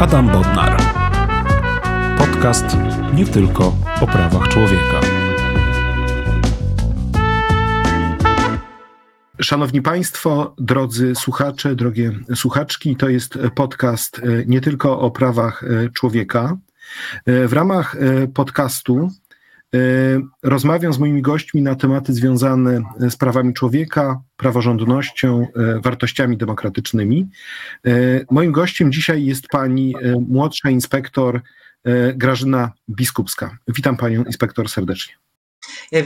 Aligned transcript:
Adam 0.00 0.28
Bodnar. 0.28 0.76
Podcast 2.18 2.76
nie 3.14 3.26
tylko 3.26 3.76
o 4.00 4.06
prawach 4.06 4.48
człowieka. 4.48 5.00
Szanowni 9.40 9.82
Państwo, 9.82 10.54
drodzy 10.58 11.14
słuchacze, 11.14 11.74
drogie 11.74 12.12
słuchaczki, 12.34 12.96
to 12.96 13.08
jest 13.08 13.38
podcast 13.54 14.18
e, 14.18 14.22
nie 14.46 14.60
tylko 14.60 15.00
o 15.00 15.10
prawach 15.10 15.64
e, 15.64 15.88
człowieka. 15.90 16.56
E, 17.26 17.48
w 17.48 17.52
ramach 17.52 17.96
podcastu 18.34 19.10
rozmawiam 20.42 20.92
z 20.92 20.98
moimi 20.98 21.22
gośćmi 21.22 21.62
na 21.62 21.74
tematy 21.74 22.12
związane 22.12 22.80
z 23.10 23.16
prawami 23.16 23.54
człowieka, 23.54 24.20
praworządnością, 24.36 25.46
wartościami 25.84 26.36
demokratycznymi. 26.36 27.28
Moim 28.30 28.52
gościem 28.52 28.92
dzisiaj 28.92 29.24
jest 29.24 29.48
pani 29.48 29.94
młodsza 30.28 30.70
inspektor 30.70 31.40
Grażyna 32.14 32.72
Biskupska. 32.90 33.58
Witam 33.68 33.96
panią 33.96 34.24
inspektor 34.24 34.68
serdecznie. 34.68 35.14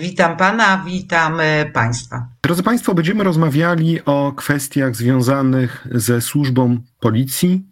Witam 0.01 0.37
Pana, 0.37 0.85
witam 0.87 1.41
e, 1.41 1.66
Państwa. 1.66 2.29
Drodzy 2.43 2.63
Państwo, 2.63 2.95
będziemy 2.95 3.24
rozmawiali 3.24 4.05
o 4.05 4.33
kwestiach 4.37 4.97
związanych 4.97 5.87
ze 5.91 6.21
służbą 6.21 6.79
policji, 7.01 7.72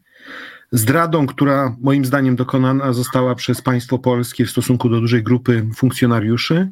zdradą, 0.72 1.26
która 1.26 1.76
moim 1.80 2.04
zdaniem 2.04 2.36
dokonana 2.36 2.92
została 2.92 3.34
przez 3.34 3.62
państwo 3.62 3.98
polskie 3.98 4.44
w 4.44 4.50
stosunku 4.50 4.88
do 4.88 5.00
dużej 5.00 5.22
grupy 5.22 5.66
funkcjonariuszy. 5.76 6.68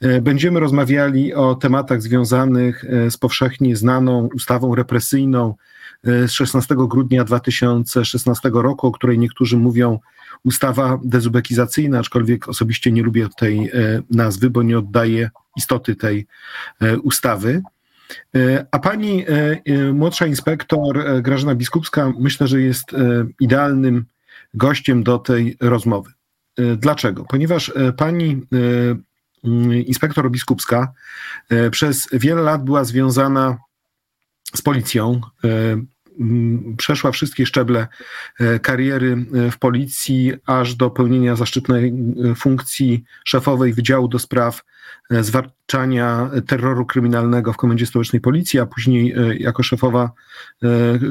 E, 0.00 0.20
będziemy 0.20 0.60
rozmawiali 0.60 1.34
o 1.34 1.54
tematach 1.54 2.02
związanych 2.02 2.84
e, 2.84 3.10
z 3.10 3.16
powszechnie 3.16 3.76
znaną 3.76 4.28
ustawą 4.34 4.74
represyjną 4.74 5.54
z 6.26 6.30
16 6.30 6.74
grudnia 6.78 7.24
2016 7.24 8.50
roku, 8.54 8.86
o 8.86 8.92
której 8.92 9.18
niektórzy 9.18 9.56
mówią 9.56 9.98
ustawa 10.44 11.00
dezubekizacyjna, 11.04 11.98
aczkolwiek 11.98 12.48
osobiście 12.48 12.92
nie 12.92 13.02
lubię 13.02 13.28
tej 13.38 13.68
e, 13.68 13.70
nazwy, 14.10 14.50
bo 14.50 14.62
nie 14.62 14.78
oddaje 14.78 15.30
istoty 15.56 15.96
tej 15.96 16.26
e, 16.80 16.98
ustawy. 16.98 17.62
E, 18.34 18.66
a 18.70 18.78
pani 18.78 19.24
młodsza 19.92 20.26
inspektor 20.26 21.22
Grażyna 21.22 21.54
Biskupska 21.54 22.12
myślę, 22.18 22.48
że 22.48 22.60
jest 22.60 22.86
idealnym 23.40 24.04
gościem 24.54 25.02
do 25.02 25.18
tej 25.18 25.56
rozmowy. 25.60 26.10
Dlaczego? 26.76 27.24
Ponieważ 27.28 27.72
pani 27.96 28.42
inspektor 29.86 30.30
Biskupska 30.30 30.92
przez 31.70 32.08
wiele 32.12 32.42
lat 32.42 32.64
była 32.64 32.84
związana 32.84 33.58
z 34.54 34.62
policją, 34.62 35.20
przeszła 36.76 37.12
wszystkie 37.12 37.46
szczeble 37.46 37.88
e, 38.40 38.58
kariery 38.58 39.26
e, 39.34 39.50
w 39.50 39.58
policji, 39.58 40.32
aż 40.46 40.74
do 40.74 40.90
pełnienia 40.90 41.36
zaszczytnej 41.36 41.94
e, 42.30 42.34
funkcji 42.34 43.04
szefowej 43.24 43.72
Wydziału 43.72 44.08
do 44.08 44.18
Spraw 44.18 44.62
Zwalczania 45.10 46.30
Terroru 46.46 46.86
Kryminalnego 46.86 47.52
w 47.52 47.56
Komendzie 47.56 47.86
Stołecznej 47.86 48.20
Policji, 48.20 48.60
a 48.60 48.66
później 48.66 49.14
jako 49.38 49.62
szefowa 49.62 50.10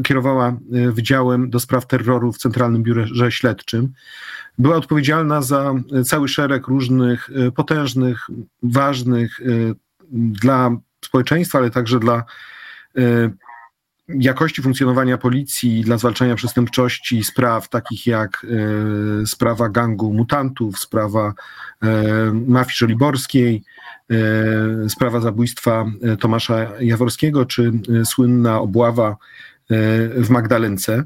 kierowała 0.03 0.57
Wydziałem 0.91 1.49
do 1.49 1.59
Spraw 1.59 1.87
Terroru 1.87 2.31
w 2.31 2.37
Centralnym 2.37 2.83
Biurze 2.83 3.31
Śledczym. 3.31 3.93
Była 4.57 4.75
odpowiedzialna 4.75 5.41
za 5.41 5.73
cały 6.05 6.27
szereg 6.27 6.67
różnych 6.67 7.29
potężnych, 7.55 8.27
ważnych 8.63 9.39
dla 10.11 10.71
społeczeństwa, 11.01 11.59
ale 11.59 11.69
także 11.69 11.99
dla 11.99 12.23
jakości 14.07 14.61
funkcjonowania 14.61 15.17
policji 15.17 15.81
dla 15.81 15.97
zwalczania 15.97 16.35
przestępczości 16.35 17.23
spraw 17.23 17.69
takich 17.69 18.07
jak 18.07 18.45
e, 19.23 19.25
sprawa 19.25 19.69
gangu 19.69 20.13
mutantów, 20.13 20.79
sprawa 20.79 21.33
e, 21.83 22.31
mafii 22.47 22.75
żoliborskiej, 22.75 23.55
e, 23.55 23.82
sprawa 24.89 25.19
zabójstwa 25.19 25.85
e, 26.01 26.17
Tomasza 26.17 26.71
Jaworskiego, 26.79 27.45
czy 27.45 27.71
e, 28.01 28.05
słynna 28.05 28.59
obława 28.59 29.09
e, 29.09 29.15
w 30.09 30.29
Magdalence. 30.29 31.03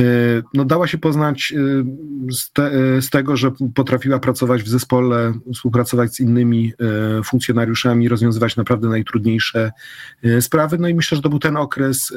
E, 0.00 0.42
no, 0.54 0.64
dała 0.64 0.86
się 0.86 0.98
poznać 0.98 1.52
e, 1.56 2.32
z, 2.32 2.52
te, 2.52 2.72
e, 2.72 3.02
z, 3.02 3.10
tego, 3.10 3.36
że 3.36 3.50
potrafiła 3.74 4.18
pracować 4.18 4.62
w 4.62 4.68
zespole, 4.68 5.32
współpracować 5.54 6.14
z 6.14 6.20
innymi 6.20 6.72
funkcjonariuszami, 7.24 8.08
rozwiązywać 8.08 8.56
naprawdę 8.56 8.88
najtrudniejsze 8.88 9.72
sprawy. 10.40 10.78
No 10.78 10.88
i 10.88 10.94
myślę, 10.94 11.16
że 11.16 11.22
to 11.22 11.28
był 11.28 11.38
ten 11.38 11.56
okres 11.56 12.12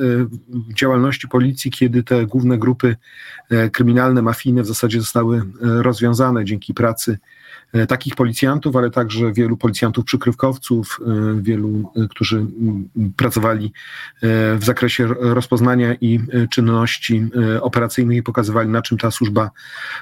działalności 0.76 1.28
policji, 1.28 1.72
kiedy 1.72 2.04
te 2.04 2.26
główne 2.26 2.58
grupy 2.58 2.96
kryminalne, 3.72 4.22
mafijne 4.22 4.64
w 4.64 4.68
zasadzie 4.68 5.00
zostały 5.00 5.42
rozwiązane 5.62 6.46
dzięki 6.46 6.74
pracy 6.74 7.18
takich 7.88 8.16
policjantów, 8.16 8.76
ale 8.76 8.92
także 8.92 9.34
wielu 9.34 9.58
policjantów 9.58 10.06
przykrywkowców, 10.06 11.00
wielu, 11.42 11.92
którzy 12.10 12.46
pracowali 13.18 13.74
w 14.58 14.62
zakresie 14.62 15.08
rozpoznania 15.20 15.96
i 16.02 16.20
czynności 16.50 17.30
i 18.12 18.24
pokazywali, 18.24 18.70
na 18.70 18.82
czym 18.82 18.98
ta 18.98 19.12
służba 19.12 19.52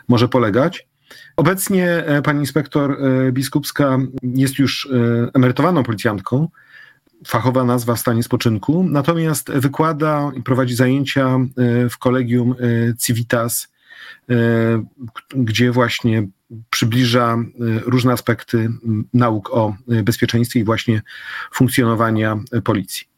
może 0.07 0.27
polegać. 0.27 0.87
Obecnie 1.35 2.03
pani 2.23 2.39
inspektor 2.39 2.97
Biskupska 3.31 3.97
jest 4.23 4.59
już 4.59 4.89
emerytowaną 5.33 5.83
policjantką, 5.83 6.47
fachowa 7.27 7.63
nazwa 7.63 7.95
w 7.95 7.99
stanie 7.99 8.23
spoczynku, 8.23 8.83
natomiast 8.83 9.51
wykłada 9.51 10.31
i 10.35 10.41
prowadzi 10.41 10.75
zajęcia 10.75 11.37
w 11.89 11.97
kolegium 11.97 12.55
Civitas, 12.99 13.67
gdzie 15.35 15.71
właśnie 15.71 16.27
przybliża 16.69 17.37
różne 17.85 18.13
aspekty 18.13 18.69
nauk 19.13 19.49
o 19.53 19.75
bezpieczeństwie 20.03 20.59
i 20.59 20.63
właśnie 20.63 21.01
funkcjonowania 21.53 22.39
policji. 22.63 23.10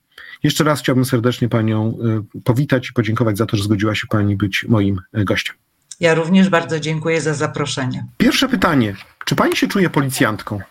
Jeszcze 0.43 0.63
raz 0.63 0.79
chciałbym 0.79 1.05
serdecznie 1.05 1.49
Panią 1.49 1.97
powitać 2.43 2.89
i 2.89 2.93
podziękować 2.93 3.37
za 3.37 3.45
to, 3.45 3.57
że 3.57 3.63
zgodziła 3.63 3.95
się 3.95 4.07
Pani 4.07 4.35
być 4.35 4.65
moim 4.69 5.01
gościem. 5.13 5.55
Ja 5.99 6.13
również 6.13 6.49
bardzo 6.49 6.79
dziękuję 6.79 7.21
za 7.21 7.33
zaproszenie. 7.33 8.05
Pierwsze 8.17 8.49
pytanie. 8.49 8.95
Czy 9.25 9.35
Pani 9.35 9.55
się 9.55 9.67
czuje 9.67 9.89
policjantką? 9.89 10.61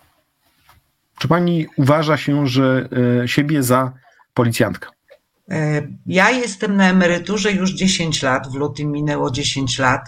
Czy 1.19 1.29
Pani 1.29 1.67
uważa 1.77 2.17
się, 2.17 2.47
że 2.47 2.89
siebie 3.27 3.63
za 3.63 3.93
policjantkę? 4.35 4.89
Ja 6.07 6.31
jestem 6.31 6.77
na 6.77 6.91
emeryturze 6.91 7.53
już 7.53 7.71
10 7.71 8.23
lat, 8.23 8.53
w 8.53 8.55
lutym 8.55 8.93
minęło 8.93 9.31
10 9.31 9.79
lat 9.79 10.01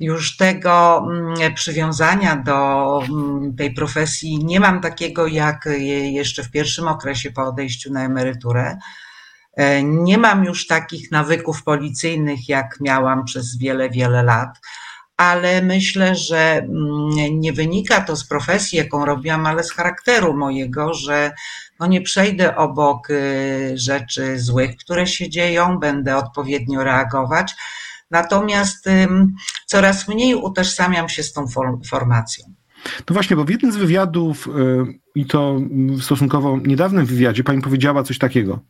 już 0.00 0.36
tego 0.36 1.04
mm, 1.10 1.54
przywiązania 1.54 2.36
do 2.36 3.00
mm, 3.08 3.56
tej 3.56 3.74
profesji 3.74 4.44
nie 4.44 4.60
mam 4.60 4.80
takiego 4.80 5.26
jak 5.26 5.68
jeszcze 6.12 6.42
w 6.42 6.50
pierwszym 6.50 6.88
okresie 6.88 7.30
po 7.30 7.42
odejściu 7.42 7.92
na 7.92 8.04
emeryturę. 8.04 8.78
E, 9.56 9.82
nie 9.82 10.18
mam 10.18 10.44
już 10.44 10.66
takich 10.66 11.10
nawyków 11.10 11.62
policyjnych, 11.62 12.48
jak 12.48 12.80
miałam 12.80 13.24
przez 13.24 13.58
wiele, 13.58 13.90
wiele 13.90 14.22
lat, 14.22 14.58
ale 15.16 15.62
myślę, 15.62 16.14
że 16.14 16.38
mm, 16.38 17.40
nie 17.40 17.52
wynika 17.52 18.00
to 18.00 18.16
z 18.16 18.24
profesji, 18.24 18.78
jaką 18.78 19.04
robiłam, 19.04 19.46
ale 19.46 19.64
z 19.64 19.72
charakteru 19.72 20.36
mojego, 20.36 20.94
że 20.94 21.32
no 21.80 21.86
nie 21.86 22.00
przejdę 22.00 22.56
obok 22.56 23.10
y, 23.10 23.72
rzeczy 23.74 24.40
złych, 24.40 24.76
które 24.76 25.06
się 25.06 25.30
dzieją, 25.30 25.78
będę 25.78 26.16
odpowiednio 26.16 26.84
reagować 26.84 27.54
Natomiast 28.12 28.88
coraz 29.66 30.08
mniej 30.08 30.34
utożsamiam 30.34 31.08
się 31.08 31.22
z 31.22 31.32
tą 31.32 31.46
formacją. 31.90 32.54
No 32.84 33.14
właśnie, 33.14 33.36
bo 33.36 33.44
w 33.44 33.50
jednym 33.50 33.72
z 33.72 33.76
wywiadów, 33.76 34.48
y, 34.48 34.50
i 35.14 35.26
to 35.26 35.60
w 35.70 36.02
stosunkowo 36.02 36.58
niedawnym 36.66 37.06
wywiadzie, 37.06 37.44
pani 37.44 37.62
powiedziała 37.62 38.02
coś 38.02 38.18
takiego. 38.18 38.60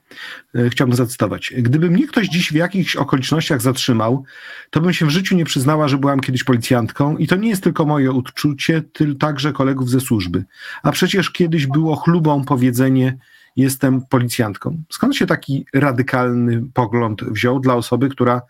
Y, 0.56 0.70
chciałbym 0.70 0.96
zacytować. 0.96 1.52
Gdyby 1.58 1.90
mnie 1.90 2.06
ktoś 2.06 2.28
dziś 2.28 2.52
w 2.52 2.54
jakichś 2.54 2.96
okolicznościach 2.96 3.62
zatrzymał, 3.62 4.24
to 4.70 4.80
bym 4.80 4.92
się 4.92 5.06
w 5.06 5.10
życiu 5.10 5.36
nie 5.36 5.44
przyznała, 5.44 5.88
że 5.88 5.98
byłam 5.98 6.20
kiedyś 6.20 6.44
policjantką 6.44 7.16
i 7.16 7.26
to 7.26 7.36
nie 7.36 7.48
jest 7.48 7.62
tylko 7.62 7.84
moje 7.84 8.12
odczucie, 8.12 8.82
tylko 8.92 9.18
także 9.18 9.52
kolegów 9.52 9.90
ze 9.90 10.00
służby. 10.00 10.44
A 10.82 10.92
przecież 10.92 11.30
kiedyś 11.30 11.66
było 11.66 11.96
chlubą 11.96 12.44
powiedzenie, 12.44 13.18
jestem 13.56 14.02
policjantką. 14.06 14.82
Skąd 14.90 15.16
się 15.16 15.26
taki 15.26 15.66
radykalny 15.74 16.62
pogląd 16.74 17.24
wziął 17.24 17.60
dla 17.60 17.74
osoby, 17.74 18.08
która 18.08 18.42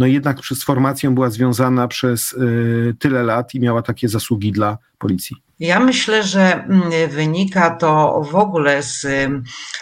no 0.00 0.06
jednak 0.06 0.38
z 0.44 0.64
formacją 0.64 1.14
była 1.14 1.30
związana 1.30 1.88
przez 1.88 2.32
y, 2.32 2.96
tyle 2.98 3.22
lat 3.22 3.54
i 3.54 3.60
miała 3.60 3.82
takie 3.82 4.08
zasługi 4.08 4.52
dla 4.52 4.78
policji. 4.98 5.36
Ja 5.58 5.80
myślę, 5.80 6.22
że 6.22 6.64
mm, 6.64 7.10
wynika 7.10 7.70
to 7.70 8.22
w 8.30 8.34
ogóle 8.34 8.82
z 8.82 9.06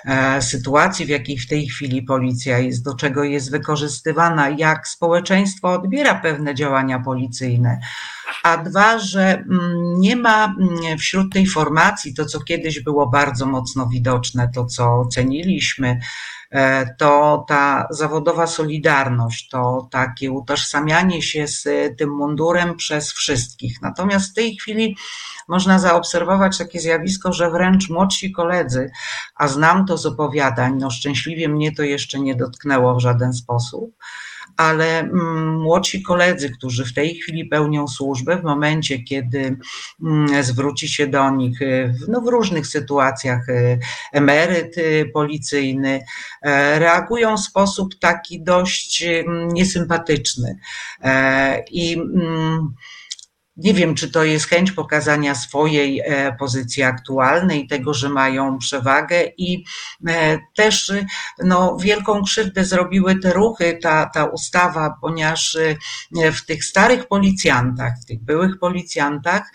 e, 0.05 0.43
sytuacji, 0.43 1.07
w 1.07 1.09
jakiej 1.09 1.39
w 1.39 1.49
tej 1.49 1.67
chwili 1.67 2.03
policja 2.03 2.59
jest, 2.59 2.85
do 2.85 2.95
czego 2.95 3.25
jest 3.25 3.51
wykorzystywana, 3.51 4.49
jak 4.49 4.89
społeczeństwo 4.89 5.73
odbiera 5.73 6.15
pewne 6.15 6.55
działania 6.55 6.99
policyjne. 6.99 7.81
a 8.43 8.57
dwa, 8.57 8.99
że 8.99 9.39
mm, 9.39 10.01
nie 10.01 10.17
ma 10.17 10.45
mm, 10.45 10.99
wśród 10.99 11.33
tej 11.33 11.47
formacji 11.47 12.15
to, 12.15 12.25
co 12.25 12.41
kiedyś 12.41 12.81
było 12.81 13.09
bardzo 13.09 13.47
mocno 13.47 13.87
widoczne, 13.87 14.51
to, 14.55 14.65
co 14.65 15.07
ceniliśmy, 15.07 16.01
to 16.99 17.45
ta 17.49 17.87
zawodowa 17.91 18.47
solidarność, 18.47 19.49
to 19.49 19.89
takie 19.91 20.33
utożsamianie 20.33 21.23
się 21.23 21.47
z 21.47 21.69
tym 21.99 22.11
mundurem 22.11 22.77
przez 22.77 23.13
wszystkich. 23.13 23.83
Natomiast 23.83 24.31
w 24.31 24.35
tej 24.35 24.57
chwili 24.57 24.97
można 25.49 25.79
zaobserwować 25.79 26.59
takie 26.59 26.81
zjawisko, 26.81 27.33
że 27.33 27.51
wręcz 27.51 27.91
młodsi 27.91 28.33
koledzy, 28.33 28.91
a 29.35 29.49
znam 29.49 29.87
to 29.87 29.97
z 29.97 30.07
opowiadań, 30.07 30.77
no 30.79 30.91
szczęśliwie 30.91 31.49
mnie 31.49 31.75
to 31.75 31.83
jeszcze 31.83 32.21
nie 32.21 32.35
dotknęło 32.35 32.95
w 32.95 33.01
żaden 33.01 33.33
sposób, 33.33 33.95
ale 34.59 34.99
mm, 34.99 35.61
młodsi 35.61 36.03
koledzy, 36.03 36.51
którzy 36.51 36.85
w 36.85 36.95
tej 36.95 37.15
chwili 37.15 37.45
pełnią 37.45 37.89
służbę, 37.89 38.37
w 38.37 38.45
momencie, 38.45 38.99
kiedy 38.99 39.57
mm, 40.03 40.45
zwróci 40.45 40.89
się 40.89 41.07
do 41.07 41.31
nich 41.31 41.63
y, 41.63 41.95
no, 42.09 42.21
w 42.21 42.29
różnych 42.29 42.67
sytuacjach 42.67 43.49
y, 43.49 43.79
emeryt 44.13 44.79
y, 44.79 45.11
policyjny, 45.15 46.05
e, 46.43 46.79
reagują 46.79 47.37
w 47.37 47.41
sposób 47.41 47.99
taki 47.99 48.43
dość 48.43 49.03
mm, 49.03 49.49
niesympatyczny. 49.49 50.59
E, 51.03 51.65
I 51.71 51.97
nie 53.59 53.75
wiem, 53.75 53.95
czy 53.95 54.11
to 54.11 54.25
jest 54.25 54.47
chęć 54.47 54.73
pokazania 54.73 55.35
swojej 55.35 56.01
e, 56.01 56.37
pozycji 56.39 56.83
aktualnej, 56.83 57.67
tego, 57.67 57.95
że 57.95 58.09
mają 58.09 58.59
przewagę 58.59 59.25
i 59.39 59.65
e, 60.09 60.39
też 60.57 60.93
no, 61.45 61.77
wielką 61.77 62.23
krzywdę 62.23 62.65
zrobiły 62.65 63.19
te 63.19 63.33
ruchy, 63.33 63.79
ta, 63.83 64.07
ta 64.15 64.25
ustawa, 64.25 64.95
ponieważ 65.01 65.57
e, 66.17 66.33
w 66.33 66.47
tych 66.47 66.65
starych 66.65 67.09
policjantach, 67.09 67.93
w 68.03 68.05
tych 68.05 68.23
byłych 68.23 68.59
policjantach 68.59 69.53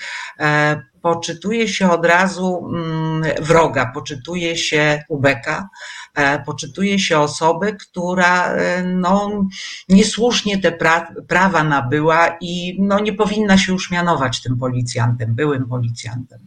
poczytuje 1.04 1.68
się 1.68 1.92
od 1.92 2.06
razu 2.06 2.70
mm, 2.74 3.24
wroga, 3.42 3.92
poczytuje 3.94 4.58
się 4.58 5.04
ubeka, 5.10 5.70
e, 6.16 6.44
poczytuje 6.44 7.00
się 7.00 7.20
osobę, 7.20 7.74
która 7.74 8.48
e, 8.48 8.84
no, 8.84 9.46
niesłusznie 9.90 10.58
te 10.58 10.72
pra 10.72 11.14
prawa 11.28 11.64
nabyła 11.64 12.38
i 12.42 12.78
no, 12.82 13.00
nie 13.00 13.14
powinna 13.14 13.58
się 13.58 13.74
już 13.74 13.92
mianować 13.92 14.42
tym 14.42 14.58
policjantem, 14.58 15.36
byłym 15.36 15.66
policjantem. 15.66 16.40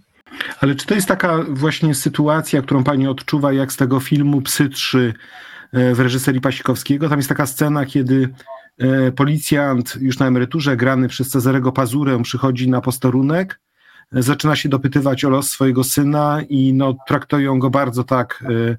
Ale 0.60 0.74
czy 0.74 0.86
to 0.86 0.94
jest 0.94 1.08
taka 1.08 1.38
właśnie 1.48 1.94
sytuacja, 1.94 2.62
którą 2.62 2.84
pani 2.84 3.08
odczuwa, 3.08 3.52
jak 3.52 3.72
z 3.72 3.76
tego 3.76 4.00
filmu 4.00 4.42
Psy 4.42 4.68
3 4.68 5.14
e, 5.72 5.94
w 5.94 6.00
reżyserii 6.00 6.40
Pasikowskiego? 6.40 7.08
Tam 7.08 7.18
jest 7.18 7.28
taka 7.28 7.46
scena, 7.46 7.86
kiedy 7.86 8.28
policjant 9.16 9.96
już 10.00 10.18
na 10.18 10.26
emeryturze, 10.26 10.76
grany 10.76 11.08
przez 11.08 11.28
Cezarego 11.28 11.72
Pazurę, 11.72 12.22
przychodzi 12.22 12.70
na 12.70 12.80
posterunek 12.80 13.60
zaczyna 14.12 14.56
się 14.56 14.68
dopytywać 14.68 15.24
o 15.24 15.30
los 15.30 15.50
swojego 15.50 15.84
syna 15.84 16.42
i 16.48 16.72
no, 16.72 16.96
traktują 17.08 17.58
go 17.58 17.70
bardzo 17.70 18.04
tak 18.04 18.44
y, 18.50 18.76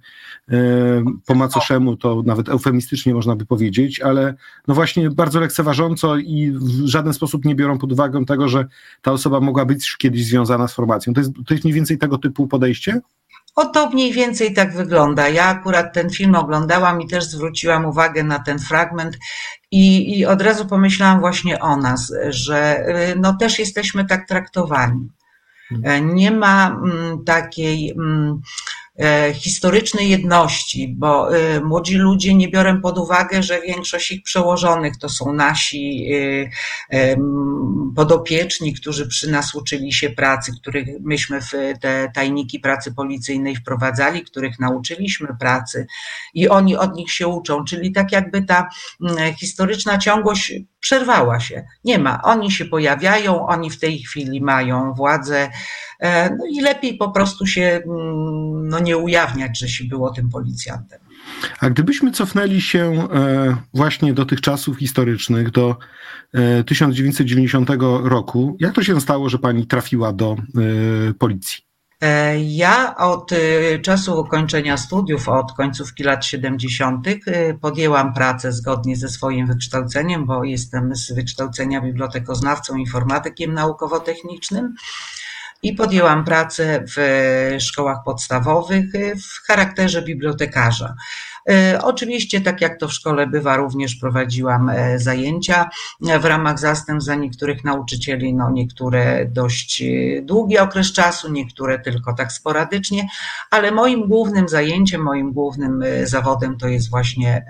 y, 0.53 1.03
po 1.25 1.35
macoszemu, 1.35 1.97
to 1.97 2.23
nawet 2.25 2.49
eufemistycznie 2.49 3.13
można 3.13 3.35
by 3.35 3.45
powiedzieć, 3.45 3.99
ale 3.99 4.35
no 4.67 4.75
właśnie 4.75 5.09
bardzo 5.09 5.39
lekceważąco 5.39 6.17
i 6.17 6.51
w 6.51 6.87
żaden 6.87 7.13
sposób 7.13 7.45
nie 7.45 7.55
biorą 7.55 7.77
pod 7.77 7.91
uwagę 7.91 8.25
tego, 8.25 8.49
że 8.49 8.65
ta 9.01 9.11
osoba 9.11 9.39
mogła 9.39 9.65
być 9.65 9.95
kiedyś 9.97 10.25
związana 10.25 10.67
z 10.67 10.73
formacją. 10.73 11.13
To 11.13 11.19
jest, 11.19 11.33
to 11.45 11.53
jest 11.53 11.63
mniej 11.63 11.73
więcej 11.73 11.97
tego 11.97 12.17
typu 12.17 12.47
podejście? 12.47 13.01
O 13.57 13.65
to 13.65 13.89
mniej 13.89 14.13
więcej 14.13 14.53
tak 14.53 14.73
wygląda. 14.73 15.29
Ja 15.29 15.45
akurat 15.45 15.93
ten 15.93 16.09
film 16.09 16.35
oglądałam 16.35 17.01
i 17.01 17.07
też 17.07 17.23
zwróciłam 17.23 17.85
uwagę 17.85 18.23
na 18.23 18.39
ten 18.39 18.59
fragment 18.59 19.17
i, 19.71 20.19
i 20.19 20.25
od 20.25 20.41
razu 20.41 20.65
pomyślałam 20.65 21.19
właśnie 21.19 21.59
o 21.59 21.77
nas, 21.77 22.13
że 22.29 22.85
no 23.19 23.37
też 23.37 23.59
jesteśmy 23.59 24.05
tak 24.05 24.27
traktowani. 24.27 25.09
E, 25.83 26.01
nie 26.01 26.31
ma 26.31 26.67
mm, 26.67 27.23
takiej 27.25 27.91
mm, 27.91 28.41
historycznej 29.33 30.09
jedności, 30.09 30.95
bo 30.97 31.37
e, 31.37 31.61
młodzi 31.61 31.95
ludzie 31.95 32.33
nie 32.33 32.47
biorą 32.47 32.81
pod 32.81 32.97
uwagę, 32.97 33.43
że 33.43 33.61
większość 33.61 34.11
ich 34.11 34.23
przełożonych 34.23 34.97
to 34.97 35.09
są 35.09 35.33
nasi 35.33 36.09
e, 36.89 37.15
podopieczni, 37.95 38.73
którzy 38.73 39.07
przy 39.07 39.31
nas 39.31 39.55
uczyli 39.55 39.93
się 39.93 40.09
pracy, 40.09 40.51
których 40.61 40.87
myśmy 40.99 41.41
w 41.41 41.51
te 41.81 42.11
tajniki 42.13 42.59
pracy 42.59 42.93
policyjnej 42.93 43.55
wprowadzali, 43.55 44.23
których 44.23 44.59
nauczyliśmy 44.59 45.27
pracy 45.39 45.87
i 46.33 46.49
oni 46.49 46.75
od 46.75 46.95
nich 46.95 47.11
się 47.11 47.27
uczą, 47.27 47.63
czyli 47.63 47.91
tak 47.91 48.11
jakby 48.11 48.41
ta 48.41 48.69
historyczna 49.39 49.97
ciągłość 49.97 50.53
przerwała 50.87 51.39
się. 51.39 51.65
Nie 51.83 51.99
ma. 51.99 52.21
Oni 52.23 52.51
się 52.51 52.65
pojawiają, 52.65 53.47
oni 53.47 53.69
w 53.69 53.79
tej 53.79 53.99
chwili 53.99 54.41
mają 54.41 54.93
władzę, 54.93 55.49
no 56.31 56.45
i 56.51 56.61
lepiej 56.61 56.97
po 56.97 57.11
prostu 57.11 57.45
się 57.45 57.81
no, 58.63 58.79
nie 58.79 58.97
ujawniać, 58.97 59.59
że 59.59 59.69
się 59.69 59.83
było 59.83 60.13
tym 60.13 60.29
policjantem. 60.29 60.99
A 61.59 61.69
gdybyśmy 61.69 62.11
cofnęli 62.11 62.61
się 62.61 63.07
e, 63.13 63.57
właśnie 63.73 64.13
do 64.13 64.25
tych 64.25 64.41
czasów 64.41 64.77
historycznych, 64.77 65.51
do 65.51 65.75
1990 66.65 67.69
e, 67.69 67.75
roku, 68.03 68.57
jak 68.59 68.73
to 68.73 68.83
się 68.83 69.01
stało, 69.01 69.29
że 69.29 69.39
pani 69.39 69.67
trafiła 69.67 70.13
do 70.13 70.35
e, 71.09 71.13
policji? 71.13 71.66
Ja 72.45 72.95
od 72.97 73.31
czasu 73.81 74.19
ukończenia 74.19 74.77
studiów, 74.77 75.29
od 75.29 75.53
końcówki 75.53 76.03
lat 76.03 76.25
70., 76.25 77.07
podjęłam 77.61 78.13
pracę 78.13 78.51
zgodnie 78.51 78.95
ze 78.95 79.09
swoim 79.09 79.47
wykształceniem, 79.47 80.25
bo 80.25 80.43
jestem 80.43 80.95
z 80.95 81.11
wykształcenia 81.11 81.81
bibliotekoznawcą, 81.81 82.75
informatykiem 82.75 83.53
naukowo-technicznym 83.53 84.73
i 85.63 85.73
podjęłam 85.73 86.25
pracę 86.25 86.83
w 86.95 87.55
szkołach 87.59 87.97
podstawowych 88.05 88.85
w 89.15 89.47
charakterze 89.47 90.01
bibliotekarza. 90.01 90.93
E, 91.49 91.81
oczywiście, 91.83 92.41
tak 92.41 92.61
jak 92.61 92.79
to 92.79 92.87
w 92.87 92.93
szkole 92.93 93.27
bywa, 93.27 93.57
również 93.57 93.95
prowadziłam 93.95 94.69
e, 94.69 94.99
zajęcia 94.99 95.69
w 96.19 96.25
ramach 96.25 96.59
zastępstw 96.59 97.07
za 97.07 97.15
niektórych 97.15 97.63
nauczycieli, 97.63 98.33
no 98.33 98.51
niektóre 98.51 99.25
dość 99.25 99.81
e, 99.81 100.21
długi 100.21 100.57
okres 100.57 100.93
czasu, 100.93 101.31
niektóre 101.31 101.79
tylko 101.79 102.13
tak 102.13 102.31
sporadycznie, 102.31 103.07
ale 103.51 103.71
moim 103.71 104.07
głównym 104.07 104.49
zajęciem, 104.49 105.01
moim 105.01 105.33
głównym 105.33 105.83
zawodem 106.03 106.57
to 106.57 106.67
jest 106.67 106.89
właśnie 106.89 107.45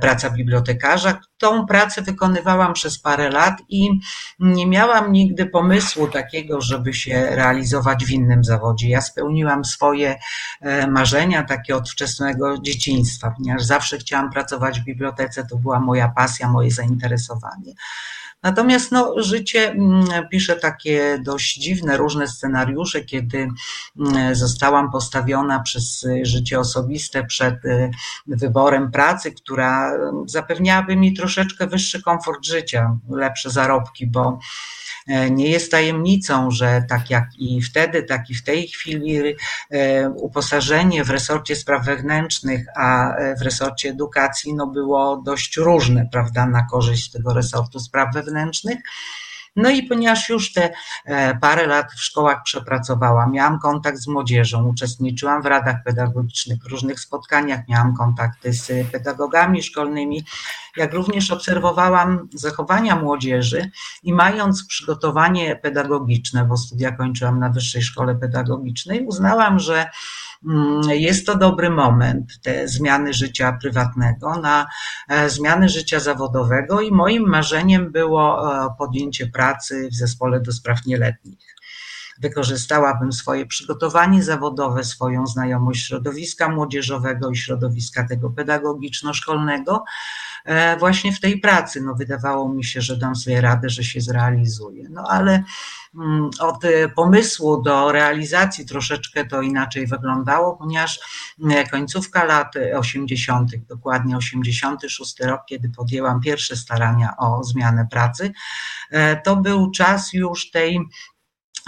praca 0.00 0.30
bibliotekarza. 0.30 1.20
Tą 1.38 1.66
pracę 1.66 2.02
wykonywałam 2.02 2.72
przez 2.72 2.98
parę 2.98 3.30
lat 3.30 3.62
i 3.68 3.88
nie 4.38 4.66
miałam 4.66 5.12
nigdy 5.12 5.46
pomysłu 5.46 6.08
takiego, 6.08 6.60
żeby 6.60 6.94
się 6.94 7.26
realizować 7.30 8.04
w 8.04 8.10
innym 8.10 8.44
zawodzie. 8.44 8.88
Ja 8.88 9.00
spełniłam 9.00 9.64
swoje 9.64 10.18
marzenia 10.88 11.42
takie 11.42 11.76
od 11.76 11.90
wczesnego 11.90 12.58
dzieciństwa 12.58 12.71
dzieciństwa, 12.72 13.34
ponieważ 13.36 13.62
zawsze 13.62 13.98
chciałam 13.98 14.30
pracować 14.30 14.80
w 14.80 14.84
bibliotece, 14.84 15.46
to 15.50 15.56
była 15.56 15.80
moja 15.80 16.08
pasja, 16.08 16.48
moje 16.48 16.70
zainteresowanie. 16.70 17.72
Natomiast 18.42 18.92
no, 18.92 19.14
życie 19.16 19.70
mm, 19.70 20.28
pisze 20.30 20.56
takie 20.56 21.18
dość 21.22 21.54
dziwne, 21.54 21.96
różne 21.96 22.28
scenariusze, 22.28 23.00
kiedy 23.00 23.48
mm, 23.98 24.34
zostałam 24.34 24.90
postawiona 24.90 25.60
przez 25.60 26.06
życie 26.22 26.60
osobiste 26.60 27.24
przed 27.24 27.64
y, 27.64 27.90
wyborem 28.26 28.90
pracy, 28.90 29.32
która 29.32 29.92
zapewniałaby 30.26 30.96
mi 30.96 31.14
troszeczkę 31.14 31.66
wyższy 31.66 32.02
komfort 32.02 32.46
życia, 32.46 32.96
lepsze 33.10 33.50
zarobki, 33.50 34.06
bo 34.06 34.38
nie 35.30 35.50
jest 35.50 35.70
tajemnicą, 35.70 36.50
że 36.50 36.84
tak 36.88 37.10
jak 37.10 37.24
i 37.38 37.62
wtedy, 37.62 38.02
tak 38.02 38.30
i 38.30 38.34
w 38.34 38.44
tej 38.44 38.68
chwili 38.68 39.34
e, 39.70 40.10
uposażenie 40.10 41.04
w 41.04 41.10
resorcie 41.10 41.56
spraw 41.56 41.84
wewnętrznych, 41.84 42.66
a 42.76 43.14
e, 43.14 43.36
w 43.36 43.42
resorcie 43.42 43.90
edukacji 43.90 44.54
no 44.54 44.66
było 44.66 45.16
dość 45.16 45.56
różne, 45.56 46.08
prawda, 46.12 46.46
na 46.46 46.66
korzyść 46.70 47.10
tego 47.10 47.34
resortu 47.34 47.80
spraw 47.80 48.14
wewnętrznych. 48.14 48.78
No 49.56 49.70
i 49.70 49.82
ponieważ 49.82 50.28
już 50.28 50.52
te 50.52 50.70
e, 51.04 51.38
parę 51.38 51.66
lat 51.66 51.92
w 51.92 52.02
szkołach 52.02 52.42
przepracowałam, 52.44 53.32
miałam 53.32 53.58
kontakt 53.58 53.98
z 53.98 54.06
młodzieżą, 54.06 54.68
uczestniczyłam 54.68 55.42
w 55.42 55.46
radach 55.46 55.76
pedagogicznych, 55.84 56.64
różnych 56.64 57.00
spotkaniach, 57.00 57.68
miałam 57.68 57.96
kontakty 57.96 58.52
z 58.52 58.90
pedagogami 58.92 59.62
szkolnymi, 59.62 60.24
jak 60.76 60.94
również 60.94 61.30
obserwowałam 61.30 62.28
zachowania 62.34 62.96
młodzieży 62.96 63.70
i 64.02 64.12
mając 64.12 64.66
przygotowanie 64.66 65.56
pedagogiczne, 65.56 66.44
bo 66.44 66.56
studia 66.56 66.92
kończyłam 66.92 67.38
na 67.38 67.48
Wyższej 67.48 67.82
Szkole 67.82 68.14
Pedagogicznej, 68.14 69.06
uznałam, 69.06 69.58
że 69.58 69.86
Mm, 70.46 70.90
jest 70.90 71.26
to 71.26 71.36
dobry 71.38 71.70
moment, 71.70 72.40
te 72.42 72.68
zmiany 72.68 73.14
życia 73.14 73.58
prywatnego 73.60 74.36
na 74.36 74.66
e, 75.08 75.30
zmiany 75.30 75.68
życia 75.68 76.00
zawodowego 76.00 76.80
i 76.80 76.92
moim 76.92 77.28
marzeniem 77.28 77.92
było 77.92 78.54
e, 78.64 78.74
podjęcie 78.78 79.26
pracy 79.26 79.88
w 79.92 79.94
zespole 79.94 80.40
do 80.40 80.52
spraw 80.52 80.86
nieletnich. 80.86 81.56
Wykorzystałabym 82.18 83.12
swoje 83.12 83.46
przygotowanie 83.46 84.22
zawodowe, 84.22 84.84
swoją 84.84 85.26
znajomość 85.26 85.86
środowiska 85.86 86.48
młodzieżowego 86.48 87.30
i 87.30 87.36
środowiska 87.36 88.08
tego 88.08 88.30
pedagogiczno-szkolnego, 88.30 89.84
właśnie 90.78 91.12
w 91.12 91.20
tej 91.20 91.40
pracy. 91.40 91.80
No, 91.80 91.94
wydawało 91.94 92.48
mi 92.48 92.64
się, 92.64 92.80
że 92.80 92.96
dam 92.96 93.16
sobie 93.16 93.40
radę, 93.40 93.68
że 93.68 93.84
się 93.84 94.00
zrealizuje. 94.00 94.88
No 94.90 95.04
ale 95.08 95.44
mm, 95.94 96.30
od 96.40 96.62
pomysłu 96.96 97.62
do 97.62 97.92
realizacji 97.92 98.66
troszeczkę 98.66 99.24
to 99.24 99.42
inaczej 99.42 99.86
wyglądało, 99.86 100.56
ponieważ 100.56 101.00
końcówka 101.70 102.24
lat 102.24 102.54
80., 102.76 103.50
dokładnie 103.68 104.16
86 104.16 105.20
rok, 105.20 105.40
kiedy 105.48 105.68
podjęłam 105.68 106.20
pierwsze 106.20 106.56
starania 106.56 107.14
o 107.18 107.44
zmianę 107.44 107.86
pracy, 107.90 108.32
to 109.24 109.36
był 109.36 109.70
czas 109.70 110.12
już 110.12 110.50
tej 110.50 110.80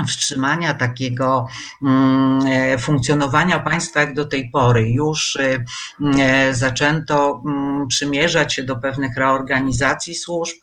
wstrzymania 0.07 0.75
takiego 0.75 1.47
mm, 1.83 2.47
e, 2.47 2.79
funkcjonowania 2.79 3.61
państwa 3.61 4.01
jak 4.01 4.15
do 4.15 4.25
tej 4.25 4.51
pory. 4.51 4.91
Już 4.91 5.37
e, 5.37 5.65
e, 6.21 6.55
zaczęto 6.55 7.43
mm, 7.47 7.89
przymierzać 7.89 8.55
się 8.55 8.63
do 8.63 8.77
pewnych 8.77 9.17
reorganizacji 9.17 10.15
służb, 10.15 10.57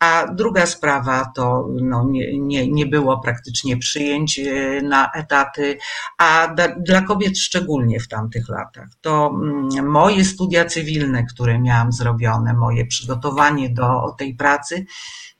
a 0.00 0.26
druga 0.34 0.66
sprawa 0.66 1.32
to 1.34 1.68
no, 1.82 2.04
nie, 2.10 2.38
nie, 2.38 2.68
nie 2.68 2.86
było 2.86 3.20
praktycznie 3.20 3.76
przyjęć 3.76 4.40
na 4.82 5.10
etaty, 5.14 5.78
a 6.18 6.54
dla 6.78 7.02
kobiet 7.02 7.38
szczególnie 7.38 8.00
w 8.00 8.08
tamtych 8.08 8.48
latach. 8.48 8.88
To 9.00 9.34
mm, 9.42 9.88
moje 9.90 10.24
studia 10.24 10.64
cywilne, 10.64 11.24
które 11.24 11.58
miałam 11.58 11.92
zrobione, 11.92 12.54
moje 12.54 12.86
przygotowanie 12.86 13.70
do 13.70 14.14
tej 14.18 14.34
pracy, 14.34 14.86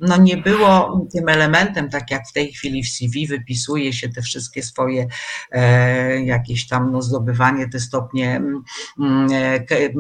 no 0.00 0.16
nie 0.16 0.36
było 0.36 1.00
tym 1.12 1.28
elementem, 1.28 1.90
tak 1.90 2.10
jak 2.10 2.28
w 2.28 2.32
tej 2.32 2.52
chwili 2.52 2.82
w 2.82 2.88
CV 2.88 3.26
wypisuje 3.30 3.92
się 3.92 4.08
te 4.08 4.22
wszystkie 4.22 4.62
swoje 4.62 5.06
e, 5.52 6.22
jakieś 6.24 6.68
tam 6.68 6.92
no, 6.92 7.02
zdobywanie, 7.02 7.68
te 7.68 7.80
stopnie 7.80 8.36
mm, 8.36 9.28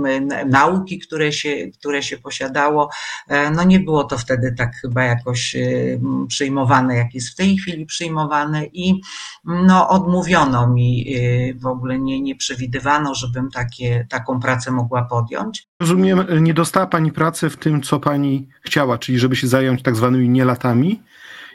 e, 0.06 0.44
nauki, 0.44 0.98
które 0.98 1.32
się, 1.32 1.50
które 1.78 2.02
się 2.02 2.18
posiadało. 2.18 2.90
E, 3.28 3.50
no 3.50 3.64
nie 3.64 3.80
było 3.80 4.04
to 4.04 4.18
wtedy 4.18 4.54
tak 4.58 4.76
chyba 4.76 5.04
jakoś 5.04 5.56
przyjmowane, 6.28 6.96
jak 6.96 7.14
jest 7.14 7.28
w 7.28 7.36
tej 7.36 7.56
chwili 7.56 7.86
przyjmowane 7.86 8.66
i 8.66 9.00
no 9.44 9.88
odmówiono 9.88 10.68
mi 10.68 11.14
w 11.56 11.66
ogóle 11.66 11.98
nie, 11.98 12.20
nie 12.20 12.36
przewidywano, 12.36 13.14
żebym 13.14 13.50
takie, 13.50 14.06
taką 14.10 14.40
pracę 14.40 14.70
mogła 14.70 15.02
podjąć. 15.02 15.68
Rozumiem, 15.80 16.24
nie 16.40 16.54
dostała 16.54 16.86
Pani 16.86 17.12
pracy 17.12 17.50
w 17.50 17.56
tym, 17.56 17.82
co 17.82 18.00
Pani 18.00 18.48
chciała, 18.62 18.98
czyli 18.98 19.18
żeby 19.18 19.36
się 19.36 19.46
zająć 19.46 19.82
tak 19.82 19.96
zwanymi 19.96 20.28
nielatami. 20.28 21.02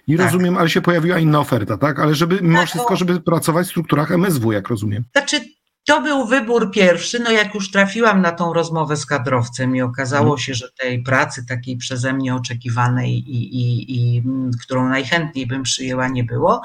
I 0.07 0.17
tak. 0.17 0.25
rozumiem, 0.25 0.57
ale 0.57 0.69
się 0.69 0.81
pojawiła 0.81 1.19
inna 1.19 1.39
oferta, 1.39 1.77
tak? 1.77 1.99
Ale 1.99 2.15
żeby 2.15 2.39
mimo 2.41 2.59
tak, 2.59 2.67
wszystko, 2.67 2.95
żeby 2.95 3.21
pracować 3.21 3.67
w 3.67 3.69
strukturach 3.69 4.11
MSW, 4.11 4.51
jak 4.51 4.67
rozumiem. 4.67 5.03
Znaczy, 5.11 5.41
to 5.85 6.01
był 6.01 6.25
wybór 6.25 6.71
pierwszy. 6.71 7.19
No 7.19 7.31
jak 7.31 7.55
już 7.55 7.71
trafiłam 7.71 8.21
na 8.21 8.31
tą 8.31 8.53
rozmowę 8.53 8.97
z 8.97 9.05
kadrowcem 9.05 9.75
i 9.75 9.81
okazało 9.81 10.25
mhm. 10.25 10.39
się, 10.39 10.53
że 10.53 10.71
tej 10.71 11.03
pracy 11.03 11.45
takiej 11.45 11.77
przeze 11.77 12.13
mnie 12.13 12.35
oczekiwanej 12.35 13.11
i, 13.11 13.55
i, 13.55 13.95
i 13.97 14.23
którą 14.61 14.89
najchętniej 14.89 15.47
bym 15.47 15.63
przyjęła 15.63 16.07
nie 16.07 16.23
było, 16.23 16.61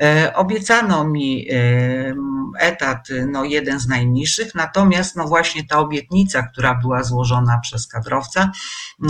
e, 0.00 0.32
obiecano 0.34 1.04
mi 1.04 1.46
e, 1.50 2.14
etat, 2.58 3.08
no 3.28 3.44
jeden 3.44 3.80
z 3.80 3.88
najniższych, 3.88 4.54
natomiast 4.54 5.16
no 5.16 5.24
właśnie 5.28 5.64
ta 5.64 5.78
obietnica, 5.78 6.42
która 6.42 6.74
była 6.74 7.02
złożona 7.02 7.58
przez 7.62 7.86
kadrowca, 7.86 8.50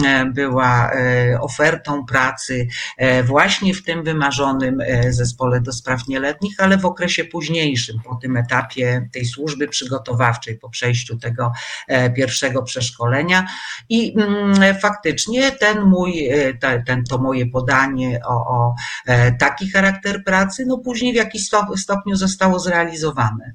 e, 0.05 0.25
była 0.25 0.91
e, 0.93 1.41
ofertą 1.41 2.07
pracy 2.07 2.69
e, 2.97 3.23
właśnie 3.23 3.75
w 3.75 3.83
tym 3.83 4.05
wymarzonym 4.05 4.81
e, 4.81 5.13
zespole 5.13 5.61
do 5.61 5.73
spraw 5.73 6.09
nieletnich, 6.09 6.61
ale 6.61 6.79
w 6.79 6.87
okresie 6.87 7.25
późniejszym, 7.25 7.97
po 8.05 8.15
tym 8.15 8.37
etapie 8.37 9.09
tej 9.13 9.25
służby 9.25 9.46
służby 9.47 9.69
przygotowawczej 9.69 10.59
po 10.59 10.71
przejściu 10.71 11.19
tego 11.19 11.53
e, 11.89 12.11
pierwszego 12.11 12.63
przeszkolenia 12.63 13.47
i 13.89 14.15
mm, 14.19 14.55
faktycznie 14.81 15.53
ten 15.53 15.83
mój, 15.83 16.29
e, 16.29 16.83
ten, 16.87 17.05
to 17.05 17.19
moje 17.19 17.47
podanie 17.47 18.21
o, 18.25 18.35
o 18.35 18.75
e, 19.07 19.33
taki 19.33 19.71
charakter 19.71 20.25
pracy, 20.25 20.65
no 20.67 20.79
później 20.79 21.13
w 21.13 21.17
jakiś 21.17 21.49
stopniu 21.77 22.17
zostało 22.17 22.59
zrealizowane. 22.59 23.55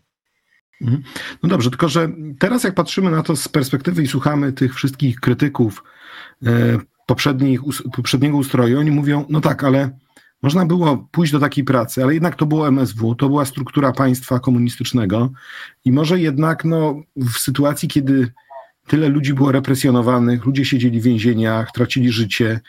Mhm. 0.81 1.03
No 1.43 1.50
dobrze, 1.50 1.69
tylko 1.69 1.89
że 1.89 2.10
teraz 2.39 2.63
jak 2.63 2.75
patrzymy 2.75 3.12
na 3.12 3.24
to 3.24 3.36
z 3.36 3.48
perspektywy 3.48 4.03
i 4.03 4.07
słuchamy 4.07 4.53
tych 4.53 4.75
wszystkich 4.75 5.19
krytyków 5.19 5.83
poprzedniego 7.91 8.38
ustroju, 8.38 8.79
oni 8.79 8.91
mówią, 8.91 9.25
no 9.29 9.41
tak, 9.41 9.63
ale 9.63 9.89
można 10.41 10.65
było 10.65 11.07
pójść 11.12 11.31
do 11.31 11.39
takiej 11.39 11.63
pracy, 11.63 12.03
ale 12.03 12.13
jednak 12.13 12.36
to 12.36 12.45
było 12.45 12.67
MSW, 12.67 13.15
to 13.15 13.29
była 13.29 13.45
struktura 13.45 13.91
państwa 13.91 14.39
komunistycznego 14.39 15.29
i 15.86 15.91
może 15.91 16.19
jednak 16.19 16.65
no, 16.65 17.01
w 17.15 17.31
sytuacji, 17.31 17.88
kiedy 17.88 18.31
tyle 18.88 19.10
ludzi 19.10 19.33
było 19.33 19.51
represjonowanych, 19.51 20.45
ludzie 20.45 20.65
siedzieli 20.65 21.01
w 21.01 21.03
więzieniach, 21.03 21.71
tracili 21.71 22.12
życie 22.12 22.50
e, 22.50 22.60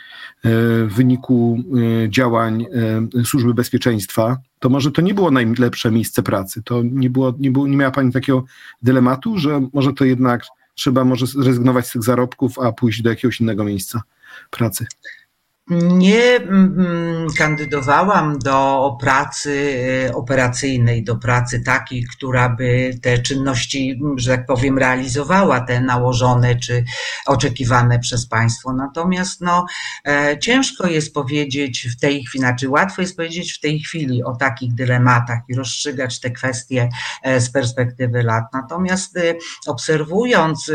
w 0.84 0.92
wyniku 0.94 1.58
e, 2.04 2.10
działań 2.10 2.66
e, 3.20 3.24
służby 3.24 3.54
bezpieczeństwa, 3.54 4.38
to 4.58 4.68
może 4.68 4.90
to 4.90 5.02
nie 5.02 5.14
było 5.14 5.30
najlepsze 5.30 5.90
miejsce 5.90 6.22
pracy. 6.22 6.62
To 6.62 6.82
nie, 6.82 7.10
było, 7.10 7.34
nie, 7.38 7.50
było, 7.50 7.66
nie 7.66 7.76
miała 7.76 7.90
pani 7.90 8.12
takiego 8.12 8.44
dylematu, 8.82 9.38
że 9.38 9.68
może 9.72 9.92
to 9.92 10.04
jednak 10.04 10.44
trzeba 10.74 11.04
może 11.04 11.26
zrezygnować 11.26 11.86
z 11.86 11.92
tych 11.92 12.02
zarobków, 12.02 12.58
a 12.58 12.72
pójść 12.72 13.02
do 13.02 13.10
jakiegoś 13.10 13.40
innego 13.40 13.64
pracy? 14.50 14.86
Nie 15.71 16.37
mm, 16.37 16.75
mm, 16.78 17.26
kandydowałam 17.38 18.38
do 18.38 18.90
pracy 19.00 19.85
e, 20.09 20.14
operacyjnej, 20.14 21.04
do 21.04 21.16
pracy 21.16 21.61
takiej, 21.61 22.04
która 22.16 22.49
by 22.49 22.99
te 23.02 23.19
czynności, 23.19 24.00
że 24.16 24.37
tak 24.37 24.47
powiem, 24.47 24.78
realizowała, 24.78 25.61
te 25.61 25.81
nałożone 25.81 26.57
czy 26.57 26.85
oczekiwane 27.26 27.99
przez 27.99 28.26
państwo. 28.26 28.73
Natomiast 28.73 29.40
no, 29.40 29.66
e, 30.07 30.38
ciężko 30.38 30.87
jest 30.87 31.14
powiedzieć 31.14 31.88
w 31.97 32.00
tej 32.00 32.25
chwili, 32.25 32.42
znaczy 32.42 32.69
łatwo 32.69 33.02
jest 33.02 33.16
powiedzieć 33.16 33.52
w 33.52 33.61
tej 33.61 33.81
chwili 33.81 34.25
o 34.25 34.37
takich 34.37 34.75
dylematach 34.75 35.38
i 35.49 35.54
rozstrzygać 35.54 36.21
te 36.21 36.31
kwestie 36.31 36.88
e, 37.23 37.40
z 37.40 37.50
perspektywy 37.50 38.23
lat. 38.23 38.45
Natomiast 38.52 39.19
obserwując 39.66 40.71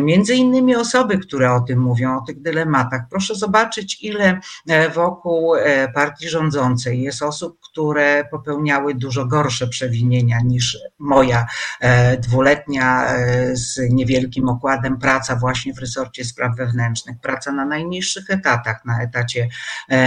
między 0.00 0.34
innymi 0.34 0.76
osoby, 0.76 1.18
które 1.18 1.52
o 1.52 1.60
tym 1.60 1.80
mówią, 1.80 2.18
o 2.18 2.24
tych 2.26 2.42
dylematach, 2.42 3.02
proszę 3.10 3.34
zobaczyć, 3.34 4.01
ile 4.02 4.40
e, 4.68 4.90
wokół 4.90 5.56
e, 5.56 5.88
partii 5.88 6.28
rządzącej. 6.28 7.02
Jest 7.02 7.22
osób, 7.22 7.58
które 7.70 8.24
popełniały 8.30 8.94
dużo 8.94 9.26
gorsze 9.26 9.68
przewinienia 9.68 10.40
niż 10.40 10.78
moja 10.98 11.46
e, 11.80 12.16
dwuletnia 12.16 13.08
z 13.52 13.80
niewielkim 13.90 14.48
okładem 14.48 14.98
praca 14.98 15.36
właśnie 15.36 15.74
w 15.74 15.78
resorcie 15.78 16.24
spraw 16.24 16.56
wewnętrznych, 16.56 17.16
praca 17.20 17.52
na 17.52 17.64
najniższych 17.64 18.30
etatach, 18.30 18.84
na 18.84 19.02
etacie 19.02 19.48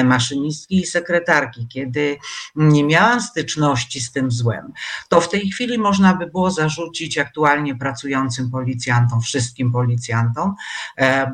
maszynistki 0.03 0.81
i 0.81 0.85
sekretarki, 0.85 1.67
kiedy 1.67 2.17
nie 2.55 2.83
miałam 2.83 3.21
styczności 3.21 4.01
z 4.01 4.11
tym 4.11 4.31
złem, 4.31 4.73
to 5.09 5.21
w 5.21 5.29
tej 5.29 5.49
chwili 5.49 5.77
można 5.77 6.13
by 6.13 6.27
było 6.27 6.51
zarzucić 6.51 7.17
aktualnie 7.17 7.75
pracującym 7.75 8.51
policjantom, 8.51 9.21
wszystkim 9.21 9.71
policjantom, 9.71 10.55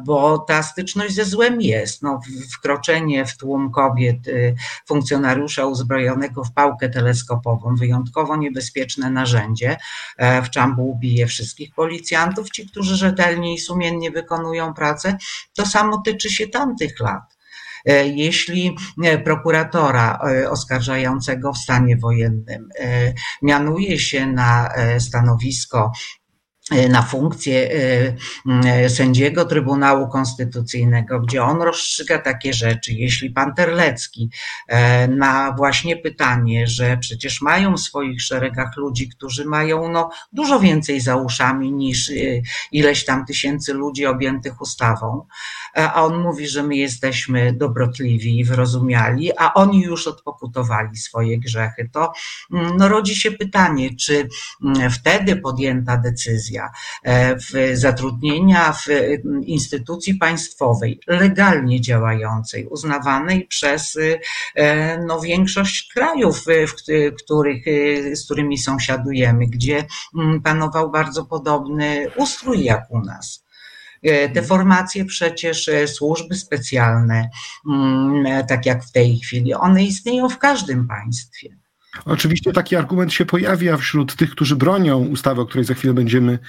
bo 0.05 0.37
ta 0.37 0.63
styczność 0.63 1.13
ze 1.13 1.25
złem 1.25 1.61
jest. 1.61 2.01
No, 2.01 2.19
wkroczenie 2.51 3.25
w 3.25 3.37
tłum 3.37 3.71
kobiet 3.71 4.27
y, 4.27 4.55
funkcjonariusza 4.87 5.65
uzbrojonego 5.65 6.43
w 6.43 6.53
pałkę 6.53 6.89
teleskopową, 6.89 7.75
wyjątkowo 7.75 8.37
niebezpieczne 8.37 9.09
narzędzie. 9.09 9.77
E, 10.17 10.41
w 10.41 10.49
czambu 10.49 10.89
ubije 10.89 11.27
wszystkich 11.27 11.73
policjantów, 11.75 12.49
ci, 12.49 12.67
którzy 12.67 12.95
rzetelnie 12.95 13.53
i 13.53 13.59
sumiennie 13.59 14.11
wykonują 14.11 14.73
pracę. 14.73 15.17
To 15.53 15.65
samo 15.65 16.01
tyczy 16.05 16.29
się 16.29 16.47
tamtych 16.47 16.99
lat. 16.99 17.37
E, 17.85 18.07
jeśli 18.07 18.77
e, 19.03 19.17
prokuratora 19.17 20.19
oskarżającego 20.49 21.53
w 21.53 21.57
stanie 21.57 21.97
wojennym 21.97 22.69
mianuje 23.41 23.99
się 23.99 24.27
na 24.27 24.69
stanowisko 24.99 25.91
na 26.89 27.01
funkcję 27.01 27.71
e, 27.71 28.15
e, 28.65 28.89
sędziego 28.89 29.45
Trybunału 29.45 30.07
Konstytucyjnego, 30.07 31.19
gdzie 31.19 31.43
on 31.43 31.61
rozstrzyga 31.61 32.19
takie 32.19 32.53
rzeczy. 32.53 32.93
Jeśli 32.93 33.29
pan 33.29 33.53
Terlecki 33.55 34.29
na 35.09 35.51
właśnie 35.57 35.97
pytanie, 35.97 36.67
że 36.67 36.97
przecież 36.97 37.41
mają 37.41 37.77
w 37.77 37.79
swoich 37.79 38.21
szeregach 38.21 38.77
ludzi, 38.77 39.09
którzy 39.09 39.45
mają 39.45 39.91
no, 39.91 40.09
dużo 40.33 40.59
więcej 40.59 40.99
za 40.99 41.15
uszami 41.15 41.71
niż 41.71 42.11
ileś 42.71 43.05
tam 43.05 43.25
tysięcy 43.25 43.73
ludzi 43.73 44.05
objętych 44.05 44.61
ustawą, 44.61 45.25
a 45.75 46.03
on 46.03 46.21
mówi, 46.21 46.47
że 46.47 46.63
my 46.63 46.75
jesteśmy 46.75 47.53
dobrotliwi 47.53 48.39
i 48.39 48.45
wyrozumiali, 48.45 49.31
a 49.37 49.53
oni 49.53 49.81
już 49.81 50.07
odpokutowali 50.07 50.97
swoje 50.97 51.39
grzechy, 51.39 51.89
to 51.93 52.13
mm, 52.53 52.77
no, 52.77 52.87
rodzi 52.87 53.15
się 53.15 53.31
pytanie, 53.31 53.89
czy 53.95 54.27
mm, 54.63 54.91
wtedy 54.91 55.35
podjęta 55.35 55.97
decyzja 55.97 56.60
e, 57.03 57.35
w 57.35 57.77
zatrudnienia 57.77 58.73
w 58.73 58.89
mm, 58.89 59.43
instytucji 59.45 60.15
państwowej, 60.15 60.99
legalnie 61.07 61.81
działającej, 61.81 62.67
uznawanej 62.67 63.47
przez 63.47 63.97
e, 64.55 64.97
no, 65.05 65.21
większość 65.21 65.93
krajów, 65.93 66.45
w 66.45 67.23
których, 67.23 67.67
e, 67.67 68.15
z 68.15 68.25
którymi 68.25 68.57
sąsiadujemy, 68.57 69.47
gdzie 69.47 69.85
panował 70.43 70.91
bardzo 70.91 71.25
podobny 71.25 72.07
ustrój 72.15 72.63
jak 72.63 72.91
u 72.91 72.99
nas 72.99 73.45
Te 74.33 74.43
formacje 74.43 75.05
przecież 75.05 75.69
służby 75.85 76.35
specjalne, 76.35 77.29
mm, 77.69 78.47
tak 78.47 78.65
jak 78.65 78.83
w 78.83 78.91
tej 78.91 79.19
chwili, 79.19 79.53
one 79.53 79.83
istnieją 79.83 80.29
w 80.29 80.37
każdym 80.37 80.87
państwie. 80.87 81.60
Oczywiście 82.05 82.53
taki 82.53 82.75
argument 82.75 83.13
się 83.13 83.25
pojawia 83.25 83.77
wśród 83.77 84.15
tych, 84.15 84.31
którzy 84.31 84.55
bronią 84.55 84.99
ustawy, 84.99 85.41
o 85.41 85.45
której 85.45 85.65
za 85.65 85.73
chwilę 85.73 85.93
będziemy 85.93 86.39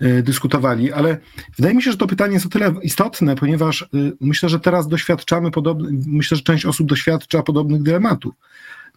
e, 0.00 0.22
dyskutowali, 0.22 0.92
ale 0.92 1.18
wydaje 1.56 1.74
mi 1.74 1.82
się, 1.82 1.90
że 1.90 1.96
to 1.96 2.06
pytanie 2.06 2.34
jest 2.34 2.46
o 2.46 2.48
tyle 2.48 2.74
istotne, 2.82 3.36
ponieważ 3.36 3.82
e, 3.82 3.86
myślę, 4.20 4.48
że 4.48 4.60
teraz 4.60 4.88
doświadczamy 4.88 5.50
podobnych, 5.50 5.92
myślę, 6.06 6.36
że 6.36 6.42
część 6.42 6.66
osób 6.66 6.86
doświadcza 6.88 7.42
podobnych 7.42 7.82
dylematów. 7.82 8.34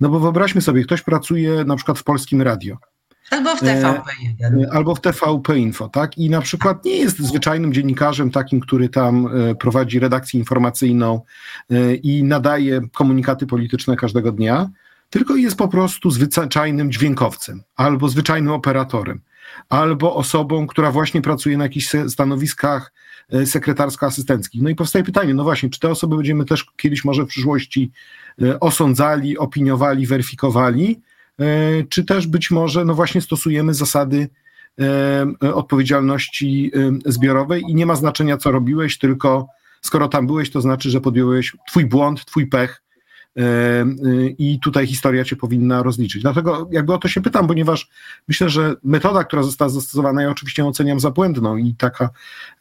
No 0.01 0.09
bo 0.09 0.19
wyobraźmy 0.19 0.61
sobie, 0.61 0.83
ktoś 0.83 1.01
pracuje 1.01 1.63
na 1.65 1.75
przykład 1.75 1.99
w 1.99 2.03
polskim 2.03 2.41
radio. 2.41 2.77
Albo 3.31 3.55
w 3.55 3.61
TVP1. 3.61 4.65
Albo 4.71 4.95
w 4.95 5.01
TVP 5.01 5.57
Info, 5.57 5.89
tak? 5.89 6.17
I 6.17 6.29
na 6.29 6.41
przykład 6.41 6.85
nie 6.85 6.97
jest 6.97 7.19
zwyczajnym 7.19 7.73
dziennikarzem 7.73 8.31
takim, 8.31 8.59
który 8.59 8.89
tam 8.89 9.29
prowadzi 9.59 9.99
redakcję 9.99 10.39
informacyjną 10.39 11.21
i 12.03 12.23
nadaje 12.23 12.81
komunikaty 12.93 13.47
polityczne 13.47 13.95
każdego 13.95 14.31
dnia, 14.31 14.69
tylko 15.15 15.35
jest 15.35 15.57
po 15.57 15.67
prostu 15.67 16.11
zwyczajnym 16.11 16.91
dźwiękowcem, 16.91 17.63
albo 17.75 18.09
zwyczajnym 18.09 18.53
operatorem, 18.53 19.21
albo 19.69 20.15
osobą, 20.15 20.67
która 20.67 20.91
właśnie 20.91 21.21
pracuje 21.21 21.57
na 21.57 21.63
jakichś 21.63 21.89
stanowiskach 22.07 22.93
e, 23.29 23.45
sekretarsko-asystenckich. 23.45 24.61
No 24.61 24.69
i 24.69 24.75
powstaje 24.75 25.05
pytanie, 25.05 25.33
no 25.33 25.43
właśnie, 25.43 25.69
czy 25.69 25.79
te 25.79 25.89
osoby 25.89 26.15
będziemy 26.15 26.45
też 26.45 26.65
kiedyś 26.77 27.05
może 27.05 27.23
w 27.23 27.27
przyszłości 27.27 27.91
e, 28.41 28.59
osądzali, 28.59 29.37
opiniowali, 29.37 30.07
weryfikowali, 30.07 31.01
e, 31.39 31.45
czy 31.89 32.05
też 32.05 32.27
być 32.27 32.51
może 32.51 32.85
no 32.85 32.93
właśnie 32.93 33.21
stosujemy 33.21 33.73
zasady 33.73 34.29
odpowiedzialności 35.53 36.71
zbiorowej 37.05 37.61
i 37.61 37.75
nie 37.75 37.85
ma 37.85 37.95
znaczenia, 37.95 38.37
co 38.37 38.51
robiłeś, 38.51 38.97
tylko 38.97 39.47
skoro 39.81 40.07
tam 40.07 40.27
byłeś, 40.27 40.51
to 40.51 40.61
znaczy, 40.61 40.89
że 40.89 41.01
podjąłeś 41.01 41.55
twój 41.67 41.85
błąd, 41.85 42.25
twój 42.25 42.47
pech, 42.47 42.84
i 44.37 44.59
tutaj 44.59 44.87
historia 44.87 45.23
cię 45.23 45.35
powinna 45.35 45.83
rozliczyć. 45.83 46.21
Dlatego 46.21 46.69
jakby 46.71 46.93
o 46.93 46.97
to 46.97 47.07
się 47.07 47.21
pytam, 47.21 47.47
ponieważ 47.47 47.89
myślę, 48.27 48.49
że 48.49 48.75
metoda, 48.83 49.23
która 49.23 49.43
została 49.43 49.69
zastosowana, 49.69 50.21
ja 50.21 50.29
oczywiście 50.29 50.65
oceniam 50.65 50.99
za 50.99 51.11
błędną 51.11 51.57
i 51.57 51.75
taka 51.77 52.09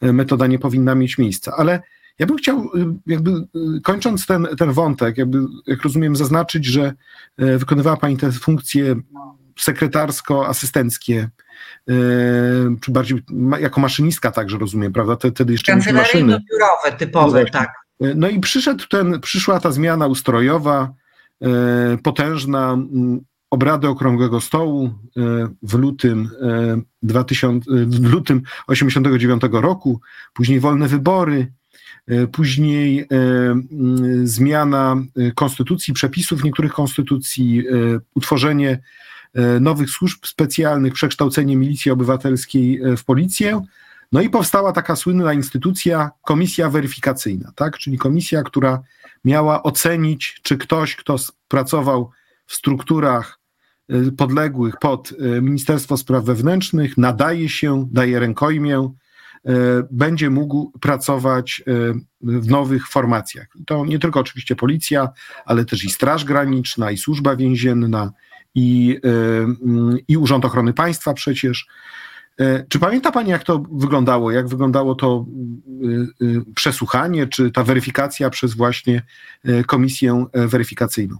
e, 0.01 0.13
metoda 0.13 0.47
nie 0.47 0.59
powinna 0.59 0.95
mieć 0.95 1.17
miejsca, 1.17 1.53
ale 1.57 1.81
ja 2.19 2.25
bym 2.25 2.37
chciał, 2.37 2.57
e, 2.57 2.95
jakby 3.07 3.31
e, 3.31 3.45
kończąc 3.83 4.25
ten, 4.25 4.47
ten 4.57 4.71
wątek, 4.71 5.17
jakby, 5.17 5.39
jak 5.67 5.83
rozumiem, 5.83 6.15
zaznaczyć, 6.15 6.65
że 6.65 6.93
wykonywała 7.37 7.97
Pani 7.97 8.17
te 8.17 8.31
funkcje 8.31 8.95
sekretarsko-asystenckie, 9.59 11.27
czy 12.81 12.91
bardziej 12.91 13.23
jako 13.59 13.81
maszynistka 13.81 14.31
także 14.31 14.57
rozumiem, 14.57 14.93
prawda? 14.93 15.29
Wtedy 15.31 15.53
jeszcze 15.53 15.75
maszyny. 15.75 16.39
biurowe 16.51 16.97
typowe, 16.97 17.45
tak. 17.45 17.84
No 17.99 18.29
i 18.29 18.39
przyszedł 18.39 18.83
ten, 18.89 19.19
przyszła 19.19 19.59
ta 19.59 19.71
zmiana 19.71 20.07
ustrojowa, 20.07 20.93
e, 21.41 21.97
potężna, 22.03 22.77
obrady 23.49 23.87
Okrągłego 23.87 24.41
Stołu 24.41 24.85
e, 24.85 24.91
w 25.61 25.73
lutym, 25.73 26.29
2000, 27.03 27.71
e, 27.71 27.85
w 27.85 28.11
lutym 28.11 28.41
89 28.67 29.43
roku, 29.51 30.01
później 30.33 30.59
wolne 30.59 30.87
wybory, 30.87 31.51
później 32.31 33.07
zmiana 34.23 34.95
konstytucji, 35.35 35.93
przepisów 35.93 36.43
niektórych 36.43 36.73
konstytucji, 36.73 37.63
utworzenie 38.15 38.79
nowych 39.61 39.89
służb 39.89 40.25
specjalnych, 40.25 40.93
przekształcenie 40.93 41.57
milicji 41.57 41.91
obywatelskiej 41.91 42.81
w 42.97 43.03
policję, 43.03 43.61
no 44.11 44.21
i 44.21 44.29
powstała 44.29 44.71
taka 44.71 44.95
słynna 44.95 45.33
instytucja, 45.33 46.11
komisja 46.21 46.69
weryfikacyjna, 46.69 47.51
tak? 47.55 47.77
czyli 47.77 47.97
komisja, 47.97 48.43
która 48.43 48.81
miała 49.25 49.63
ocenić, 49.63 50.39
czy 50.43 50.57
ktoś, 50.57 50.95
kto 50.95 51.15
pracował 51.47 52.11
w 52.45 52.53
strukturach 52.53 53.39
y, 53.93 54.11
podległych 54.11 54.77
pod 54.77 55.11
y, 55.11 55.41
Ministerstwo 55.41 55.97
Spraw 55.97 56.23
Wewnętrznych, 56.23 56.97
nadaje 56.97 57.49
się, 57.49 57.87
daje 57.91 58.19
rękojmię, 58.19 58.79
y, 58.79 59.51
będzie 59.91 60.29
mógł 60.29 60.79
pracować 60.79 61.63
w 62.21 62.47
nowych 62.47 62.87
formacjach. 62.87 63.47
To 63.67 63.85
nie 63.85 63.99
tylko 63.99 64.19
oczywiście 64.19 64.55
policja, 64.55 65.09
ale 65.45 65.65
też 65.65 65.83
i 65.83 65.89
Straż 65.89 66.25
Graniczna, 66.25 66.91
i 66.91 66.97
Służba 66.97 67.35
Więzienna, 67.35 68.11
i, 68.55 68.99
i 70.07 70.17
Urząd 70.17 70.45
Ochrony 70.45 70.73
Państwa 70.73 71.13
przecież. 71.13 71.67
E, 72.39 72.65
czy 72.69 72.79
pamięta 72.79 73.11
Pani, 73.11 73.29
jak 73.29 73.43
to 73.43 73.63
wyglądało? 73.71 74.31
Jak 74.31 74.47
wyglądało 74.47 74.95
to 74.95 75.25
y, 76.21 76.25
y, 76.25 76.41
przesłuchanie, 76.55 77.27
czy 77.27 77.51
ta 77.51 77.63
weryfikacja 77.63 78.29
przez 78.29 78.53
właśnie 78.53 79.01
e, 79.45 79.63
komisję 79.63 80.25
weryfikacyjną? 80.33 81.17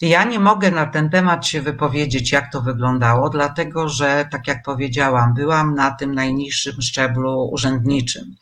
Ja 0.00 0.24
nie 0.24 0.38
mogę 0.38 0.70
na 0.70 0.86
ten 0.86 1.10
temat 1.10 1.46
się 1.46 1.62
wypowiedzieć, 1.62 2.32
jak 2.32 2.52
to 2.52 2.62
wyglądało, 2.62 3.30
dlatego 3.30 3.88
że, 3.88 4.28
tak 4.30 4.46
jak 4.46 4.62
powiedziałam, 4.62 5.34
byłam 5.34 5.74
na 5.74 5.90
tym 5.90 6.14
najniższym 6.14 6.82
szczeblu 6.82 7.48
urzędniczym. 7.52 8.36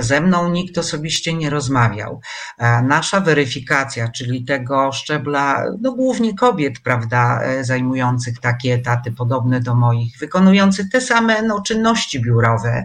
Ze 0.00 0.20
mną 0.20 0.50
nikt 0.50 0.78
osobiście 0.78 1.34
nie 1.34 1.50
rozmawiał. 1.50 2.20
Nasza 2.82 3.20
weryfikacja, 3.20 4.08
czyli 4.08 4.44
tego 4.44 4.92
szczebla, 4.92 5.64
no 5.80 5.92
głównie 5.92 6.34
kobiet, 6.34 6.80
prawda, 6.84 7.40
e, 7.42 7.64
zajmujących 7.64 8.40
takie 8.40 8.74
etaty 8.74 9.12
podobne 9.12 9.60
do 9.60 9.74
moich, 9.74 10.18
wykonujących 10.18 10.90
te 10.90 11.00
same 11.00 11.42
no, 11.42 11.62
czynności 11.62 12.20
biurowe, 12.20 12.84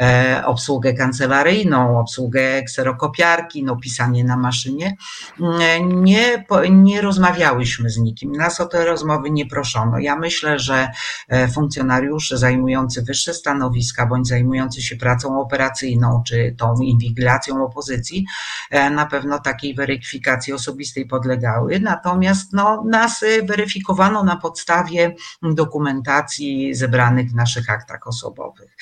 e, 0.00 0.42
obsługę 0.46 0.94
kancelaryjną, 0.94 2.00
obsługę 2.00 2.62
kserokopiarki, 2.62 3.64
no, 3.64 3.76
pisanie 3.76 4.24
na 4.24 4.36
maszynie, 4.36 4.96
nie, 5.38 5.80
nie 5.80 7.02
rozmawiałyśmy 7.08 7.90
z 7.90 7.98
nikim. 7.98 8.32
Nas 8.32 8.60
o 8.60 8.66
te 8.66 8.84
rozmowy 8.84 9.30
nie 9.30 9.46
proszono. 9.46 9.98
Ja 9.98 10.16
myślę, 10.16 10.58
że 10.58 10.88
e, 11.28 11.48
funkcjonariusze 11.48 12.38
zajmujący 12.38 13.02
wyższe 13.02 13.34
stanowiska 13.34 14.06
bądź 14.06 14.28
zajmujący 14.28 14.82
się 14.82 14.96
pracą 14.96 15.40
operacyjną 15.40 16.22
czy 16.26 16.54
tą 16.58 16.74
inwigilacją 16.74 17.64
opozycji 17.64 18.26
e, 18.70 18.90
na 18.90 19.06
pewno 19.06 19.38
takiej 19.38 19.74
weryfikacji 19.74 20.52
osobistej 20.52 21.06
podlegały. 21.06 21.80
Natomiast 21.80 22.52
no, 22.52 22.84
nas 22.84 23.22
e, 23.22 23.42
weryfikowano 23.42 24.24
na 24.24 24.36
podstawie 24.36 25.14
dokumentacji 25.42 26.74
zebranych 26.74 27.30
w 27.30 27.34
naszych 27.34 27.70
aktach 27.70 28.06
osobowych. 28.06 28.76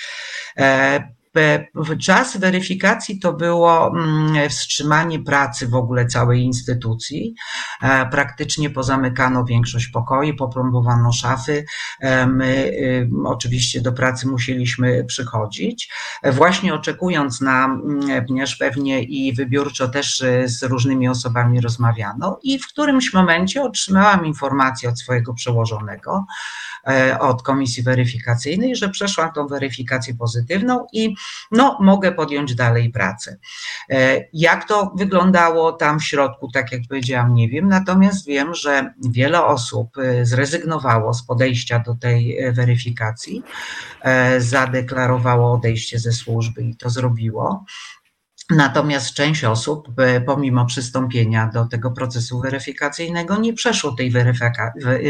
Czas 2.00 2.36
weryfikacji 2.36 3.18
to 3.18 3.32
było 3.32 3.88
mm, 3.88 4.50
wstrzymanie 4.50 5.20
pracy 5.20 5.68
w 5.68 5.74
ogóle 5.74 6.06
całej 6.06 6.42
instytucji. 6.42 7.34
E, 7.82 8.06
praktycznie 8.06 8.70
pozamykano 8.70 9.44
większość 9.44 9.88
pokoi, 9.88 10.34
poplombowano 10.34 11.12
szafy. 11.12 11.64
E, 12.00 12.26
my 12.26 12.46
y, 12.46 13.08
oczywiście 13.24 13.80
do 13.80 13.92
pracy 13.92 14.28
musieliśmy 14.28 15.04
przychodzić. 15.04 15.88
E, 16.22 16.32
właśnie 16.32 16.74
oczekując 16.74 17.40
na, 17.40 17.78
ponieważ 18.26 18.60
mm, 18.60 18.70
pewnie 18.70 19.02
i 19.02 19.32
wybiórczo 19.32 19.88
też 19.88 20.20
y, 20.20 20.44
z 20.48 20.62
różnymi 20.62 21.08
osobami 21.08 21.60
rozmawiano 21.60 22.38
i 22.42 22.58
w 22.58 22.68
którymś 22.68 23.12
momencie 23.12 23.62
otrzymałam 23.62 24.26
informację 24.26 24.88
od 24.88 25.00
swojego 25.00 25.34
przełożonego, 25.34 26.26
od 27.20 27.42
komisji 27.42 27.82
weryfikacyjnej, 27.82 28.76
że 28.76 28.88
przeszłam 28.88 29.32
tą 29.32 29.46
weryfikację 29.46 30.14
pozytywną 30.14 30.86
i 30.92 31.14
no, 31.50 31.78
mogę 31.80 32.12
podjąć 32.12 32.54
dalej 32.54 32.90
pracę. 32.90 33.36
E, 33.90 34.24
jak 34.32 34.68
to 34.68 34.92
wyglądało 34.96 35.72
tam 35.72 35.98
w 35.98 36.04
środku, 36.04 36.50
tak 36.50 36.72
jak 36.72 36.80
powiedziałam, 36.88 37.34
nie 37.34 37.48
wiem, 37.48 37.68
natomiast 37.68 38.26
wiem, 38.26 38.54
że 38.54 38.94
wiele 39.08 39.44
osób 39.44 39.98
e, 39.98 40.24
zrezygnowało 40.24 41.14
z 41.14 41.26
podejścia 41.26 41.78
do 41.78 41.94
tej 41.94 42.38
e, 42.38 42.52
weryfikacji, 42.52 43.42
zadeklarowało 44.38 45.52
odejście 45.52 45.98
ze 45.98 46.12
służby 46.12 46.62
i 46.62 46.76
to 46.76 46.90
zrobiło. 46.90 47.64
Natomiast 48.50 49.14
część 49.14 49.44
osób, 49.44 49.88
pomimo 50.26 50.66
przystąpienia 50.66 51.46
do 51.46 51.64
tego 51.64 51.90
procesu 51.90 52.40
weryfikacyjnego, 52.40 53.36
nie 53.36 53.52
przeszło 53.52 53.92
tej 53.92 54.12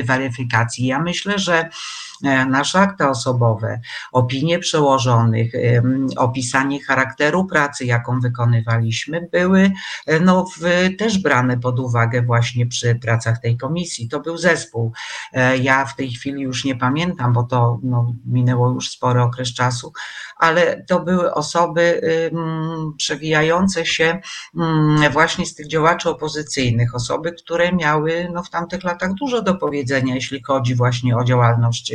weryfikacji. 0.05 0.87
Ja 0.87 0.99
myślę, 0.99 1.39
że 1.39 1.71
E, 2.16 2.16
nasze 2.23 2.79
akta 2.79 3.11
osobowe, 3.11 3.81
opinie 4.13 4.59
przełożonych, 4.59 5.53
opisanie 6.17 6.85
charakteru 6.85 7.45
pracy, 7.45 7.85
jaką 7.85 8.21
wykonywaliśmy, 8.21 9.29
były 9.33 9.73
e, 10.07 10.21
no, 10.21 10.45
też 10.99 11.19
brane 11.19 11.59
pod 11.59 11.81
uwagę 11.81 12.23
właśnie 12.23 12.67
przy 12.67 12.95
pracach 12.95 13.41
tej 13.41 13.57
komisji. 13.57 14.09
To 14.09 14.21
był 14.21 14.39
zespół. 14.39 14.93
E, 15.33 15.59
ja 15.59 15.85
w 15.85 15.97
tej 15.97 16.11
chwili 16.11 16.43
już 16.43 16.65
nie 16.65 16.77
pamiętam, 16.77 17.33
bo 17.33 17.43
to 17.43 17.79
no, 17.83 18.15
minęło 18.27 18.71
już 18.71 18.91
spory 18.91 19.23
okres 19.23 19.55
czasu, 19.55 19.93
ale 20.37 20.85
to 20.89 21.01
były 21.01 21.35
osoby 21.35 22.01
przewijające 22.97 23.87
się 23.87 24.21
właśnie 25.13 25.47
z 25.47 25.55
tych 25.55 25.69
działaczy 25.69 26.11
opozycyjnych, 26.11 26.95
osoby, 26.95 27.33
które 27.33 27.73
miały 27.73 28.29
no, 28.33 28.43
w 28.43 28.51
tamtych 28.51 28.85
latach 28.85 29.15
dużo 29.15 29.43
do 29.43 29.55
powiedzenia, 29.55 30.15
jeśli 30.15 30.43
chodzi 30.43 30.75
właśnie 30.75 31.17
o 31.17 31.25
działalność 31.25 31.93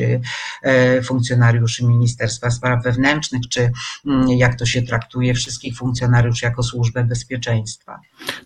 e, 0.64 1.02
funkcjonariuszy 1.02 1.86
Ministerstwa 1.86 2.52
Spraw 2.52 2.84
Wewnętrznych, 2.84 3.42
czy 3.50 3.72
mm, 4.06 4.30
jak 4.30 4.56
to 4.56 4.66
się 4.66 4.82
traktuje 4.82 5.34
wszystkich 5.34 5.78
funkcjonariuszy 5.78 6.46
jako 6.46 6.64
służbę 6.64 7.04
bezpieczeństwa. 7.04 8.00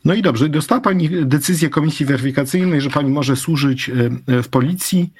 No 0.06 0.14
i 0.14 0.22
dobrze, 0.22 0.50
dostała 0.50 0.82
Pani 0.82 1.10
decyzję 1.26 1.70
Komisji 1.70 2.06
Weryfikacyjnej, 2.06 2.82
że 2.82 2.90
Pani 2.90 3.12
może 3.12 3.36
służyć 3.36 3.92
w 4.28 4.48
policji. 4.48 5.14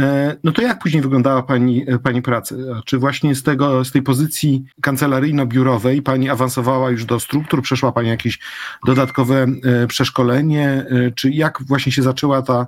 E, 0.00 0.36
no 0.44 0.52
to 0.52 0.62
jak 0.62 0.78
później 0.78 1.02
wyglądała 1.02 1.42
pani, 1.42 1.84
e, 1.90 1.98
pani 1.98 2.22
praca? 2.22 2.54
Czy 2.84 2.98
właśnie 2.98 3.34
z, 3.34 3.42
tego, 3.42 3.84
z 3.84 3.92
tej 3.92 4.02
pozycji 4.02 4.64
kancelaryjno-biurowej 4.82 6.02
pani 6.02 6.30
awansowała 6.30 6.90
już 6.90 7.04
do 7.04 7.20
struktur, 7.20 7.62
przeszła 7.62 7.92
pani 7.92 8.08
jakieś 8.08 8.38
dodatkowe 8.86 9.46
e, 9.64 9.86
przeszkolenie? 9.86 10.86
Czy 11.14 11.30
jak 11.30 11.62
właśnie 11.62 11.92
się 11.92 12.02
zaczęła 12.02 12.42
ta 12.42 12.66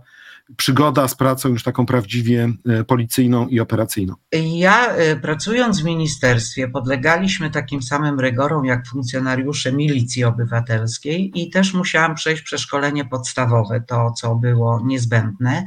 przygoda 0.57 1.09
z 1.09 1.15
pracą 1.15 1.49
już 1.49 1.63
taką 1.63 1.87
prawdziwie 1.87 2.53
e, 2.69 2.85
policyjną 2.85 3.49
i 3.49 3.61
operacyjną? 3.61 4.15
Ja 4.33 4.87
e, 4.87 5.17
pracując 5.17 5.81
w 5.81 5.85
ministerstwie 5.85 6.69
podlegaliśmy 6.69 7.51
takim 7.51 7.83
samym 7.83 8.21
rygorom 8.21 8.65
jak 8.65 8.87
funkcjonariusze 8.87 9.73
milicji 9.73 10.25
obywatelskiej 10.25 11.33
i 11.35 11.51
też 11.51 11.75
musiałam 11.75 12.15
przejść 12.15 12.43
przeszkolenie 12.43 13.05
podstawowe, 13.05 13.81
to 13.81 14.11
co 14.11 14.35
było 14.35 14.81
niezbędne. 14.85 15.65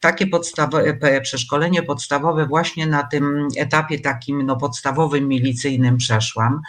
Takie 0.00 0.26
podstawowe, 0.26 1.20
przeszkolenie 1.22 1.82
podstawowe 1.82 2.46
właśnie 2.46 2.86
na 2.86 3.02
tym 3.02 3.48
etapie 3.58 4.00
takim 4.00 4.46
no, 4.46 4.56
podstawowym 4.56 5.28
milicyjnym 5.28 5.96
przeszłam. 5.96 6.60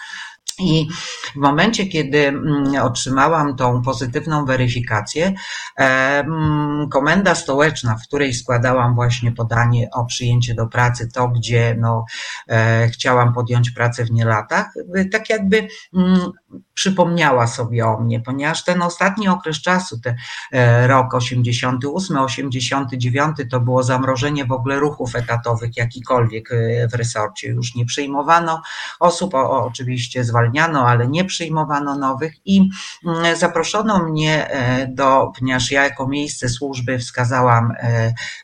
I 0.59 0.87
w 1.33 1.35
momencie, 1.35 1.85
kiedy 1.87 2.27
mm, 2.27 2.75
otrzymałam 2.83 3.55
tą 3.55 3.81
pozytywną 3.81 4.45
weryfikację, 4.45 5.33
mm, 5.75 6.89
komenda 6.89 7.35
stołeczna, 7.35 7.95
w 7.95 8.07
której 8.07 8.33
składałam 8.33 8.95
właśnie 8.95 9.31
podanie 9.31 9.89
o 9.93 10.05
przyjęcie 10.05 10.53
do 10.53 10.67
pracy, 10.67 11.09
to 11.13 11.27
gdzie 11.27 11.75
no, 11.79 12.05
e, 12.49 12.89
chciałam 12.89 13.33
podjąć 13.33 13.71
pracę 13.71 14.05
w 14.05 14.11
nielatach, 14.11 14.73
tak 15.11 15.29
jakby 15.29 15.67
mm, 15.93 16.31
przypomniała 16.73 17.47
sobie 17.47 17.85
o 17.85 17.99
mnie, 17.99 18.19
ponieważ 18.19 18.63
ten 18.63 18.81
ostatni 18.81 19.27
okres 19.27 19.61
czasu, 19.61 19.99
ten 19.99 20.15
e, 20.51 20.87
rok 20.87 21.13
88, 21.13 22.17
89, 22.17 23.37
to 23.49 23.59
było 23.59 23.83
zamrożenie 23.83 24.45
w 24.45 24.51
ogóle 24.51 24.79
ruchów 24.79 25.15
etatowych 25.15 25.77
jakikolwiek 25.77 26.51
e, 26.51 26.87
w 26.87 26.93
resorcie. 26.93 27.47
Już 27.47 27.75
nie 27.75 27.85
przyjmowano 27.85 28.61
osób, 28.99 29.33
o, 29.33 29.65
oczywiście 29.65 30.23
zwalniano, 30.23 30.87
ale 30.87 31.07
nie 31.07 31.25
przyjmowano 31.25 31.97
nowych 31.97 32.33
i 32.45 32.69
mm, 33.05 33.35
zaproszono 33.35 34.03
mnie 34.03 34.49
e, 34.49 34.87
do, 34.87 35.31
ponieważ 35.39 35.71
ja 35.71 35.83
jako 35.83 36.07
miejsce 36.07 36.49
służby 36.49 36.99
wskazałam 36.99 37.73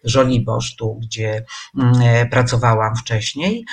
Żoliborz, 0.04 0.76
tu 0.76 0.96
gdzie 0.96 1.46
mm, 1.78 2.30
pracowałam 2.30 2.96
wcześniej, 2.96 3.66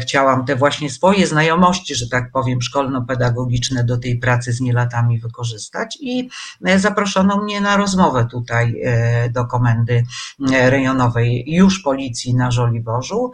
chciałam 0.00 0.44
te 0.44 0.56
właśnie 0.56 0.90
swoje 0.90 1.26
znajomości, 1.26 1.94
że 1.94 2.08
tak 2.08 2.30
powiem, 2.32 2.62
szkolno-pedagogiczne 2.62 3.67
do 3.74 3.98
tej 3.98 4.18
pracy 4.18 4.52
z 4.52 4.60
nielatami 4.60 5.18
wykorzystać 5.18 5.98
i 6.00 6.28
e, 6.64 6.78
zaproszono 6.78 7.42
mnie 7.42 7.60
na 7.60 7.76
rozmowę 7.76 8.26
tutaj 8.30 8.80
e, 8.84 9.30
do 9.30 9.44
komendy 9.44 10.04
rejonowej 10.50 11.44
już 11.46 11.78
policji 11.82 12.34
na 12.34 12.50
Żoliborzu. 12.50 13.30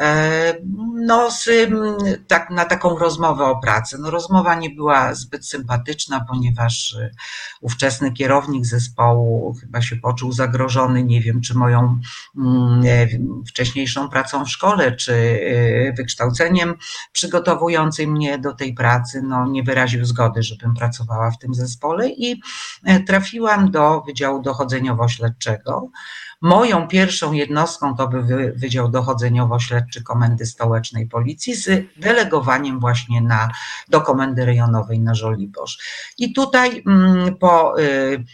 E, 0.00 0.54
no, 0.94 1.30
z, 1.30 1.48
tak, 2.26 2.50
na 2.50 2.64
taką 2.64 2.98
rozmowę 2.98 3.44
o 3.44 3.60
pracy. 3.60 3.96
No, 3.98 4.10
rozmowa 4.10 4.54
nie 4.54 4.70
była 4.70 5.14
zbyt 5.14 5.46
sympatyczna, 5.46 6.24
ponieważ 6.28 6.94
e, 6.94 7.10
ówczesny 7.60 8.12
kierownik 8.12 8.66
zespołu 8.66 9.54
chyba 9.60 9.82
się 9.82 9.96
poczuł 9.96 10.32
zagrożony. 10.32 11.04
Nie 11.04 11.20
wiem, 11.20 11.40
czy 11.40 11.54
moją 11.54 12.00
wcześniejszą 13.48 14.08
pracą 14.08 14.44
w 14.44 14.50
szkole, 14.50 14.96
czy 14.96 15.12
e, 15.12 15.92
wykształceniem 15.92 16.74
przygotowującym 17.12 18.10
mnie 18.10 18.38
do 18.38 18.52
tej 18.52 18.74
pracy, 18.74 19.22
no, 19.22 19.46
nie 19.46 19.62
wyraził 19.62 20.04
zgody, 20.04 20.42
żebym 20.42 20.74
pracowała 20.74 21.30
w 21.30 21.38
tym 21.38 21.54
zespole 21.54 22.08
i 22.08 22.40
trafiłam 23.06 23.70
do 23.70 24.02
Wydziału 24.06 24.42
Dochodzeniowo-Śledczego. 24.42 25.90
Moją 26.40 26.88
pierwszą 26.88 27.32
jednostką 27.32 27.96
to 27.96 28.08
był 28.08 28.22
Wydział 28.54 28.88
Dochodzeniowo-Śledczy 28.88 30.02
Komendy 30.02 30.46
Stołecznej 30.46 31.06
Policji 31.06 31.54
z 31.54 31.68
delegowaniem 31.96 32.80
właśnie 32.80 33.20
na, 33.20 33.50
do 33.88 34.00
Komendy 34.00 34.44
Rejonowej 34.44 35.00
na 35.00 35.14
Żoliborz. 35.14 35.78
I 36.18 36.32
tutaj 36.32 36.82
mm, 36.86 37.36
po 37.36 37.80
y, 37.80 38.24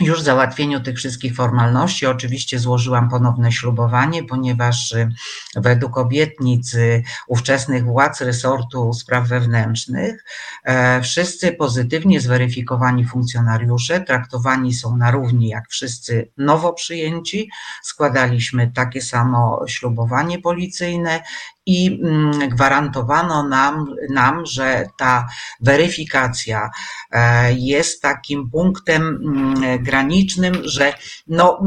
już 0.00 0.22
załatwieniu 0.22 0.80
tych 0.80 0.96
wszystkich 0.96 1.34
formalności 1.34 2.06
oczywiście 2.06 2.58
złożyłam 2.58 3.08
ponowne 3.08 3.52
ślubowanie, 3.52 4.24
ponieważ 4.24 4.92
y, 4.92 5.08
według 5.56 5.98
obietnic 5.98 6.74
y, 6.74 7.02
ówczesnych 7.26 7.84
władz 7.84 8.20
resortu 8.20 8.92
spraw 8.92 9.28
wewnętrznych 9.28 10.24
e, 10.64 11.02
wszyscy 11.02 11.52
pozytywnie 11.52 12.20
zweryfikowani 12.20 13.04
funkcjonariusze 13.04 14.00
traktowani 14.00 14.74
są 14.74 14.96
na 14.96 15.10
równi 15.10 15.48
jak 15.48 15.68
wszyscy 15.68 16.30
nowo 16.36 16.72
przyjęci. 16.72 17.50
Składaliśmy 17.82 18.72
takie 18.74 19.02
samo 19.02 19.64
ślubowanie 19.66 20.38
policyjne 20.38 21.22
i 21.68 22.00
mm, 22.02 22.48
gwarantowano 22.48 23.48
nam, 23.48 23.94
nam, 24.10 24.46
że 24.46 24.86
ta 24.98 25.28
weryfikacja 25.60 26.70
e, 27.10 27.52
jest 27.52 28.02
takim 28.02 28.50
punktem 28.50 29.02
mm, 29.02 29.84
granicznym, 29.84 30.54
że 30.64 30.94
no, 31.26 31.62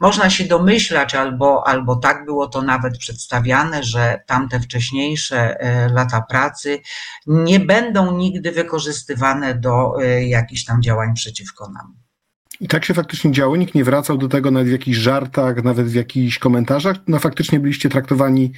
można 0.00 0.30
się 0.30 0.44
domyślać, 0.44 1.14
albo, 1.14 1.66
albo 1.66 1.96
tak 1.96 2.24
było 2.24 2.48
to 2.48 2.62
nawet 2.62 2.98
przedstawiane, 2.98 3.82
że 3.82 4.22
tamte 4.26 4.60
wcześniejsze 4.60 5.60
e, 5.60 5.88
lata 5.88 6.22
pracy 6.22 6.78
nie 7.26 7.60
będą 7.60 8.16
nigdy 8.16 8.52
wykorzystywane 8.52 9.54
do 9.54 10.02
e, 10.02 10.24
jakichś 10.24 10.64
tam 10.64 10.82
działań 10.82 11.14
przeciwko 11.14 11.70
nam. 11.70 11.99
I 12.60 12.68
tak 12.68 12.84
się 12.84 12.94
faktycznie 12.94 13.32
działo, 13.32 13.56
nikt 13.56 13.74
nie 13.74 13.84
wracał 13.84 14.18
do 14.18 14.28
tego 14.28 14.50
nawet 14.50 14.68
w 14.68 14.72
jakichś 14.72 14.98
żartach, 14.98 15.64
nawet 15.64 15.86
w 15.86 15.94
jakichś 15.94 16.38
komentarzach. 16.38 16.96
No 17.08 17.18
faktycznie 17.18 17.60
byliście 17.60 17.88
traktowani 17.88 18.52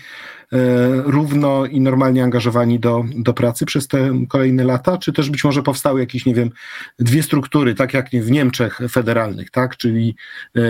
e, 0.53 0.59
równo 1.05 1.67
i 1.67 1.81
normalnie 1.81 2.25
angażowani 2.25 2.81
do, 2.81 3.05
do 3.17 3.35
pracy 3.35 3.67
przez 3.67 3.89
te 3.89 4.11
kolejne 4.29 4.65
lata, 4.65 4.99
czy 4.99 5.13
też 5.13 5.31
być 5.31 5.45
może 5.45 5.63
powstały 5.63 6.01
jakieś, 6.01 6.27
nie 6.27 6.35
wiem, 6.35 6.51
dwie 6.99 7.23
struktury, 7.23 7.75
tak 7.75 7.95
jak 7.95 8.11
w 8.11 8.31
Niemczech 8.31 8.81
federalnych, 8.91 9.51
tak, 9.51 9.77
czyli 9.77 10.17
e, 10.57 10.61
e, 10.61 10.65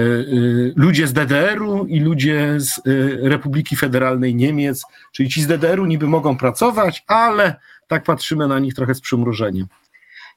ludzie 0.76 1.06
z 1.06 1.12
DDR-u 1.12 1.86
i 1.86 2.00
ludzie 2.00 2.54
z 2.58 2.78
e, 2.78 2.80
Republiki 3.28 3.76
Federalnej 3.76 4.34
Niemiec, 4.34 4.82
czyli 5.12 5.28
ci 5.28 5.42
z 5.42 5.46
DDR-u 5.46 5.86
niby 5.86 6.06
mogą 6.06 6.36
pracować, 6.36 7.04
ale 7.06 7.56
tak 7.86 8.04
patrzymy 8.04 8.48
na 8.48 8.58
nich 8.58 8.74
trochę 8.74 8.94
z 8.94 9.00
przymrużeniem. 9.00 9.66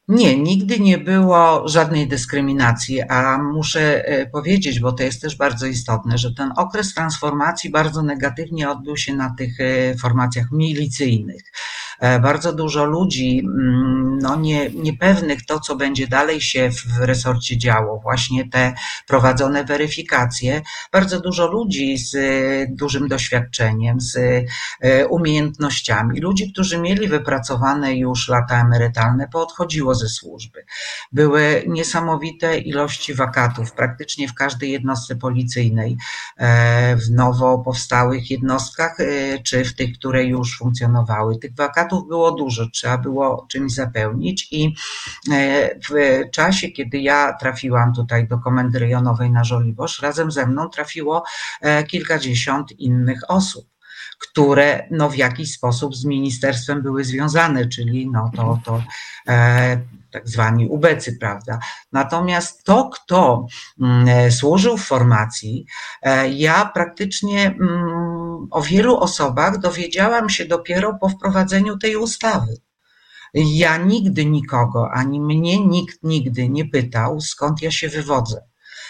Nie, 0.08 0.38
nigdy 0.38 0.80
nie 0.80 0.98
było 0.98 1.68
żadnej 1.68 2.08
dyskryminacji, 2.08 3.02
a 3.02 3.38
muszę 3.38 4.06
e, 4.06 4.26
powiedzieć, 4.26 4.80
bo 4.80 4.92
to 4.92 5.04
jest 5.04 5.22
też 5.22 5.36
bardzo 5.36 5.66
istotne, 5.66 6.18
że 6.18 6.34
ten 6.34 6.52
okres 6.58 6.94
transformacji 6.94 7.70
bardzo 7.70 8.04
negatywnie 8.04 8.70
odbył 8.70 8.98
się 8.98 9.16
na 9.16 9.36
tych 9.38 9.60
e, 9.60 9.96
formacjach 9.98 10.52
milicyjnych. 10.52 11.44
E, 12.00 12.20
bardzo 12.20 12.54
dużo 12.54 12.86
ludzi, 12.86 13.42
mm, 13.46 14.18
no 14.22 14.36
nie, 14.36 14.70
niepewnych 14.70 15.46
to, 15.46 15.60
co 15.60 15.76
będzie 15.76 16.08
dalej 16.08 16.42
się 16.42 16.70
w 16.72 17.00
resorcie 17.00 17.58
działo, 17.58 18.00
właśnie 18.00 18.50
te 18.50 18.74
prowadzone 19.08 19.64
weryfikacje, 19.64 20.62
bardzo 20.92 21.20
dużo 21.20 21.48
ludzi 21.48 21.98
z 21.98 22.16
dużym 22.70 23.08
doświadczeniem, 23.08 24.02
z 24.02 24.18
umiejętnościami, 25.10 26.22
ludzi, 26.22 26.52
którzy 26.52 26.78
mieli 26.78 27.08
wypracowane 27.08 27.96
już 27.96 28.28
lata 28.28 28.62
emerytalne, 28.62 29.28
poodchodziło 29.28 29.96
ze 29.96 30.10
służby. 30.10 30.66
Były 31.12 31.64
niesamowite 31.68 32.58
ilości 32.58 33.14
wakatów, 33.14 33.72
praktycznie 33.72 34.28
w 34.28 34.34
każdej 34.34 34.72
jednostce 34.72 35.16
policyjnej, 35.16 35.98
e, 36.38 36.96
w 36.96 37.12
nowo 37.12 37.60
powstałych 37.60 38.32
jednostkach, 38.32 39.00
e, 39.00 39.40
czy 39.44 39.66
w 39.66 39.76
tych, 39.76 39.98
które 39.98 40.24
już 40.24 40.58
funkcjonowały. 40.58 41.38
Tych 41.38 41.56
wakatów 41.56 41.85
było 42.08 42.32
dużo, 42.32 42.70
trzeba 42.70 42.98
było 42.98 43.46
czymś 43.50 43.74
zapełnić 43.74 44.48
i 44.52 44.76
e, 45.32 45.80
w 45.90 46.22
czasie, 46.32 46.70
kiedy 46.70 47.00
ja 47.00 47.34
trafiłam 47.40 47.94
tutaj 47.94 48.28
do 48.28 48.38
komendy 48.38 48.80
rejonowej 48.80 49.32
na 49.32 49.44
Żoliborz, 49.44 50.02
razem 50.02 50.32
ze 50.32 50.48
mną 50.48 50.70
trafiło 50.70 51.24
kilkadziesiąt 51.88 52.72
innych 52.80 53.20
osób 53.28 53.66
które 54.20 54.88
no, 54.92 55.10
w 55.10 55.16
jakiś 55.16 55.54
sposób 55.54 55.96
z 55.96 56.06
ministerstwem 56.06 56.82
były 56.82 57.04
związane, 57.04 57.68
czyli 57.68 58.10
no, 58.12 58.32
to, 58.36 58.60
to 58.66 58.84
e, 59.28 59.78
tak 60.12 60.30
zwani 60.30 60.68
ubecy, 60.68 61.18
prawda. 61.20 61.60
Natomiast 61.92 62.64
to, 62.64 62.90
kto 62.90 63.48
mm, 63.82 64.08
e, 64.08 64.32
służył 64.32 64.78
w 64.78 64.86
formacji, 64.86 65.66
e, 66.02 66.30
ja 66.30 66.72
praktycznie 66.74 67.46
mm, 67.46 68.15
o 68.52 68.62
wielu 68.62 68.98
osobach 68.98 69.60
dowiedziałam 69.60 70.30
się 70.30 70.46
dopiero 70.46 70.94
po 71.02 71.10
wprowadzeniu 71.10 71.78
tej 71.78 71.96
ustawy. 71.96 72.58
Ja 73.34 73.78
nigdy 73.78 74.26
nikogo, 74.26 74.92
ani 74.94 75.22
mnie 75.22 75.66
nikt 75.66 76.04
nigdy 76.04 76.50
nie 76.50 76.66
pytał, 76.66 77.22
skąd 77.22 77.62
ja 77.62 77.72
się 77.72 77.90
wywodzę. 77.90 78.42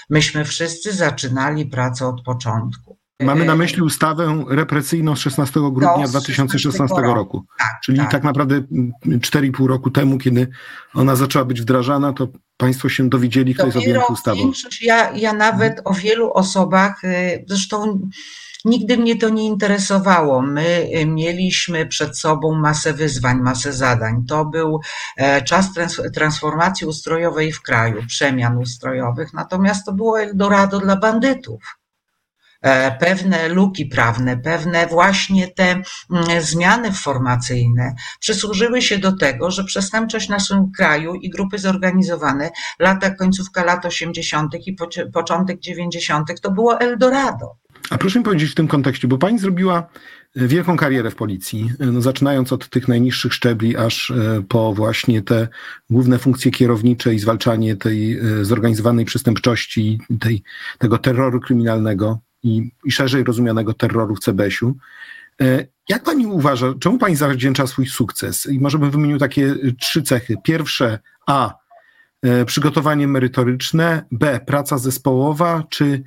Myśmy 0.09 0.45
wszyscy 0.45 0.93
zaczynali 0.93 1.65
pracę 1.65 2.07
od 2.07 2.21
początku. 2.21 2.97
Mamy 3.19 3.45
na 3.45 3.55
myśli 3.55 3.81
ustawę 3.81 4.45
represyjną 4.49 5.15
z 5.15 5.19
16 5.19 5.59
grudnia 5.59 5.97
No, 5.97 6.07
z 6.07 6.11
2016 6.11 6.59
16 6.59 6.95
roku. 7.01 7.45
Tak, 7.59 7.81
Czyli 7.83 7.97
tak. 7.97 8.11
tak. 8.11 8.23
naprawdę 8.23 8.55
mm, 8.55 8.91
4,5 9.05 9.65
roku 9.67 9.91
temu, 9.91 10.17
kiedy 10.17 10.47
ona 10.93 11.15
zaczęła 11.15 11.45
być 11.45 11.61
wdrażana, 11.61 12.13
to 12.13 12.27
Państwo 12.57 12.89
się 12.89 13.09
dowiedzieli, 13.09 13.55
kto 13.55 13.65
jest 13.65 13.77
objęty 13.77 14.13
ustawą. 14.13 14.37
większość, 14.37 14.83
ja, 14.83 15.11
ja 15.11 15.33
nawet 15.33 15.81
o 15.85 15.93
wielu 15.93 16.33
osobach, 16.33 17.03
y, 17.03 17.45
zresztą 17.47 18.09
nigdy 18.65 18.97
mnie 18.97 19.15
to 19.15 19.29
nie 19.29 19.45
interesowało. 19.45 20.41
My 20.41 20.89
y, 20.95 21.05
mieliśmy 21.05 21.85
przed 21.85 22.19
sobą 22.19 22.53
masę 22.53 22.93
wyzwań, 22.93 23.41
masę 23.41 23.73
zadań. 23.73 24.25
To 24.27 24.45
był 24.45 24.79
e, 25.17 25.41
czas 25.41 25.73
trans 25.73 26.01
transformacji 26.13 26.87
ustrojowej 26.87 27.51
w 27.51 27.61
kraju, 27.61 28.01
przemian 28.07 28.57
ustrojowych, 28.57 29.33
natomiast 29.33 29.85
to 29.85 29.93
było 29.93 30.21
Eldorado 30.21 30.79
dla 30.79 30.95
bandytów. 30.95 31.77
E, 32.61 32.91
Pewne 32.91 33.47
luki 33.47 33.85
prawne, 33.85 34.37
pewne 34.37 34.87
właśnie 34.87 35.47
te 35.47 35.81
zmiany 36.39 36.91
formacyjne 36.91 37.95
przysłużyły 38.19 38.81
się 38.81 38.97
do 38.97 39.17
tego, 39.17 39.51
że 39.51 39.63
przestępczość 39.63 40.27
w 40.27 40.29
naszym 40.29 40.71
kraju 40.71 41.15
i 41.15 41.29
grupy 41.29 41.57
zorganizowane 41.57 42.51
lata, 42.79 43.09
końcówka 43.09 43.63
lat 43.63 43.85
80. 43.85 44.55
i 44.67 44.75
początek 45.13 45.59
90. 45.59 46.41
to 46.41 46.51
było 46.51 46.79
Eldorado. 46.79 47.64
A 47.89 47.97
proszę 47.97 48.19
mi 48.19 48.25
powiedzieć 48.25 48.51
w 48.51 48.55
tym 48.55 48.67
kontekście, 48.67 49.07
bo 49.07 49.17
Pani 49.17 49.39
zrobiła 49.39 49.89
e, 50.35 50.47
wielką 50.47 50.77
karierę 50.77 51.11
w 51.11 51.15
policji, 51.15 51.71
e, 51.79 51.85
no, 51.85 52.01
zaczynając 52.01 52.53
od 52.53 52.69
tych 52.69 52.87
najniższych 52.87 53.33
szczebli, 53.33 53.77
aż 53.77 54.11
e, 54.11 54.43
po 54.47 54.73
właśnie 54.73 55.21
te 55.21 55.47
główne 55.89 56.19
funkcje 56.19 56.51
kierownicze 56.51 57.13
i 57.13 57.19
zwalczanie 57.19 57.75
tej 57.75 58.19
zorganizowanej 58.41 59.05
przestępczości, 59.05 59.99
tej, 60.19 60.43
tego 60.77 60.97
terroru 60.97 61.39
kryminalnego 61.39 62.19
i, 62.43 62.71
i 62.85 62.91
szerzej 62.91 63.23
rozumianego 63.23 63.73
terroru 63.73 64.15
w 64.15 64.19
CBS-u. 64.19 64.75
Jak 65.89 66.03
Pani 66.03 66.27
uważa, 66.27 66.73
czemu 66.79 66.97
Pani 66.97 67.15
zawdzięcza 67.15 67.67
swój 67.67 67.85
sukces? 67.85 68.45
I 68.45 68.59
może 68.59 68.77
bym 68.79 68.91
wymienił 68.91 69.17
takie 69.17 69.55
trzy 69.79 70.03
cechy. 70.03 70.35
Pierwsze, 70.43 70.99
A, 71.27 71.64
przygotowanie 72.45 73.07
merytoryczne, 73.07 74.05
B, 74.11 74.39
praca 74.45 74.77
zespołowa, 74.77 75.63
czy 75.69 76.03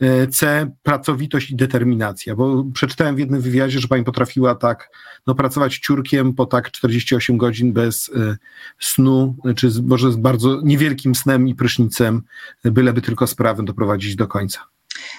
e, 0.00 0.26
C, 0.26 0.70
pracowitość 0.82 1.50
i 1.50 1.56
determinacja, 1.56 2.36
bo 2.36 2.64
przeczytałem 2.74 3.16
w 3.16 3.18
jednym 3.18 3.40
wywiadzie, 3.40 3.78
że 3.80 3.88
pani 3.88 4.04
potrafiła 4.04 4.54
tak 4.54 4.88
no, 5.26 5.34
pracować 5.34 5.78
ciurkiem 5.78 6.34
po 6.34 6.46
tak 6.46 6.70
48 6.70 7.36
godzin 7.36 7.72
bez 7.72 8.10
e, 8.16 8.36
snu, 8.78 9.36
czy 9.56 9.70
może 9.82 10.12
z 10.12 10.16
bardzo 10.16 10.60
niewielkim 10.64 11.14
snem 11.14 11.48
i 11.48 11.54
prysznicem, 11.54 12.22
byleby 12.64 13.02
tylko 13.02 13.26
sprawę 13.26 13.64
doprowadzić 13.64 14.16
do 14.16 14.28
końca. 14.28 14.60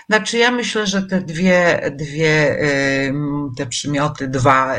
Znaczy 0.10 0.38
ja 0.38 0.52
myślę, 0.52 0.88
że 0.88 1.02
te 1.02 1.22
dwie, 1.22 1.92
dwie 1.96 2.60
te 3.58 3.66
przymioty, 3.66 4.28
dwa, 4.28 4.76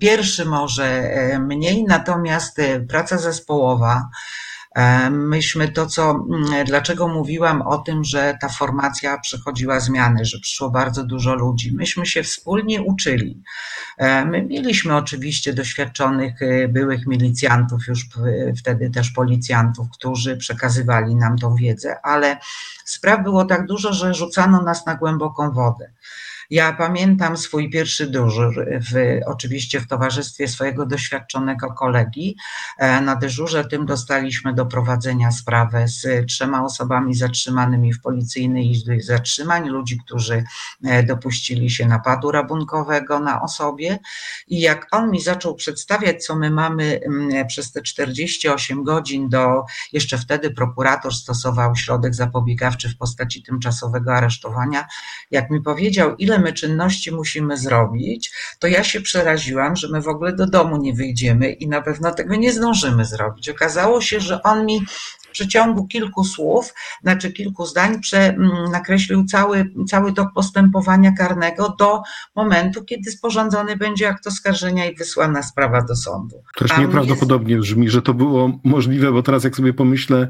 pierwszy 0.00 0.44
może 0.44 0.84
e, 0.84 1.38
mniej, 1.38 1.84
natomiast 1.84 2.58
e, 2.58 2.80
praca 2.80 3.18
zespołowa, 3.18 3.94
e, 3.96 4.53
myśmy 5.10 5.68
to, 5.68 5.86
co, 5.86 6.10
mm, 6.10 6.64
dlaczego 6.64 7.08
mówiłam 7.08 7.62
o 7.62 7.78
tym, 7.78 8.04
że 8.04 8.38
ta 8.40 8.48
formacja 8.48 9.18
przechodziła 9.18 9.80
zmiany, 9.80 10.24
że 10.24 10.38
przyszło 10.38 10.70
bardzo 10.70 11.04
dużo 11.04 11.34
ludzi. 11.34 11.72
Myśmy 11.74 12.06
się 12.06 12.22
wspólnie 12.22 12.82
uczyli. 12.82 13.42
E, 13.98 14.24
My 14.24 14.42
mieliśmy 14.42 14.96
oczywiście 14.96 15.52
doświadczonych 15.52 16.42
e, 16.42 16.68
byłych 16.68 17.06
milicjantów, 17.06 17.86
już 17.88 18.08
wtedy 18.58 18.90
też 18.90 19.10
policjantów, 19.10 19.86
którzy 19.92 20.36
przekazywali 20.36 21.16
nam 21.16 21.38
tą 21.38 21.54
wiedzę, 21.54 21.96
ale 22.02 22.38
spraw 22.84 23.22
było 23.22 23.44
tak 23.44 23.66
dużo, 23.66 23.92
że 23.92 24.14
rzucano 24.14 24.62
nas 24.62 24.86
na 24.86 24.94
głęboką 24.94 25.50
wodę. 25.50 25.90
Ja 26.50 26.72
pamiętam 26.72 27.36
swój 27.36 27.70
pierwszy 27.70 28.06
dyżur, 28.06 28.66
w, 28.92 29.20
oczywiście 29.26 29.80
w 29.80 29.86
towarzystwie 29.86 30.48
swojego 30.48 30.86
doświadczonego 30.86 31.72
kolegi. 31.72 32.36
E, 32.78 33.00
Na 33.00 33.16
dyżurze 33.16 33.64
tym 33.64 33.86
dostaliśmy 33.86 34.54
do 34.54 34.66
prowadzenia 34.66 35.32
sprawę 35.32 35.88
z 35.88 36.26
trzema 36.28 36.64
osobami 36.64 37.14
zatrzymanymi 37.14 37.92
w 37.92 38.00
policyjnej 38.00 38.70
izbie 38.70 39.02
zatrzymań, 39.02 39.68
ludzi, 39.68 39.98
którzy 40.04 40.44
e, 40.84 41.02
dopuścili 41.02 41.70
się 41.70 41.86
napadu 41.86 42.30
rabunkowego 42.30 43.20
na 43.20 43.42
osobie. 43.42 43.98
I 44.46 44.60
jak 44.60 44.86
on 44.90 45.10
mi 45.10 45.20
zaczął 45.20 45.54
przedstawiać, 45.54 46.24
co 46.24 46.36
my 46.36 46.50
mamy 46.50 47.00
przez 47.48 47.72
te 47.72 47.82
48 47.82 48.84
godzin 48.84 49.28
do, 49.28 49.64
jeszcze 49.92 50.18
wtedy 50.18 50.50
prokurator 50.50 51.14
stosował 51.14 51.76
środek 51.76 52.14
zapobiegawczy 52.14 52.88
w 52.88 52.96
postaci 52.96 53.42
tymczasowego 53.42 54.14
aresztowania, 54.14 54.86
jak 55.30 55.50
mi 55.50 55.60
powiedział, 55.60 56.16
ile 56.16 56.33
my 56.38 56.52
czynności 56.52 57.12
musimy 57.12 57.56
zrobić, 57.56 58.32
to 58.58 58.66
ja 58.66 58.84
się 58.84 59.00
przeraziłam, 59.00 59.76
że 59.76 59.88
my 59.88 60.02
w 60.02 60.08
ogóle 60.08 60.32
do 60.32 60.46
domu 60.46 60.76
nie 60.76 60.94
wyjdziemy 60.94 61.52
i 61.52 61.68
na 61.68 61.82
pewno 61.82 62.14
tego 62.14 62.36
nie 62.36 62.52
zdążymy 62.52 63.04
zrobić. 63.04 63.48
Okazało 63.48 64.00
się, 64.00 64.20
że 64.20 64.42
on 64.42 64.66
mi 64.66 64.80
przeciągu 65.34 65.86
kilku 65.86 66.24
słów, 66.24 66.74
znaczy 67.02 67.32
kilku 67.32 67.66
zdań, 67.66 68.00
prze, 68.00 68.18
mm, 68.18 68.70
nakreślił 68.72 69.24
cały, 69.24 69.70
cały 69.88 70.12
tok 70.12 70.28
postępowania 70.34 71.12
karnego 71.12 71.74
do 71.78 72.02
momentu, 72.36 72.84
kiedy 72.84 73.10
sporządzony 73.10 73.76
będzie 73.76 74.08
akt 74.08 74.26
oskarżenia 74.26 74.90
i 74.90 74.96
wysłana 74.96 75.42
sprawa 75.42 75.82
do 75.82 75.96
sądu. 75.96 76.42
To 76.56 76.64
już 76.64 76.78
nieprawdopodobnie 76.78 77.56
brzmi, 77.56 77.90
że 77.90 78.02
to 78.02 78.14
było 78.14 78.50
możliwe, 78.64 79.12
bo 79.12 79.22
teraz 79.22 79.44
jak 79.44 79.56
sobie 79.56 79.72
pomyślę, 79.72 80.28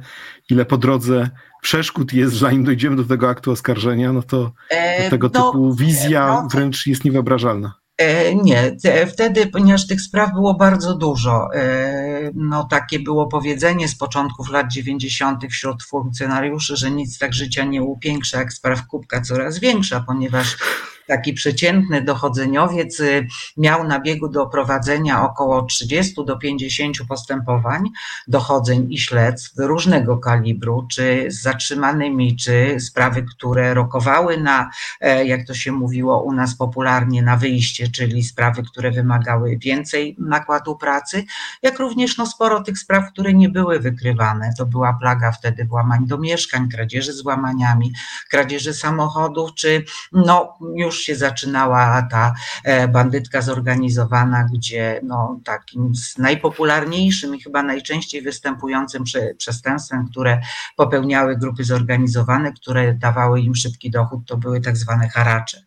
ile 0.50 0.64
po 0.64 0.76
drodze 0.76 1.30
przeszkód 1.62 2.12
jest, 2.12 2.34
zanim 2.34 2.64
dojdziemy 2.64 2.96
do 2.96 3.04
tego 3.04 3.28
aktu 3.28 3.50
oskarżenia, 3.50 4.12
no 4.12 4.22
to, 4.22 4.52
E, 4.70 5.04
to 5.04 5.10
tego 5.10 5.30
no, 5.34 5.46
typu 5.46 5.74
wizja 5.74 6.26
no, 6.26 6.48
wręcz 6.52 6.86
jest 6.86 7.04
niewyobrażalna. 7.04 7.83
E, 7.98 8.34
Nie, 8.34 8.76
te- 8.82 9.06
wtedy, 9.06 9.46
ponieważ 9.46 9.86
tych 9.86 10.00
spraw 10.00 10.32
było 10.32 10.54
bardzo 10.54 10.94
dużo, 10.94 11.48
e, 11.54 12.30
no 12.34 12.64
takie 12.70 12.98
było 13.00 13.26
powiedzenie 13.26 13.88
z 13.88 13.94
początków 13.94 14.50
lat 14.50 14.72
90. 14.72 15.44
wśród 15.50 15.82
funkcjonariuszy, 15.82 16.76
że 16.76 16.90
nic 16.90 17.18
tak 17.18 17.34
życia 17.34 17.64
nie 17.64 17.82
upiększa 17.82 18.38
jak 18.38 18.52
spraw 18.52 18.86
kubka 18.86 19.20
coraz 19.20 19.58
większa, 19.58 20.04
ponieważ 20.06 20.56
taki 21.06 21.32
przeciętny 21.32 22.02
dochodzeniowiec 22.02 23.00
y, 23.00 23.26
miał 23.56 23.88
na 23.88 24.00
biegu 24.00 24.28
do 24.28 24.46
prowadzenia 24.46 25.22
około 25.22 25.62
30 25.62 26.14
do 26.26 26.38
50 26.38 26.96
postępowań, 27.08 27.90
dochodzeń 28.28 28.86
i 28.92 28.98
śledztw 28.98 29.52
różnego 29.56 30.18
kalibru, 30.18 30.86
czy 30.90 31.26
z 31.28 31.42
zatrzymanymi, 31.42 32.36
czy 32.36 32.76
sprawy, 32.80 33.22
które 33.22 33.74
rokowały 33.74 34.38
na, 34.38 34.70
e, 35.00 35.26
jak 35.26 35.46
to 35.46 35.54
się 35.54 35.72
mówiło 35.72 36.22
u 36.22 36.32
nas 36.32 36.56
popularnie, 36.56 37.22
na 37.22 37.36
wyjście, 37.36 37.88
czyli 37.88 38.22
sprawy, 38.22 38.62
które 38.62 38.90
wymagały 38.90 39.56
więcej 39.56 40.16
nakładu 40.18 40.76
pracy, 40.76 41.24
jak 41.62 41.78
również 41.78 42.18
no, 42.18 42.26
sporo 42.26 42.62
tych 42.62 42.78
spraw, 42.78 43.12
które 43.12 43.34
nie 43.34 43.48
były 43.48 43.80
wykrywane. 43.80 44.50
To 44.58 44.66
była 44.66 44.92
plaga 45.00 45.32
wtedy 45.32 45.64
włamań 45.64 46.06
do 46.06 46.18
mieszkań, 46.18 46.68
kradzieży 46.68 47.12
z 47.12 47.24
łamaniami, 47.24 47.92
kradzieży 48.30 48.74
samochodów, 48.74 49.54
czy 49.54 49.84
no, 50.12 50.58
już 50.76 50.93
się 50.96 51.16
zaczynała 51.16 52.02
ta 52.10 52.34
e, 52.64 52.88
bandytka 52.88 53.42
zorganizowana, 53.42 54.48
gdzie 54.54 55.00
no, 55.02 55.40
takim 55.44 55.94
z 55.94 56.18
najpopularniejszym 56.18 57.34
i 57.34 57.40
chyba 57.40 57.62
najczęściej 57.62 58.22
występującym 58.22 59.04
prze- 59.04 59.34
przestępstwem, 59.34 60.08
które 60.08 60.40
popełniały 60.76 61.36
grupy 61.36 61.64
zorganizowane, 61.64 62.52
które 62.52 62.94
dawały 62.94 63.40
im 63.40 63.54
szybki 63.54 63.90
dochód, 63.90 64.20
to 64.26 64.36
były 64.36 64.60
tak 64.60 64.76
zwane 64.76 65.08
haracze. 65.08 65.62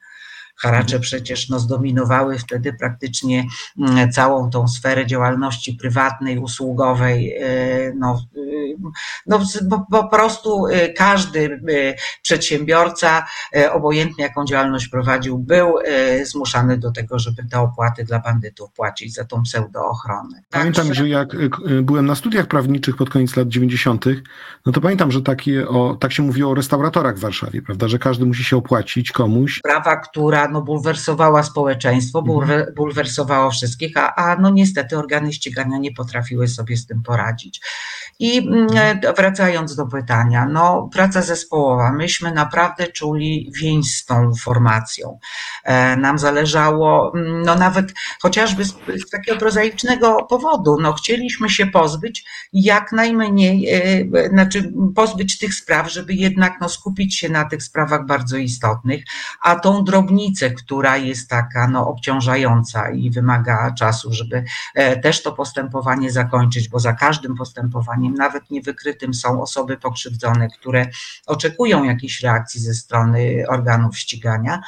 Haracze 0.57 0.99
przecież 0.99 1.49
no, 1.49 1.59
zdominowały 1.59 2.39
wtedy 2.39 2.73
praktycznie 2.73 3.45
mm, 3.79 4.11
całą 4.11 4.49
tą 4.49 4.67
sferę 4.67 5.05
działalności 5.05 5.73
prywatnej, 5.73 6.39
usługowej. 6.39 7.33
e, 7.39 7.93
No, 7.95 8.21
y, 8.37 8.75
no, 9.27 9.39
po, 9.91 10.07
prostu 10.07 10.67
y, 10.67 10.93
każdy 10.97 11.39
y, 11.69 11.95
przedsiębiorca, 12.21 13.25
obojętnie 13.71 14.23
jaką 14.23 14.45
działalność 14.45 14.87
prowadził, 14.87 15.37
był 15.39 15.73
zmuszany 16.23 16.77
do 16.77 16.91
tego, 16.91 17.19
żeby 17.19 17.43
te 17.51 17.59
opłaty 17.59 18.03
dla 18.03 18.19
bandytów 18.19 18.71
płacić 18.71 19.13
za 19.13 19.25
tą 19.25 19.43
pseudoochronę. 19.43 20.41
Pamiętam, 20.49 20.93
że 20.93 21.09
jak 21.09 21.33
y, 21.33 21.49
y, 21.69 21.81
byłem 21.81 22.05
na 22.05 22.15
studiach 22.15 22.47
prawniczych 22.47 22.95
pod 22.95 23.09
koniec 23.09 23.35
lat 23.35 23.47
90., 23.47 24.05
no 24.65 24.71
to 24.71 24.81
pamiętam, 24.81 25.11
że 25.11 25.21
takie 25.21 25.67
o, 25.67 25.97
tak 25.99 26.13
się 26.13 26.23
mówiło 26.23 26.51
o 26.51 26.55
restauratorach 26.55 27.15
w 27.15 27.19
Warszawie, 27.19 27.61
prawda, 27.61 27.87
że 27.87 27.99
każdy 27.99 28.25
musi 28.25 28.43
się 28.43 28.57
opłacić 28.57 29.11
komuś. 29.11 29.59
sprawa, 29.59 29.95
która 29.95 30.46
no, 30.47 30.61
bulwersowała 30.61 31.43
społeczeństwo, 31.43 32.21
bulwer, 32.21 32.73
bulwersowała 32.75 33.49
wszystkich, 33.49 33.97
a, 33.97 34.15
a 34.15 34.35
no 34.35 34.49
niestety 34.49 34.97
organy 34.97 35.33
ścigania 35.33 35.77
nie 35.77 35.91
potrafiły 35.91 36.47
sobie 36.47 36.77
z 36.77 36.85
tym 36.85 37.03
poradzić. 37.03 37.61
I 38.19 38.49
wracając 39.17 39.75
do 39.75 39.85
pytania, 39.85 40.45
no 40.45 40.89
praca 40.93 41.21
zespołowa, 41.21 41.91
myśmy 41.91 42.31
naprawdę 42.31 42.87
czuli 42.87 43.51
więź 43.61 43.95
z 43.95 44.05
tą 44.05 44.31
formacją. 44.43 45.19
Nam 45.97 46.19
zależało, 46.19 47.13
no 47.45 47.55
nawet 47.55 47.93
chociażby 48.21 48.65
z, 48.65 48.75
z 49.05 49.09
takiego 49.09 49.37
prozaicznego 49.37 50.23
powodu, 50.29 50.77
no 50.81 50.93
chcieliśmy 50.93 51.49
się 51.49 51.67
pozbyć 51.67 52.25
jak 52.53 52.91
najmniej, 52.91 53.67
znaczy 54.29 54.73
pozbyć 54.95 55.37
tych 55.37 55.53
spraw, 55.53 55.91
żeby 55.91 56.13
jednak 56.13 56.53
no, 56.61 56.69
skupić 56.69 57.17
się 57.17 57.29
na 57.29 57.45
tych 57.45 57.63
sprawach 57.63 58.05
bardzo 58.05 58.37
istotnych, 58.37 59.03
a 59.41 59.55
tą 59.55 59.83
drobnicę, 59.83 60.51
która 60.51 60.97
jest 60.97 61.29
taka 61.29 61.67
no, 61.67 61.87
obciążająca 61.87 62.89
i 62.89 63.11
wymaga 63.11 63.71
czasu, 63.71 64.13
żeby 64.13 64.43
e, 64.75 64.97
też 64.97 65.23
to 65.23 65.31
postępowanie 65.31 66.11
zakończyć, 66.11 66.69
bo 66.69 66.79
za 66.79 66.93
każdym 66.93 67.35
postępowaniem, 67.35 68.06
nawet 68.13 68.51
niewykrytym, 68.51 69.13
są 69.13 69.41
osoby 69.41 69.77
pokrzywdzone, 69.77 70.47
które 70.59 70.85
oczekują 71.25 71.83
jakiejś 71.83 72.21
reakcji 72.21 72.61
ze 72.61 72.73
strony 72.73 73.45
organów 73.49 73.97
ścigania, 73.97 74.61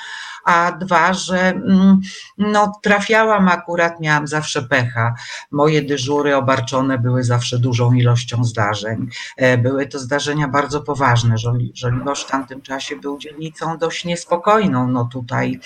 a 0.46 0.72
dwa, 0.72 1.14
że 1.14 1.40
mm, 1.50 2.00
no, 2.38 2.80
trafiałam 2.82 3.48
akurat, 3.48 4.00
miałam 4.00 4.28
zawsze 4.28 4.62
pecha. 4.62 5.16
Moje 5.52 5.82
dyżury 5.82 6.36
obarczone 6.36 6.98
były 6.98 7.24
zawsze 7.24 7.60
dużą 7.60 7.94
ilością 7.94 8.44
zdarzeń. 8.44 9.10
E, 9.38 9.58
były 9.58 9.88
to 9.88 10.00
zdarzenia 10.00 10.48
bardzo 10.48 10.82
poważne. 10.82 11.36
Żoliborz 11.74 12.26
w 12.26 12.32
tamtym 12.32 12.62
czasie 12.62 12.96
był 12.96 13.18
dzielnicą 13.18 13.78
dość 13.78 14.06
niespokojną. 14.06 14.88
No 14.88 15.06
tutaj 15.06 15.60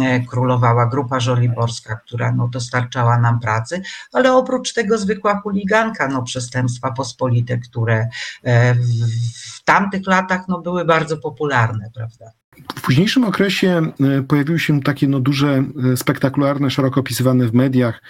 e, 0.00 0.20
królowała 0.20 0.86
grupa 0.86 1.20
żoliborska, 1.20 1.96
która 1.96 2.32
no, 2.32 2.48
dostarczała 2.48 3.18
nam 3.18 3.40
pracy, 3.40 3.82
ale 4.12 4.32
oprócz 4.32 4.72
tego 4.72 4.98
zwykła 4.98 5.40
chuliganka, 5.40 6.08
no, 6.08 6.22
przestępstwa 6.22 6.90
pospolite, 7.18 7.58
które 7.58 8.08
e, 8.44 8.74
w 8.74 9.64
tamtych 9.64 10.06
latach 10.06 10.40
no, 10.48 10.60
były 10.60 10.84
bardzo 10.84 11.16
popularne, 11.16 11.90
prawda? 11.94 12.30
W 12.76 12.80
późniejszym 12.80 13.24
okresie 13.24 13.92
e, 14.18 14.22
pojawiły 14.22 14.58
się 14.58 14.80
takie 14.80 15.08
no, 15.08 15.20
duże, 15.20 15.64
e, 15.92 15.96
spektakularne, 15.96 16.70
szeroko 16.70 17.00
opisywane 17.00 17.46
w 17.46 17.54
mediach 17.54 18.02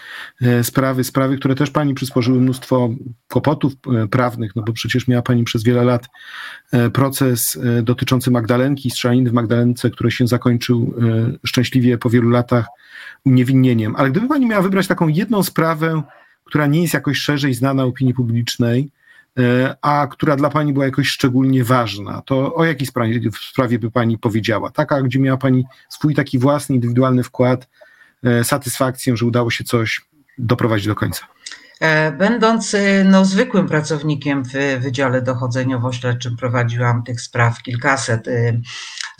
sprawy, 0.62 1.04
sprawy, 1.04 1.36
które 1.36 1.54
też 1.54 1.70
pani 1.70 1.94
przysporzyły 1.94 2.40
mnóstwo 2.40 2.90
kłopotów 3.28 3.72
prawnych, 4.10 4.56
no 4.56 4.62
bo 4.62 4.72
przecież 4.72 5.08
miała 5.08 5.22
pani 5.22 5.44
przez 5.44 5.64
wiele 5.64 5.84
lat 5.84 6.06
proces 6.92 7.58
dotyczący 7.82 8.30
Magdalenki, 8.30 8.90
strzelaniny 8.90 9.30
w 9.30 9.32
Magdalence, 9.32 9.90
który 9.90 10.10
się 10.10 10.26
zakończył 10.26 10.94
szczęśliwie 11.44 11.98
po 11.98 12.10
wielu 12.10 12.30
latach 12.30 12.66
uniewinnieniem. 13.24 13.96
Ale 13.96 14.10
gdyby 14.10 14.28
pani 14.28 14.46
miała 14.46 14.62
wybrać 14.62 14.86
taką 14.86 15.08
jedną 15.08 15.42
sprawę, 15.42 16.02
która 16.44 16.66
nie 16.66 16.82
jest 16.82 16.94
jakoś 16.94 17.18
szerzej 17.18 17.54
znana 17.54 17.84
opinii 17.84 18.14
publicznej, 18.14 18.90
a 19.82 20.06
która 20.10 20.36
dla 20.36 20.50
Pani 20.50 20.72
była 20.72 20.84
jakoś 20.84 21.08
szczególnie 21.08 21.64
ważna, 21.64 22.22
to 22.26 22.54
o 22.54 22.64
jakiej 22.64 22.86
sprawie, 22.86 23.20
sprawie 23.50 23.78
by 23.78 23.90
Pani 23.90 24.18
powiedziała? 24.18 24.70
Taka, 24.70 25.02
gdzie 25.02 25.18
miała 25.18 25.38
Pani 25.38 25.64
swój 25.88 26.14
taki 26.14 26.38
własny, 26.38 26.74
indywidualny 26.74 27.22
wkład, 27.22 27.68
e, 28.24 28.44
satysfakcję, 28.44 29.16
że 29.16 29.26
udało 29.26 29.50
się 29.50 29.64
coś 29.64 30.00
doprowadzić 30.38 30.86
do 30.86 30.94
końca? 30.94 31.26
E, 31.80 32.12
będąc 32.12 32.76
no, 33.04 33.24
zwykłym 33.24 33.66
pracownikiem 33.66 34.44
w 34.44 34.52
Wydziale 34.80 35.22
Dochodzeniowo-Śledczym, 35.22 36.36
prowadziłam 36.36 37.02
tych 37.02 37.20
spraw 37.20 37.62
kilkaset. 37.62 38.28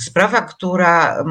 Sprawa, 0.01 0.41
która. 0.41 1.25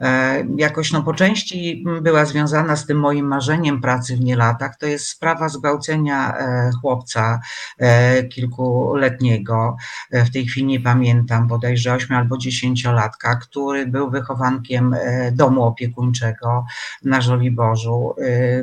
E, 0.00 0.44
jakoś 0.56 0.92
no 0.92 1.02
po 1.02 1.14
części 1.14 1.84
była 2.02 2.24
związana 2.24 2.76
z 2.76 2.86
tym 2.86 2.98
moim 2.98 3.26
marzeniem 3.26 3.80
pracy 3.80 4.16
w 4.16 4.20
nielatach. 4.20 4.76
To 4.76 4.86
jest 4.86 5.06
sprawa 5.06 5.48
zgwałcenia 5.48 6.38
e, 6.38 6.70
chłopca 6.80 7.40
e, 7.78 8.24
kilkuletniego. 8.24 9.76
W 10.10 10.30
tej 10.32 10.46
chwili 10.46 10.66
nie 10.66 10.80
pamiętam, 10.80 11.46
bodajże 11.46 11.94
8 11.94 12.16
albo 12.16 12.36
10-latka, 12.36 13.36
który 13.40 13.86
był 13.86 14.10
wychowankiem 14.10 14.96
domu 15.32 15.62
opiekuńczego 15.62 16.64
na 17.04 17.20
Żoliborzu. 17.20 18.14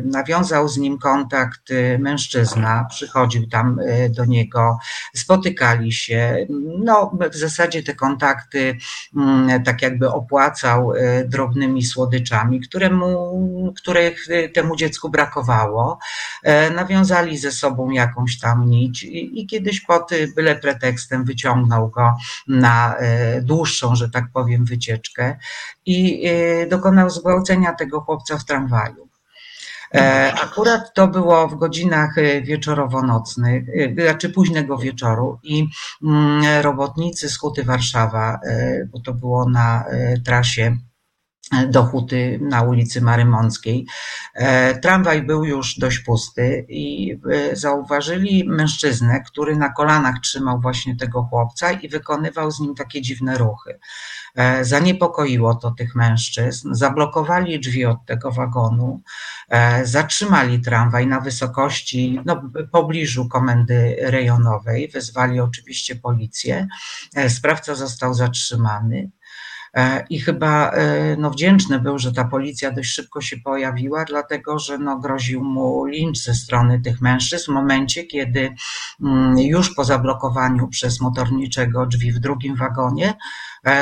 Nawiązał 0.03 0.67
z 0.67 0.77
nim 0.77 0.97
kontakt 0.97 1.69
mężczyzna, 1.99 2.85
przychodził 2.89 3.47
tam 3.47 3.79
do 4.09 4.25
niego, 4.25 4.77
spotykali 5.15 5.91
się. 5.91 6.47
No, 6.83 7.11
w 7.31 7.35
zasadzie 7.35 7.83
te 7.83 7.95
kontakty 7.95 8.77
mm, 9.15 9.63
tak 9.63 9.81
jakby 9.81 10.09
opłacał 10.09 10.93
drobnymi 11.25 11.83
słodyczami, 11.83 12.61
któremu, 12.61 13.73
których 13.77 14.27
temu 14.53 14.75
dziecku 14.75 15.09
brakowało. 15.09 15.99
E, 16.43 16.69
nawiązali 16.69 17.37
ze 17.37 17.51
sobą 17.51 17.89
jakąś 17.89 18.39
tam 18.39 18.69
nić 18.69 19.03
i, 19.03 19.41
i 19.41 19.47
kiedyś 19.47 19.81
pod 19.81 20.09
byle 20.35 20.55
pretekstem 20.55 21.25
wyciągnął 21.25 21.89
go 21.89 22.15
na 22.47 22.95
e, 22.95 23.41
dłuższą, 23.41 23.95
że 23.95 24.09
tak 24.09 24.25
powiem, 24.33 24.65
wycieczkę 24.65 25.37
i 25.85 26.27
e, 26.27 26.67
dokonał 26.67 27.09
zgwałcenia 27.09 27.73
tego 27.73 28.01
chłopca 28.01 28.37
w 28.37 28.45
tramwaju. 28.45 29.11
Akurat 30.43 30.93
to 30.93 31.07
było 31.07 31.47
w 31.47 31.55
godzinach 31.55 32.15
wieczorowo-nocnych, 32.43 33.63
znaczy 34.03 34.29
późnego 34.29 34.77
wieczoru 34.77 35.39
i 35.43 35.67
mm, 36.03 36.61
robotnicy 36.61 37.29
z 37.29 37.37
Huty 37.37 37.63
Warszawa, 37.63 38.39
bo 38.91 38.99
to 38.99 39.13
było 39.13 39.49
na 39.49 39.85
trasie 40.25 40.77
do 41.67 41.83
Huty 41.83 42.39
na 42.41 42.61
ulicy 42.61 43.01
Marymąckiej. 43.01 43.85
E, 44.33 44.79
tramwaj 44.79 45.23
był 45.23 45.45
już 45.45 45.79
dość 45.79 45.99
pusty 45.99 46.65
i 46.69 47.17
e, 47.31 47.55
zauważyli 47.55 48.43
mężczyznę, 48.47 49.21
który 49.27 49.55
na 49.55 49.69
kolanach 49.69 50.15
trzymał 50.23 50.59
właśnie 50.59 50.95
tego 50.95 51.23
chłopca 51.23 51.71
i 51.71 51.89
wykonywał 51.89 52.51
z 52.51 52.59
nim 52.59 52.75
takie 52.75 53.01
dziwne 53.01 53.37
ruchy. 53.37 53.79
E, 54.35 54.65
zaniepokoiło 54.65 55.55
to 55.55 55.71
tych 55.71 55.95
mężczyzn, 55.95 56.73
zablokowali 56.73 57.59
drzwi 57.59 57.85
od 57.85 58.05
tego 58.05 58.31
wagonu, 58.31 59.01
zatrzymali 59.83 60.61
tramwaj 60.61 61.07
na 61.07 61.19
wysokości, 61.19 62.19
no, 62.25 62.41
pobliżu 62.71 63.29
komendy 63.29 63.95
rejonowej, 64.01 64.87
wezwali 64.87 65.39
oczywiście 65.39 65.95
policję. 65.95 66.67
Sprawca 67.27 67.75
został 67.75 68.13
zatrzymany. 68.13 69.11
E, 69.73 70.05
I 70.09 70.19
chyba 70.19 70.71
e, 70.71 71.15
no, 71.17 71.29
wdzięczny 71.29 71.79
był, 71.79 71.99
że 71.99 72.11
ta 72.11 72.25
policja 72.25 72.71
dość 72.71 72.89
szybko 72.89 73.21
się 73.21 73.37
pojawiła, 73.37 74.05
dlatego 74.05 74.59
że 74.59 74.77
no, 74.77 74.99
groził 74.99 75.43
mu 75.43 75.85
lincz 75.85 76.17
ze 76.17 76.33
strony 76.33 76.81
tych 76.81 77.01
mężczyzn 77.01 77.51
w 77.51 77.55
momencie, 77.55 78.03
kiedy 78.03 78.55
mm, 79.03 79.37
już 79.37 79.75
po 79.75 79.83
zablokowaniu 79.83 80.67
przez 80.67 81.01
motorniczego 81.01 81.85
drzwi 81.85 82.11
w 82.11 82.19
drugim 82.19 82.55
wagonie 82.55 83.13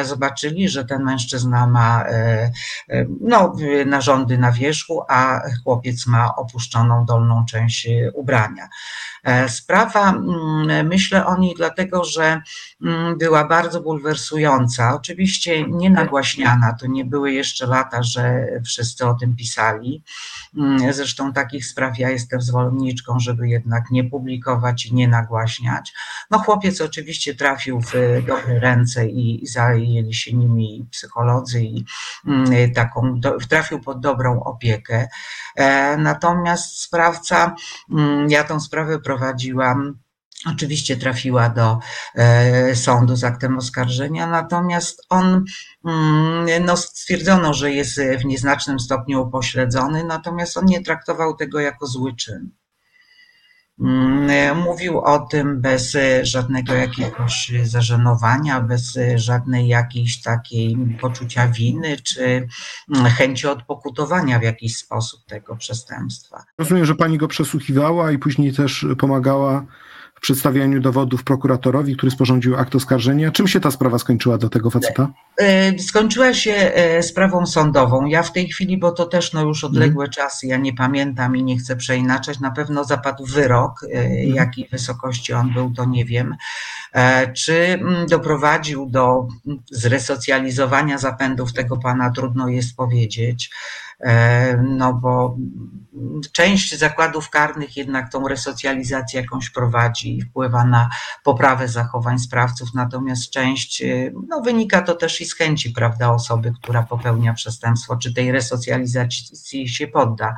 zobaczyli, 0.03 0.69
że 0.69 0.85
ten 0.85 1.03
mężczyzna 1.03 1.67
ma 1.67 2.05
no, 3.21 3.55
narządy 3.85 4.37
na 4.37 4.51
wierzchu, 4.51 5.01
a 5.09 5.41
chłopiec 5.63 6.07
ma 6.07 6.35
opuszczoną 6.35 7.05
dolną 7.05 7.45
część 7.45 7.87
ubrania. 8.13 8.69
Sprawa, 9.47 10.09
mm, 10.09 10.87
myślę 10.87 11.25
o 11.25 11.37
niej 11.37 11.53
dlatego, 11.57 12.03
że 12.03 12.41
mm, 12.81 13.17
była 13.17 13.47
bardzo 13.47 13.81
bulwersująca. 13.81 14.95
Oczywiście 14.95 15.67
nie 15.67 15.89
nagłaśniana. 15.89 16.73
To 16.73 16.87
nie 16.87 17.05
były 17.05 17.31
jeszcze 17.31 17.67
lata, 17.67 18.03
że 18.03 18.47
wszyscy 18.65 19.07
o 19.07 19.13
tym 19.13 19.35
pisali. 19.35 20.03
Mm, 20.57 20.93
zresztą 20.93 21.33
takich 21.33 21.65
spraw 21.65 21.99
ja 21.99 22.09
jestem 22.09 22.41
zwolenniczką, 22.41 23.19
żeby 23.19 23.49
jednak 23.49 23.91
nie 23.91 24.03
publikować 24.03 24.85
i 24.85 24.93
nie 24.93 25.07
nagłaśniać. 25.07 25.93
No 26.31 26.39
chłopiec 26.39 26.81
oczywiście 26.81 27.35
trafił 27.35 27.81
w 27.81 27.93
dobre 28.27 28.59
ręce 28.59 29.07
i 29.07 29.47
zajęli 29.69 30.13
się 30.13 30.33
nimi 30.33 30.87
psycholodzy 30.91 31.63
i 31.63 31.85
mm, 32.27 32.73
taką, 32.73 33.19
trafił 33.49 33.79
pod 33.79 33.99
dobrą 33.99 34.43
opiekę. 34.43 35.07
E, 35.55 35.97
natomiast 35.97 36.81
sprawca, 36.81 37.55
mm, 37.91 38.29
ja 38.29 38.43
tą 38.43 38.59
sprawę 38.59 38.99
prowadziłam 38.99 39.99
Oczywiście 40.45 40.97
trafiła 40.97 41.49
do 41.49 41.79
e, 42.15 42.75
sądu 42.75 43.15
z 43.15 43.23
aktem 43.23 43.57
oskarżenia, 43.57 44.27
natomiast 44.27 45.05
on, 45.09 45.45
mm, 45.85 46.65
no, 46.65 46.77
stwierdzono, 46.77 47.53
że 47.53 47.71
jest 47.71 48.01
w 48.21 48.25
nieznacznym 48.25 48.79
stopniu 48.79 49.21
upośledzony, 49.21 50.03
natomiast 50.03 50.57
on 50.57 50.65
nie 50.65 50.83
traktował 50.83 51.35
tego 51.35 51.59
jako 51.59 51.87
zły 51.87 52.15
czyn. 52.15 52.51
Mm, 53.81 54.57
mówił 54.57 54.99
o 54.99 55.19
tym 55.19 55.61
bez 55.61 55.97
żadnego 56.21 56.73
jakiegoś 56.73 57.51
zażenowania, 57.63 58.61
bez 58.61 58.97
żadnej 59.15 59.67
jakiejś 59.67 60.21
takiej 60.21 60.77
poczucia 61.01 61.47
winy, 61.47 61.97
czy 62.03 62.47
chęci 63.17 63.47
odpokutowania 63.47 64.39
w 64.39 64.43
jakiś 64.43 64.77
sposób 64.77 65.25
tego 65.25 65.55
przestępstwa. 65.55 66.43
Rozumiem, 66.57 66.85
że 66.85 66.95
pani 66.95 67.17
go 67.17 67.27
przesłuchiwała 67.27 68.11
i 68.11 68.17
później 68.17 68.53
też 68.53 68.85
pomagała 68.97 69.65
przedstawianiu 70.19 70.81
dowodów 70.81 71.23
prokuratorowi, 71.23 71.95
który 71.95 72.11
sporządził 72.11 72.55
akt 72.55 72.75
oskarżenia. 72.75 73.31
Czym 73.31 73.47
się 73.47 73.59
ta 73.59 73.71
sprawa 73.71 73.99
skończyła 73.99 74.37
do 74.37 74.49
tego 74.49 74.69
faceta? 74.69 75.07
E, 75.37 75.79
skończyła 75.79 76.33
się 76.33 76.51
e, 76.51 77.03
sprawą 77.03 77.45
sądową. 77.45 78.05
Ja 78.05 78.23
w 78.23 78.33
tej 78.33 78.47
chwili, 78.47 78.77
bo 78.77 78.91
to 78.91 79.05
też 79.05 79.33
no 79.33 79.41
już 79.41 79.63
odległe 79.63 80.03
mm. 80.03 80.11
czasy, 80.11 80.47
ja 80.47 80.57
nie 80.57 80.73
pamiętam 80.73 81.35
i 81.35 81.43
nie 81.43 81.57
chcę 81.57 81.75
przeinaczać, 81.75 82.39
na 82.39 82.51
pewno 82.51 82.83
zapadł 82.83 83.25
wyrok, 83.25 83.85
mm. 83.91 84.35
jakiej 84.35 84.67
wysokości 84.71 85.33
on 85.33 85.53
był, 85.53 85.73
to 85.73 85.85
nie 85.85 86.05
wiem. 86.05 86.35
Czy 87.35 87.53
mm, 87.53 88.07
doprowadził 88.07 88.85
do 88.89 89.27
zresocjalizowania 89.71 90.97
zapędów 90.97 91.53
tego 91.53 91.77
pana, 91.77 92.11
trudno 92.11 92.49
jest 92.49 92.75
powiedzieć. 92.75 93.49
E, 93.99 94.57
no 94.57 94.93
bo 94.93 95.37
część 96.31 96.75
zakładów 96.75 97.29
karnych 97.29 97.77
jednak 97.77 98.11
tą 98.11 98.27
resocjalizację 98.27 99.21
jakąś 99.21 99.49
prowadzi 99.49 100.17
i 100.17 100.21
wpływa 100.21 100.65
na 100.65 100.89
poprawę 101.23 101.67
zachowań 101.67 102.19
sprawców, 102.19 102.69
natomiast 102.73 103.29
część, 103.29 103.81
e, 103.81 104.11
no 104.27 104.41
wynika 104.41 104.81
to 104.81 104.95
też 104.95 105.21
i 105.21 105.25
z 105.25 105.35
chęci, 105.35 105.69
prawda, 105.69 106.11
osoby, 106.11 106.53
która 106.61 106.83
popełnia 106.83 107.33
przestępstwo, 107.33 107.97
czy 107.97 108.13
tej 108.13 108.31
resocjalizacji 108.31 109.69
się 109.69 109.87
podda. 109.87 110.35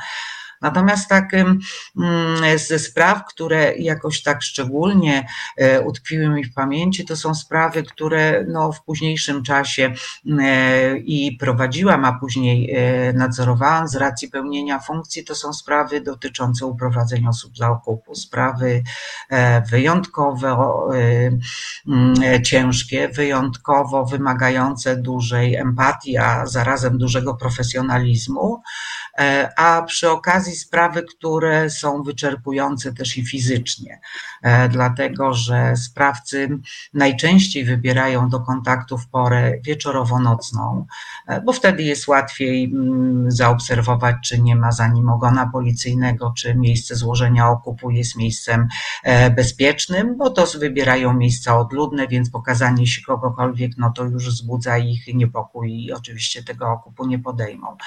Natomiast 0.62 1.10
tak 1.10 1.32
ze 2.56 2.80
spraw, 2.80 3.26
które 3.26 3.76
jakoś 3.78 4.24
tak 4.24 4.42
szczególnie 4.42 5.28
e, 5.58 5.82
utkwiły 5.82 6.30
mi 6.30 6.44
w 6.44 6.54
pamięci, 6.54 7.06
to 7.06 7.16
są 7.16 7.36
sprawy, 7.36 7.84
które 7.84 8.46
no, 8.48 8.72
w 8.72 8.84
późniejszym 8.84 9.44
czasie 9.44 9.94
e, 10.40 10.98
i 10.98 11.38
prowadziłam, 11.40 12.06
a 12.06 12.20
później 12.20 12.72
e, 12.72 13.14
nadzorowałam 13.14 13.88
z 13.88 13.96
racji 13.96 14.28
pełnienia 14.28 14.80
funkcji, 14.80 15.24
to 15.24 15.36
są 15.36 15.54
sprawy 15.54 16.02
dotyczące 16.02 16.66
uprowadzeń 16.66 17.28
osób 17.28 17.58
za 17.58 17.70
okupu, 17.70 18.16
sprawy 18.16 18.84
wyjątkowo 19.70 20.90
ciężkie, 22.44 23.10
wyjątkowo 23.10 24.06
wymagające 24.06 24.98
dużej 24.98 25.56
empatii, 25.56 26.18
a 26.18 26.46
zarazem 26.46 26.98
dużego 26.98 27.36
profesjonalizmu. 27.36 28.62
E, 29.20 29.50
a 29.58 29.82
przy 29.82 30.10
okazji 30.10 30.56
sprawy, 30.56 31.04
które 31.04 31.70
są 31.70 32.04
wyczerpujące 32.04 32.94
też 32.94 33.18
i 33.18 33.26
fizycznie, 33.26 34.00
e, 34.42 34.70
dlatego 34.70 35.34
że 35.34 35.76
sprawcy 35.76 36.60
najczęściej 36.94 37.66
wybierają 37.66 38.30
do 38.30 38.40
kontaktu 38.40 38.98
w 38.98 39.08
porę 39.08 39.54
wieczorowo-nocną, 39.66 40.86
e, 41.28 41.42
bo 41.42 41.54
wtedy 41.54 41.84
jest 41.84 42.08
łatwiej 42.08 42.64
mm, 42.64 43.32
zaobserwować, 43.32 44.16
czy 44.24 44.42
nie 44.42 44.56
ma 44.56 44.72
za 44.72 44.88
nim 44.88 45.10
ogona 45.10 45.50
policyjnego, 45.54 46.34
czy 46.38 46.56
miejsce 46.56 46.96
złożenia 46.96 47.50
okupu 47.50 47.92
jest 47.92 48.16
miejscem 48.16 48.68
bezpiecznym, 49.36 50.18
bo 50.18 50.30
to 50.30 50.46
wybierają 50.60 51.14
miejsca 51.14 51.60
odludne, 51.60 52.08
więc 52.08 52.30
pokazanie 52.30 52.88
się 52.88 53.02
kogokolwiek, 53.02 53.72
no 53.78 53.92
to 53.96 54.04
już 54.04 54.30
wzbudza 54.30 54.78
ich 54.78 55.08
niepokój 55.08 55.86
i 55.86 55.94
oczywiście 55.94 56.44
tego 56.44 56.72
okupu 56.72 57.06
nie 57.08 57.20
podejmą. 57.20 57.78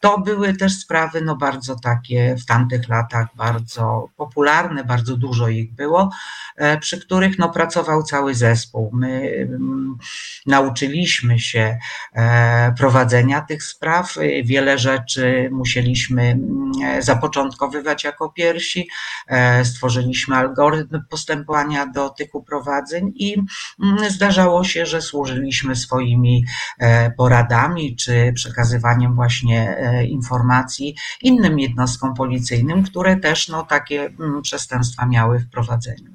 To 0.00 0.18
były 0.18 0.54
też 0.54 0.69
sprawy 0.70 1.20
no 1.20 1.36
bardzo 1.36 1.76
takie 1.76 2.36
w 2.36 2.46
tamtych 2.46 2.88
latach 2.88 3.26
bardzo 3.36 4.08
popularne, 4.16 4.84
bardzo 4.84 5.16
dużo 5.16 5.48
ich 5.48 5.72
było, 5.74 6.10
e, 6.56 6.78
przy 6.78 7.00
których 7.00 7.38
no 7.38 7.48
pracował 7.48 8.02
cały 8.02 8.34
zespół. 8.34 8.90
My 8.92 9.22
mm, 9.48 9.98
nauczyliśmy 10.46 11.38
się 11.38 11.78
e, 12.12 12.74
prowadzenia 12.78 13.40
tych 13.40 13.62
spraw, 13.62 14.14
wiele 14.44 14.78
rzeczy 14.78 15.48
musieliśmy 15.52 16.22
mm, 16.22 17.02
zapoczątkowywać 17.02 18.04
jako 18.04 18.28
pierwsi, 18.28 18.88
e, 19.28 19.64
stworzyliśmy 19.64 20.36
algorytm 20.36 21.00
postępowania 21.10 21.86
do 21.86 22.10
tych 22.10 22.34
uprowadzeń 22.34 23.12
i 23.14 23.36
mm, 23.82 24.10
zdarzało 24.10 24.64
się, 24.64 24.86
że 24.86 25.02
służyliśmy 25.02 25.76
swoimi 25.76 26.44
poradami 27.16 27.96
czy 27.96 28.32
przekazywaniem 28.34 29.14
właśnie 29.14 29.76
informacji 30.08 30.59
innym 31.22 31.58
jednostkom 31.58 32.14
policyjnym, 32.14 32.82
które 32.82 33.16
też 33.16 33.48
no, 33.48 33.62
takie 33.62 34.06
mm, 34.06 34.42
przestępstwa 34.42 35.06
miały 35.06 35.38
w 35.38 35.50
prowadzeniu. 35.50 36.10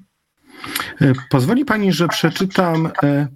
E, 1.01 1.13
pozwoli 1.29 1.65
Pani, 1.65 1.93
że 1.93 2.07
przeczytam 2.07 2.85
e, 2.85 3.07
e, 3.09 3.27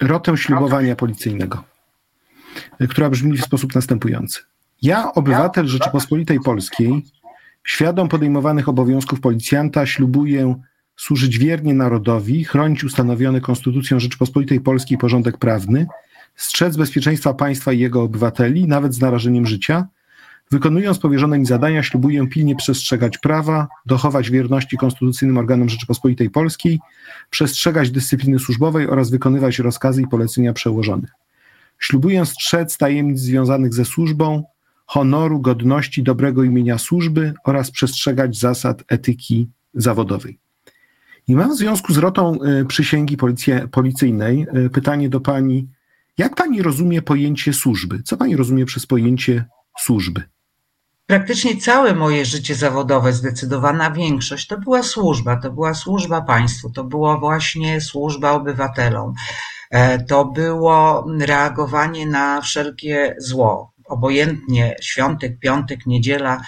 rotę 0.00 0.36
ślubowania 0.36 0.96
policyjnego, 0.96 1.64
która 2.88 3.10
brzmi 3.10 3.38
w 3.38 3.44
sposób 3.44 3.74
następujący. 3.74 4.40
Ja, 4.82 5.12
obywatel 5.12 5.66
Rzeczypospolitej 5.66 6.40
Polskiej, 6.40 7.04
świadom 7.64 8.08
podejmowanych 8.08 8.68
obowiązków 8.68 9.20
policjanta, 9.20 9.86
ślubuję 9.86 10.54
służyć 10.96 11.38
wiernie 11.38 11.74
narodowi, 11.74 12.44
chronić 12.44 12.84
ustanowiony 12.84 13.40
Konstytucją 13.40 14.00
Rzeczypospolitej 14.00 14.60
Polskiej 14.60 14.98
porządek 14.98 15.38
prawny, 15.38 15.86
strzec 16.36 16.76
bezpieczeństwa 16.76 17.34
państwa 17.34 17.72
i 17.72 17.78
jego 17.78 18.02
obywateli, 18.02 18.68
nawet 18.68 18.94
z 18.94 19.00
narażeniem 19.00 19.46
życia. 19.46 19.88
Wykonując 20.50 20.98
powierzone 20.98 21.38
mi 21.38 21.46
zadania, 21.46 21.82
ślubuję 21.82 22.26
pilnie 22.26 22.56
przestrzegać 22.56 23.18
prawa, 23.18 23.68
dochować 23.86 24.30
wierności 24.30 24.76
konstytucyjnym 24.76 25.38
organom 25.38 25.68
Rzeczypospolitej 25.68 26.30
Polskiej, 26.30 26.78
przestrzegać 27.30 27.90
dyscypliny 27.90 28.38
służbowej 28.38 28.88
oraz 28.88 29.10
wykonywać 29.10 29.58
rozkazy 29.58 30.02
i 30.02 30.06
polecenia 30.06 30.52
przełożonych. 30.52 31.10
Ślubuję 31.78 32.26
strzec 32.26 32.76
tajemnic 32.76 33.20
związanych 33.20 33.74
ze 33.74 33.84
służbą, 33.84 34.44
honoru, 34.86 35.40
godności, 35.40 36.02
dobrego 36.02 36.44
imienia 36.44 36.78
służby 36.78 37.34
oraz 37.44 37.70
przestrzegać 37.70 38.38
zasad 38.38 38.84
etyki 38.88 39.48
zawodowej. 39.74 40.38
I 41.28 41.36
mam 41.36 41.54
w 41.54 41.58
związku 41.58 41.92
z 41.92 41.96
rotą 41.96 42.38
y, 42.42 42.64
przysięgi 42.64 43.16
policyjnej 43.70 44.46
y, 44.66 44.70
pytanie 44.70 45.08
do 45.08 45.20
pani 45.20 45.68
jak 46.18 46.34
pani 46.34 46.62
rozumie 46.62 47.02
pojęcie 47.02 47.52
służby? 47.52 48.02
Co 48.02 48.16
pani 48.16 48.36
rozumie 48.36 48.66
przez 48.66 48.86
pojęcie 48.86 49.44
służby? 49.78 50.22
Praktycznie 51.06 51.56
całe 51.56 51.94
moje 51.94 52.24
życie 52.24 52.54
zawodowe, 52.54 53.12
zdecydowana 53.12 53.90
większość, 53.90 54.46
to 54.46 54.58
była 54.58 54.82
służba, 54.82 55.36
to 55.36 55.50
była 55.50 55.74
służba 55.74 56.22
państwu, 56.22 56.70
to 56.70 56.84
była 56.84 57.16
właśnie 57.16 57.80
służba 57.80 58.30
obywatelom. 58.32 59.12
E, 59.70 60.04
to 60.04 60.24
było 60.24 61.06
reagowanie 61.20 62.06
na 62.06 62.40
wszelkie 62.40 63.16
zło, 63.18 63.69
obojętnie 63.90 64.76
świątek, 64.80 65.38
piątek, 65.38 65.86
niedziela. 65.86 66.40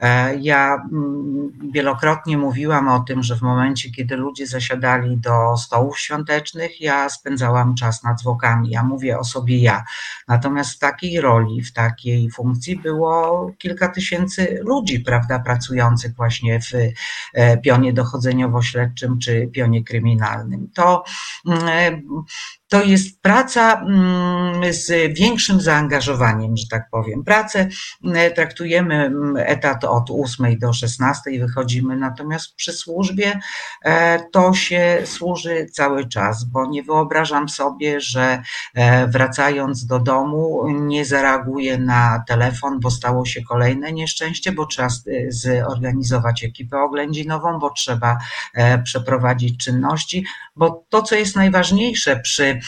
E, 0.00 0.36
ja 0.36 0.74
mm, 0.92 1.70
wielokrotnie 1.72 2.38
mówiłam 2.38 2.88
o 2.88 3.00
tym, 3.00 3.22
że 3.22 3.36
w 3.36 3.42
momencie, 3.42 3.90
kiedy 3.90 4.16
ludzie 4.16 4.46
zasiadali 4.46 5.16
do 5.16 5.56
stołów 5.56 5.98
świątecznych, 5.98 6.80
ja 6.80 7.08
spędzałam 7.08 7.74
czas 7.74 8.02
nad 8.02 8.20
zwłokami. 8.20 8.70
Ja 8.70 8.82
mówię 8.82 9.18
o 9.18 9.24
sobie 9.24 9.58
ja. 9.58 9.84
Natomiast 10.28 10.76
w 10.76 10.78
takiej 10.78 11.20
roli, 11.20 11.62
w 11.62 11.72
takiej 11.72 12.30
funkcji 12.30 12.76
było 12.76 13.50
kilka 13.58 13.88
tysięcy 13.88 14.60
ludzi, 14.62 15.00
prawda, 15.00 15.38
pracujących 15.38 16.14
właśnie 16.14 16.60
w 16.60 16.72
e, 17.34 17.56
pionie 17.56 17.92
dochodzeniowo-śledczym 17.92 19.18
czy 19.18 19.50
pionie 19.52 19.84
kryminalnym. 19.84 20.70
To 20.74 21.04
mm, 21.46 22.02
to 22.70 22.82
jest 22.82 23.22
praca 23.22 23.80
mm, 23.80 24.72
z 24.72 25.18
większym 25.18 25.60
zaangażowaniem, 25.60 26.56
że 26.56 26.64
tak 26.70 26.90
powiem. 26.90 27.24
Pracę 27.24 27.68
mm, 28.04 28.34
traktujemy 28.34 28.94
mm, 28.94 29.36
etat 29.36 29.84
od 29.84 30.10
8 30.10 30.58
do 30.58 30.72
16 30.72 31.30
wychodzimy, 31.40 31.96
natomiast 31.96 32.54
przy 32.54 32.72
służbie 32.72 33.40
e, 33.84 34.20
to 34.32 34.54
się 34.54 35.02
służy 35.04 35.66
cały 35.72 36.08
czas, 36.08 36.44
bo 36.44 36.66
nie 36.66 36.82
wyobrażam 36.82 37.48
sobie, 37.48 38.00
że 38.00 38.42
e, 38.74 39.06
wracając 39.06 39.86
do 39.86 39.98
domu 39.98 40.64
nie 40.68 41.04
zareaguję 41.04 41.78
na 41.78 42.24
telefon, 42.28 42.80
bo 42.80 42.90
stało 42.90 43.26
się 43.26 43.42
kolejne 43.42 43.92
nieszczęście, 43.92 44.52
bo 44.52 44.66
trzeba 44.66 44.88
zorganizować 45.28 46.44
ekipę 46.44 46.78
oględzinową, 46.78 47.58
bo 47.58 47.70
trzeba 47.70 48.18
e, 48.54 48.82
przeprowadzić 48.82 49.64
czynności, 49.64 50.24
bo 50.56 50.84
to, 50.88 51.02
co 51.02 51.14
jest 51.14 51.36
najważniejsze 51.36 52.16
przy 52.16 52.59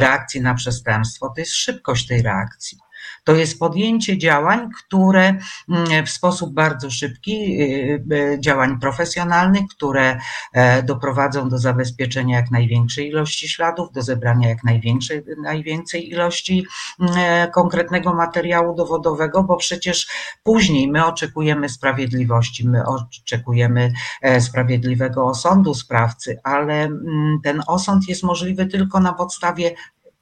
reakcji 0.00 0.40
na 0.40 0.54
przestępstwo, 0.54 1.28
to 1.28 1.40
jest 1.40 1.54
szybkość 1.54 2.06
tej 2.06 2.22
reakcji. 2.22 2.78
To 3.26 3.34
jest 3.34 3.58
podjęcie 3.58 4.18
działań, 4.18 4.68
które 4.78 5.34
mm, 5.68 6.06
w 6.06 6.10
sposób 6.10 6.54
bardzo 6.54 6.90
szybki, 6.90 7.62
y, 7.62 8.04
y, 8.12 8.40
działań 8.40 8.80
profesjonalnych, 8.80 9.62
które 9.70 10.18
e, 10.52 10.82
doprowadzą 10.82 11.48
do 11.48 11.58
zabezpieczenia 11.58 12.36
jak 12.36 12.50
największej 12.50 13.08
ilości 13.08 13.48
śladów, 13.48 13.92
do 13.92 14.02
zebrania 14.02 14.48
jak 14.48 14.64
największej, 14.64 15.22
najwięcej 15.42 16.10
ilości 16.10 16.66
mm, 17.00 17.14
e, 17.16 17.50
konkretnego 17.50 18.14
materiału 18.14 18.74
dowodowego, 18.74 19.42
bo 19.42 19.56
przecież 19.56 20.06
później 20.42 20.88
my 20.88 21.06
oczekujemy 21.06 21.68
sprawiedliwości, 21.68 22.68
my 22.68 22.82
oczekujemy 22.86 23.92
e, 24.22 24.40
sprawiedliwego 24.40 25.26
osądu 25.26 25.74
sprawcy, 25.74 26.40
ale 26.44 26.74
mm, 26.74 27.40
ten 27.42 27.62
osąd 27.66 28.08
jest 28.08 28.22
możliwy 28.22 28.66
tylko 28.66 29.00
na 29.00 29.12
podstawie 29.12 29.74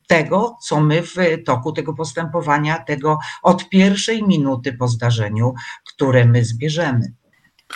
tego, 0.06 0.56
co 0.62 0.80
my 0.80 1.02
w 1.02 1.14
toku 1.46 1.72
tego 1.72 1.94
postępowania, 1.94 2.78
tego 2.78 3.18
od 3.42 3.68
pierwszej 3.68 4.22
minuty 4.22 4.72
po 4.72 4.88
zdarzeniu, 4.88 5.54
które 5.94 6.24
my 6.24 6.44
zbierzemy. 6.44 7.12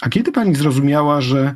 A 0.03 0.09
kiedy 0.09 0.33
pani 0.33 0.55
zrozumiała, 0.55 1.21
że 1.21 1.55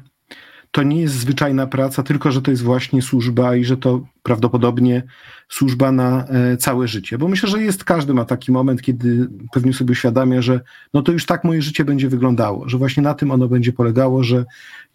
to 0.73 0.83
nie 0.83 1.01
jest 1.01 1.15
zwyczajna 1.15 1.67
praca, 1.67 2.03
tylko 2.03 2.33
że 2.33 2.43
to 2.43 2.51
jest 2.51 2.63
właśnie 2.63 3.03
służba 3.03 3.57
i 3.57 3.65
że 3.65 3.77
to 3.77 4.01
prawdopodobnie 4.23 5.03
służba 5.49 5.93
na 5.93 6.25
e, 6.25 6.57
całe 6.57 6.89
życie. 6.89 7.19
Bo 7.19 7.29
myślę, 7.29 7.49
że 7.49 7.63
jest, 7.63 7.85
każdy 7.85 8.15
ma 8.15 8.25
taki 8.25 8.53
moment, 8.53 8.83
kiedy 8.83 9.29
pewnie 9.53 9.73
sobie 9.73 9.93
uświadamia, 9.93 10.43
że 10.43 10.61
no 10.95 11.03
to 11.03 11.13
już 11.13 11.27
tak 11.27 11.45
moje 11.45 11.63
życie 11.63 11.85
będzie 11.85 12.09
wyglądało, 12.09 12.69
że 12.69 12.79
właśnie 12.79 13.03
na 13.03 13.15
tym 13.15 13.31
ono 13.31 13.49
będzie 13.49 13.73
polegało, 13.73 14.25
że 14.25 14.45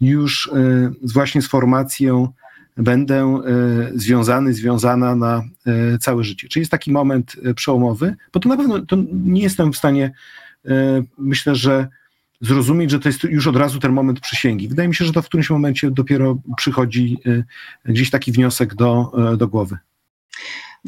już 0.00 0.50
e, 0.54 0.90
właśnie 1.14 1.42
z 1.42 1.48
formacją 1.48 2.28
będę 2.78 3.16
e, 3.16 3.42
związany, 3.94 4.54
związana 4.54 5.16
na 5.16 5.42
całe 6.00 6.24
życie. 6.24 6.48
Czy 6.48 6.58
jest 6.58 6.70
taki 6.70 6.92
moment 6.92 7.36
przełomowy? 7.56 8.16
Bo 8.32 8.40
to 8.40 8.48
na 8.48 8.56
pewno 8.56 8.86
to 8.86 8.96
nie 9.12 9.42
jestem 9.42 9.72
w 9.72 9.76
stanie, 9.76 10.12
myślę, 11.18 11.54
że 11.54 11.88
zrozumieć, 12.40 12.90
że 12.90 13.00
to 13.00 13.08
jest 13.08 13.24
już 13.24 13.46
od 13.46 13.56
razu 13.56 13.78
ten 13.78 13.92
moment 13.92 14.20
przysięgi. 14.20 14.68
Wydaje 14.68 14.88
mi 14.88 14.94
się, 14.94 15.04
że 15.04 15.12
to 15.12 15.22
w 15.22 15.26
którymś 15.26 15.50
momencie 15.50 15.90
dopiero 15.90 16.38
przychodzi 16.56 17.18
gdzieś 17.84 18.10
taki 18.10 18.32
wniosek 18.32 18.74
do, 18.74 19.12
do 19.36 19.48
głowy. 19.48 19.78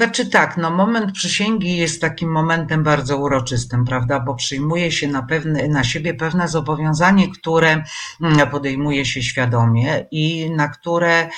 Znaczy 0.00 0.26
tak, 0.26 0.56
no 0.56 0.70
moment 0.70 1.12
przysięgi 1.12 1.76
jest 1.76 2.00
takim 2.00 2.30
momentem 2.30 2.82
bardzo 2.82 3.18
uroczystym, 3.18 3.84
prawda, 3.84 4.20
bo 4.20 4.34
przyjmuje 4.34 4.92
się 4.92 5.08
na, 5.08 5.22
pewne, 5.22 5.68
na 5.68 5.84
siebie 5.84 6.14
pewne 6.14 6.48
zobowiązanie, 6.48 7.28
które 7.28 7.84
mm, 8.20 8.50
podejmuje 8.50 9.04
się 9.04 9.22
świadomie 9.22 10.06
i 10.10 10.50
na 10.50 10.68
które, 10.68 11.28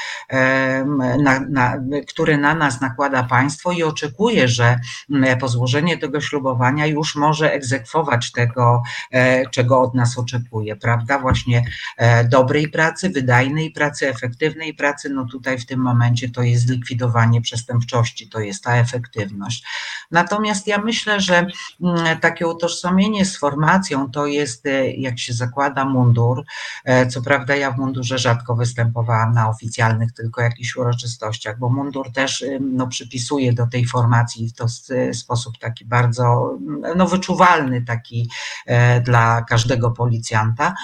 na, 1.18 1.40
na, 1.50 1.76
które 2.08 2.38
na 2.38 2.54
nas 2.54 2.80
nakłada 2.80 3.22
państwo 3.22 3.72
i 3.72 3.82
oczekuje, 3.82 4.48
że 4.48 4.78
mm, 5.10 5.38
po 5.38 5.48
złożeniu 5.48 5.98
tego 5.98 6.20
ślubowania 6.20 6.86
już 6.86 7.16
może 7.16 7.52
egzekwować 7.52 8.32
tego, 8.32 8.82
e, 9.12 9.46
czego 9.50 9.80
od 9.80 9.94
nas 9.94 10.18
oczekuje, 10.18 10.76
prawda, 10.76 11.18
właśnie 11.18 11.64
e, 11.96 12.24
dobrej 12.24 12.68
pracy, 12.68 13.10
wydajnej 13.10 13.70
pracy, 13.70 14.08
efektywnej 14.08 14.74
pracy, 14.74 15.10
no 15.10 15.26
tutaj 15.26 15.58
w 15.58 15.66
tym 15.66 15.80
momencie 15.80 16.30
to 16.30 16.42
jest 16.42 16.66
zlikwidowanie 16.66 17.40
przestępczości, 17.40 18.28
to 18.28 18.40
jest 18.40 18.51
ta 18.60 18.76
efektywność. 18.76 19.64
Natomiast 20.10 20.66
ja 20.66 20.78
myślę, 20.78 21.20
że 21.20 21.46
mm, 21.82 22.20
takie 22.20 22.46
utożsamienie 22.46 23.24
z 23.24 23.38
formacją 23.38 24.10
to 24.10 24.26
jest, 24.26 24.66
e, 24.66 24.90
jak 24.90 25.18
się 25.18 25.32
zakłada 25.32 25.84
mundur. 25.84 26.44
E, 26.84 27.06
co 27.06 27.22
prawda, 27.22 27.56
ja 27.56 27.70
w 27.70 27.78
mundurze 27.78 28.18
rzadko 28.18 28.56
występowałam 28.56 29.32
na 29.32 29.48
oficjalnych, 29.48 30.12
tylko 30.12 30.42
jakichś 30.42 30.76
uroczystościach, 30.76 31.58
bo 31.58 31.68
mundur 31.68 32.12
też 32.12 32.40
y, 32.42 32.58
no, 32.60 32.86
przypisuje 32.86 33.52
do 33.52 33.66
tej 33.66 33.86
formacji 33.86 34.48
w 34.48 34.52
to 34.52 34.66
sposób 35.12 35.58
taki 35.58 35.84
bardzo 35.84 36.58
no, 36.96 37.06
wyczuwalny, 37.06 37.82
taki 37.82 38.30
e, 38.66 39.00
dla 39.00 39.42
każdego 39.42 39.90
policjanta, 39.90 40.74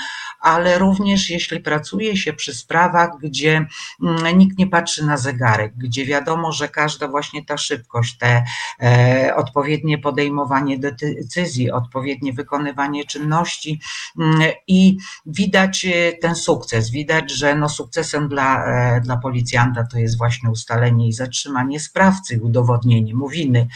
ale 0.40 0.78
również 0.78 1.30
jeśli 1.30 1.60
pracuje 1.60 2.16
się 2.16 2.32
przy 2.32 2.54
sprawach, 2.54 3.10
gdzie 3.22 3.66
mm, 4.02 4.38
nikt 4.38 4.58
nie 4.58 4.66
patrzy 4.66 5.06
na 5.06 5.16
zegarek, 5.16 5.72
gdzie 5.76 6.06
wiadomo, 6.06 6.52
że 6.52 6.68
każda 6.68 7.08
właśnie 7.08 7.44
ta 7.48 7.56
szybkość, 7.56 8.18
te 8.18 8.44
e, 8.82 9.36
odpowiednie 9.36 9.98
podejmowanie 9.98 10.78
decyzji, 10.78 11.70
odpowiednie 11.70 12.32
wykonywanie 12.32 13.04
czynności 13.04 13.80
mm, 14.18 14.42
i 14.66 14.98
widać 15.26 15.84
e, 15.84 16.12
ten 16.12 16.34
sukces, 16.34 16.90
widać, 16.90 17.32
że 17.32 17.54
no 17.54 17.68
sukcesem 17.68 18.28
dla, 18.28 18.64
e, 18.64 19.00
dla 19.00 19.16
policjanta 19.16 19.84
to 19.92 19.98
jest 19.98 20.18
właśnie 20.18 20.50
ustalenie 20.50 21.08
i 21.08 21.12
zatrzymanie 21.12 21.80
sprawcy, 21.80 22.40
udowodnienie 22.42 23.14
mu 23.14 23.28
winy. 23.28 23.68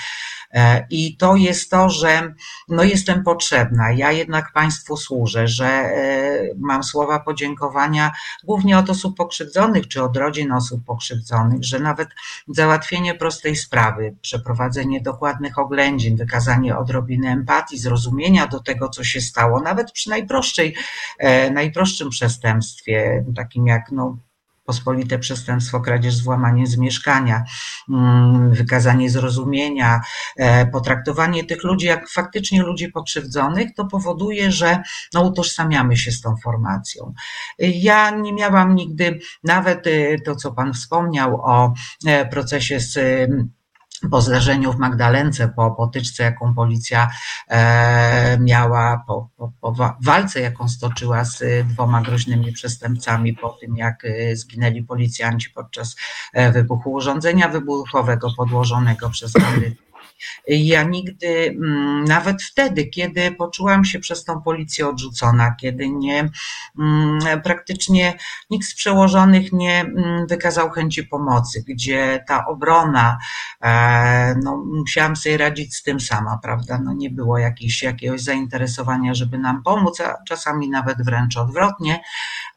E, 0.52 0.86
I 0.90 1.16
to 1.16 1.36
jest 1.36 1.70
to, 1.70 1.88
że 1.88 2.34
no 2.68 2.84
jestem 2.84 3.22
potrzebna. 3.22 3.92
Ja 3.92 4.12
jednak 4.12 4.52
Państwu 4.52 4.96
służę, 4.96 5.48
że 5.48 5.66
e, 5.66 6.42
mam 6.58 6.84
słowa 6.84 7.20
podziękowania 7.20 8.12
głównie 8.44 8.78
od 8.78 8.90
osób 8.90 9.16
pokrzywdzonych 9.16 9.88
czy 9.88 10.02
od 10.02 10.16
rodzin 10.16 10.52
osób 10.52 10.84
pokrzywdzonych, 10.84 11.64
że 11.64 11.78
nawet 11.78 12.08
załatwienie 12.48 13.14
prostej 13.14 13.56
sprawy, 13.56 14.16
przeprowadzenie 14.22 15.00
dokładnych 15.00 15.58
oględzin, 15.58 16.16
wykazanie 16.16 16.76
odrobiny 16.76 17.28
empatii, 17.28 17.78
zrozumienia 17.78 18.46
do 18.46 18.60
tego, 18.60 18.88
co 18.88 19.04
się 19.04 19.20
stało, 19.20 19.60
nawet 19.60 19.92
przy 19.92 20.10
najprostszej, 20.10 20.74
e, 21.18 21.50
najprostszym 21.50 22.10
przestępstwie, 22.10 23.24
takim 23.36 23.66
jak 23.66 23.92
no, 23.92 24.16
pospolite 24.64 25.18
przestępstwo, 25.18 25.80
kradzież 25.80 26.14
z 26.14 26.20
włamaniem 26.20 26.66
z 26.66 26.76
mieszkania, 26.76 27.44
mm, 27.88 28.52
wykazanie 28.52 29.10
zrozumienia, 29.10 30.00
e, 30.36 30.66
potraktowanie 30.66 31.44
tych 31.44 31.64
ludzi 31.64 31.86
jak 31.86 32.10
faktycznie 32.10 32.62
ludzi 32.62 32.88
pokrzywdzonych, 32.88 33.74
to 33.74 33.84
powoduje, 33.84 34.52
że 34.52 34.82
no, 35.14 35.22
utożsamiamy 35.22 35.96
się 35.96 36.12
z 36.12 36.20
tą 36.20 36.36
formacją. 36.36 37.12
Ja 37.58 38.10
nie 38.10 38.32
miałam 38.32 38.74
nigdy, 38.74 39.18
nawet 39.44 39.86
e, 39.86 40.20
to, 40.20 40.36
co 40.36 40.52
Pan 40.52 40.72
wspomniał 40.72 41.40
o 41.40 41.74
e, 42.06 42.26
procesie 42.26 42.80
z 42.80 42.98
po 44.10 44.20
zdarzeniu 44.20 44.72
w 44.72 44.78
Magdalence, 44.78 45.48
po 45.48 45.70
potyczce, 45.70 46.22
jaką 46.22 46.54
policja 46.54 47.10
e, 47.48 48.38
miała, 48.40 49.04
po, 49.06 49.28
po, 49.36 49.52
po, 49.60 49.96
walce, 50.00 50.40
jaką 50.40 50.68
stoczyła 50.68 51.24
z 51.24 51.44
dwoma 51.68 52.02
groźnymi 52.02 52.52
przestępcami, 52.52 53.34
po 53.34 53.48
tym 53.48 53.76
jak 53.76 54.04
e, 54.04 54.36
zginęli 54.36 54.82
policjanci 54.82 55.50
podczas 55.50 55.96
e, 56.32 56.52
wybuchu 56.52 56.92
urządzenia 56.92 57.48
wybuchowego 57.48 58.28
podłożonego 58.36 59.10
przez 59.10 59.32
bandytów 59.32 59.91
ja 60.48 60.82
nigdy, 60.82 61.28
mm, 61.28 62.04
nawet 62.04 62.42
wtedy, 62.42 62.86
kiedy 62.86 63.32
poczułam 63.32 63.84
się 63.84 63.98
przez 63.98 64.24
tą 64.24 64.42
policję 64.42 64.88
odrzucona, 64.88 65.54
kiedy 65.60 65.88
nie, 65.88 66.30
mm, 66.78 67.42
praktycznie 67.44 68.18
nikt 68.50 68.66
z 68.66 68.74
przełożonych 68.74 69.52
nie 69.52 69.80
mm, 69.80 70.26
wykazał 70.26 70.70
chęci 70.70 71.04
pomocy, 71.04 71.64
gdzie 71.68 72.24
ta 72.28 72.46
obrona, 72.46 73.18
e, 73.62 74.34
no, 74.42 74.56
musiałam 74.56 75.16
sobie 75.16 75.36
radzić 75.36 75.74
z 75.74 75.82
tym 75.82 76.00
sama, 76.00 76.38
prawda? 76.42 76.78
No, 76.84 76.92
nie 76.92 77.10
było 77.10 77.38
jakiegoś, 77.38 77.82
jakiegoś 77.82 78.20
zainteresowania, 78.20 79.14
żeby 79.14 79.38
nam 79.38 79.62
pomóc, 79.62 80.00
a 80.00 80.14
czasami 80.28 80.70
nawet 80.70 81.02
wręcz 81.04 81.36
odwrotnie. 81.36 82.00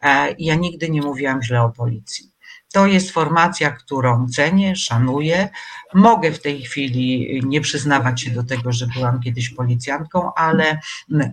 E, 0.02 0.36
ja 0.40 0.56
nigdy 0.56 0.90
nie 0.90 1.02
mówiłam 1.02 1.44
źle 1.44 1.62
o 1.62 1.70
policji. 1.70 2.35
To 2.76 2.88
jest 2.88 3.12
formacja, 3.12 3.72
którą 3.72 4.28
cenię, 4.28 4.76
szanuję. 4.76 5.50
Mogę 5.94 6.32
w 6.32 6.42
tej 6.42 6.62
chwili 6.62 7.42
nie 7.46 7.62
przyznawać 7.62 8.22
się 8.22 8.32
do 8.32 8.44
tego, 8.44 8.72
że 8.72 8.88
byłam 8.88 9.20
kiedyś 9.20 9.50
policjantką, 9.50 10.34
ale 10.34 10.80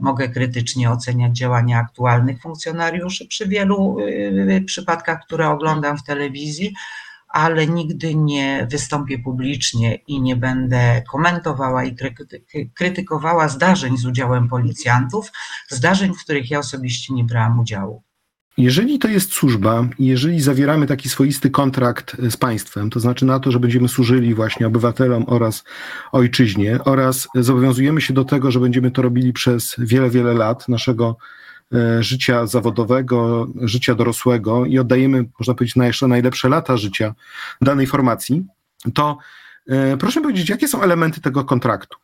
mogę 0.00 0.28
krytycznie 0.28 0.90
oceniać 0.90 1.36
działania 1.38 1.78
aktualnych 1.78 2.40
funkcjonariuszy 2.40 3.26
przy 3.26 3.48
wielu 3.48 3.96
y, 4.00 4.64
przypadkach, 4.66 5.20
które 5.24 5.48
oglądam 5.48 5.98
w 5.98 6.04
telewizji 6.04 6.74
ale 7.28 7.66
nigdy 7.66 8.14
nie 8.14 8.66
wystąpię 8.70 9.18
publicznie 9.18 9.94
i 9.94 10.20
nie 10.20 10.36
będę 10.36 11.02
komentowała 11.10 11.84
i 11.84 11.96
krytykowała 12.74 13.48
zdarzeń 13.48 13.96
z 13.96 14.06
udziałem 14.06 14.48
policjantów, 14.48 15.32
zdarzeń, 15.68 16.14
w 16.14 16.24
których 16.24 16.50
ja 16.50 16.58
osobiście 16.58 17.14
nie 17.14 17.24
brałam 17.24 17.60
udziału. 17.60 18.02
Jeżeli 18.58 18.98
to 18.98 19.08
jest 19.08 19.32
służba, 19.32 19.88
jeżeli 19.98 20.40
zawieramy 20.40 20.86
taki 20.86 21.08
swoisty 21.08 21.50
kontrakt 21.50 22.16
z 22.30 22.36
państwem, 22.36 22.90
to 22.90 23.00
znaczy 23.00 23.24
na 23.26 23.40
to, 23.40 23.50
że 23.50 23.60
będziemy 23.60 23.88
służyli 23.88 24.34
właśnie 24.34 24.66
obywatelom 24.66 25.24
oraz 25.26 25.64
ojczyźnie, 26.12 26.78
oraz 26.84 27.28
zobowiązujemy 27.34 28.00
się 28.00 28.14
do 28.14 28.24
tego, 28.24 28.50
że 28.50 28.60
będziemy 28.60 28.90
to 28.90 29.02
robili 29.02 29.32
przez 29.32 29.74
wiele, 29.78 30.10
wiele 30.10 30.34
lat 30.34 30.68
naszego 30.68 31.16
e, 31.74 32.02
życia 32.02 32.46
zawodowego, 32.46 33.48
życia 33.60 33.94
dorosłego 33.94 34.66
i 34.66 34.78
oddajemy, 34.78 35.24
można 35.38 35.54
powiedzieć, 35.54 35.76
na 35.76 35.86
jeszcze 35.86 36.08
najlepsze 36.08 36.48
lata 36.48 36.76
życia 36.76 37.14
danej 37.60 37.86
formacji, 37.86 38.46
to 38.94 39.18
e, 39.68 39.96
proszę 39.96 40.20
powiedzieć, 40.20 40.48
jakie 40.48 40.68
są 40.68 40.82
elementy 40.82 41.20
tego 41.20 41.44
kontraktu? 41.44 41.98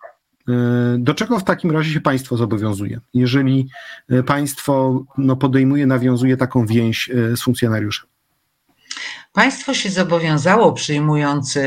E, 0.49 0.53
do 0.99 1.15
czego 1.15 1.39
w 1.39 1.45
takim 1.45 1.71
razie 1.71 1.93
się 1.93 2.01
państwo 2.01 2.37
zobowiązuje, 2.37 3.01
jeżeli 3.15 3.69
e, 4.09 4.23
państwo 4.23 5.05
no, 5.19 5.37
podejmuje, 5.37 5.87
nawiązuje 5.87 6.37
taką 6.37 6.67
więź 6.67 7.11
e, 7.11 7.37
z 7.37 7.43
funkcjonariuszem? 7.43 8.09
Państwo 9.33 9.75
się 9.75 9.91
zobowiązało, 9.91 10.73
przyjmując, 10.73 11.57
e, 11.57 11.63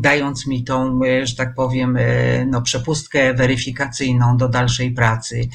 dając 0.00 0.46
mi 0.46 0.64
tą, 0.64 1.00
e, 1.04 1.26
że 1.26 1.36
tak 1.36 1.54
powiem, 1.54 1.96
e, 1.96 2.44
no, 2.46 2.62
przepustkę 2.62 3.34
weryfikacyjną 3.34 4.36
do 4.36 4.48
dalszej 4.48 4.92
pracy, 4.92 5.48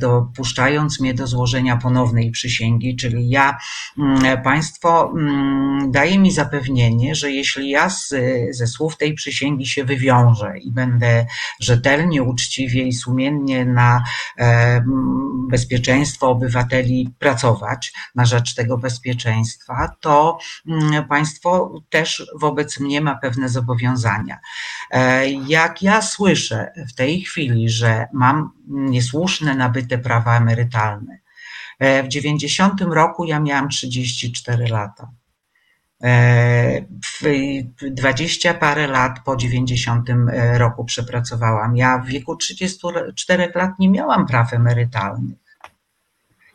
dopuszczając 0.00 1.00
mnie 1.00 1.14
do 1.14 1.26
złożenia 1.26 1.76
ponownej 1.76 2.30
przysięgi, 2.30 2.96
czyli 2.96 3.28
ja, 3.28 3.58
mm, 3.98 4.42
państwo 4.42 5.12
mm, 5.16 5.90
daje 5.90 6.18
mi 6.18 6.32
zapewnienie, 6.32 7.14
że 7.14 7.30
jeśli 7.30 7.70
ja 7.70 7.90
z, 7.90 8.14
ze 8.50 8.66
słów 8.66 8.96
tej 8.96 9.14
przysięgi 9.14 9.66
się 9.66 9.84
wywiążę 9.84 10.58
i 10.58 10.72
będę 10.72 11.26
rzetelnie, 11.60 12.22
uczciwie 12.22 12.82
i 12.82 12.92
sumiennie 12.92 13.64
na 13.64 14.04
bezpieczeństwo 15.50 16.28
obywateli 16.28 17.14
pracować, 17.18 17.92
na 18.14 18.24
rzecz 18.24 18.54
tego 18.54 18.78
bezpieczeństwa, 18.78 19.96
to 20.00 20.38
mm, 20.68 20.83
państwo 21.08 21.80
też 21.90 22.26
wobec 22.40 22.80
mnie 22.80 23.00
ma 23.00 23.14
pewne 23.14 23.48
zobowiązania. 23.48 24.38
E, 24.90 25.30
jak 25.30 25.82
ja 25.82 26.02
słyszę 26.02 26.72
w 26.88 26.94
tej 26.94 27.20
chwili, 27.20 27.68
że 27.68 28.06
mam 28.12 28.50
niesłuszne 28.68 29.54
nabyte 29.54 29.98
prawa 29.98 30.36
emerytalne, 30.36 31.18
W 32.04 32.08
90 32.08 32.80
roku 32.80 33.24
ja 33.24 33.40
miałam 33.40 33.68
34 33.68 34.66
lata. 34.66 35.10
E, 36.04 36.80
w 37.22 37.26
20 37.90 38.54
parę 38.54 38.86
lat 38.86 39.20
po 39.24 39.36
90 39.36 40.10
e, 40.10 40.58
roku 40.58 40.84
przepracowałam. 40.84 41.76
Ja 41.76 41.98
w 41.98 42.06
wieku 42.06 42.36
34 42.36 43.52
lat 43.54 43.70
nie 43.78 43.88
miałam 43.88 44.26
praw 44.26 44.52
emerytalnych. 44.52 45.43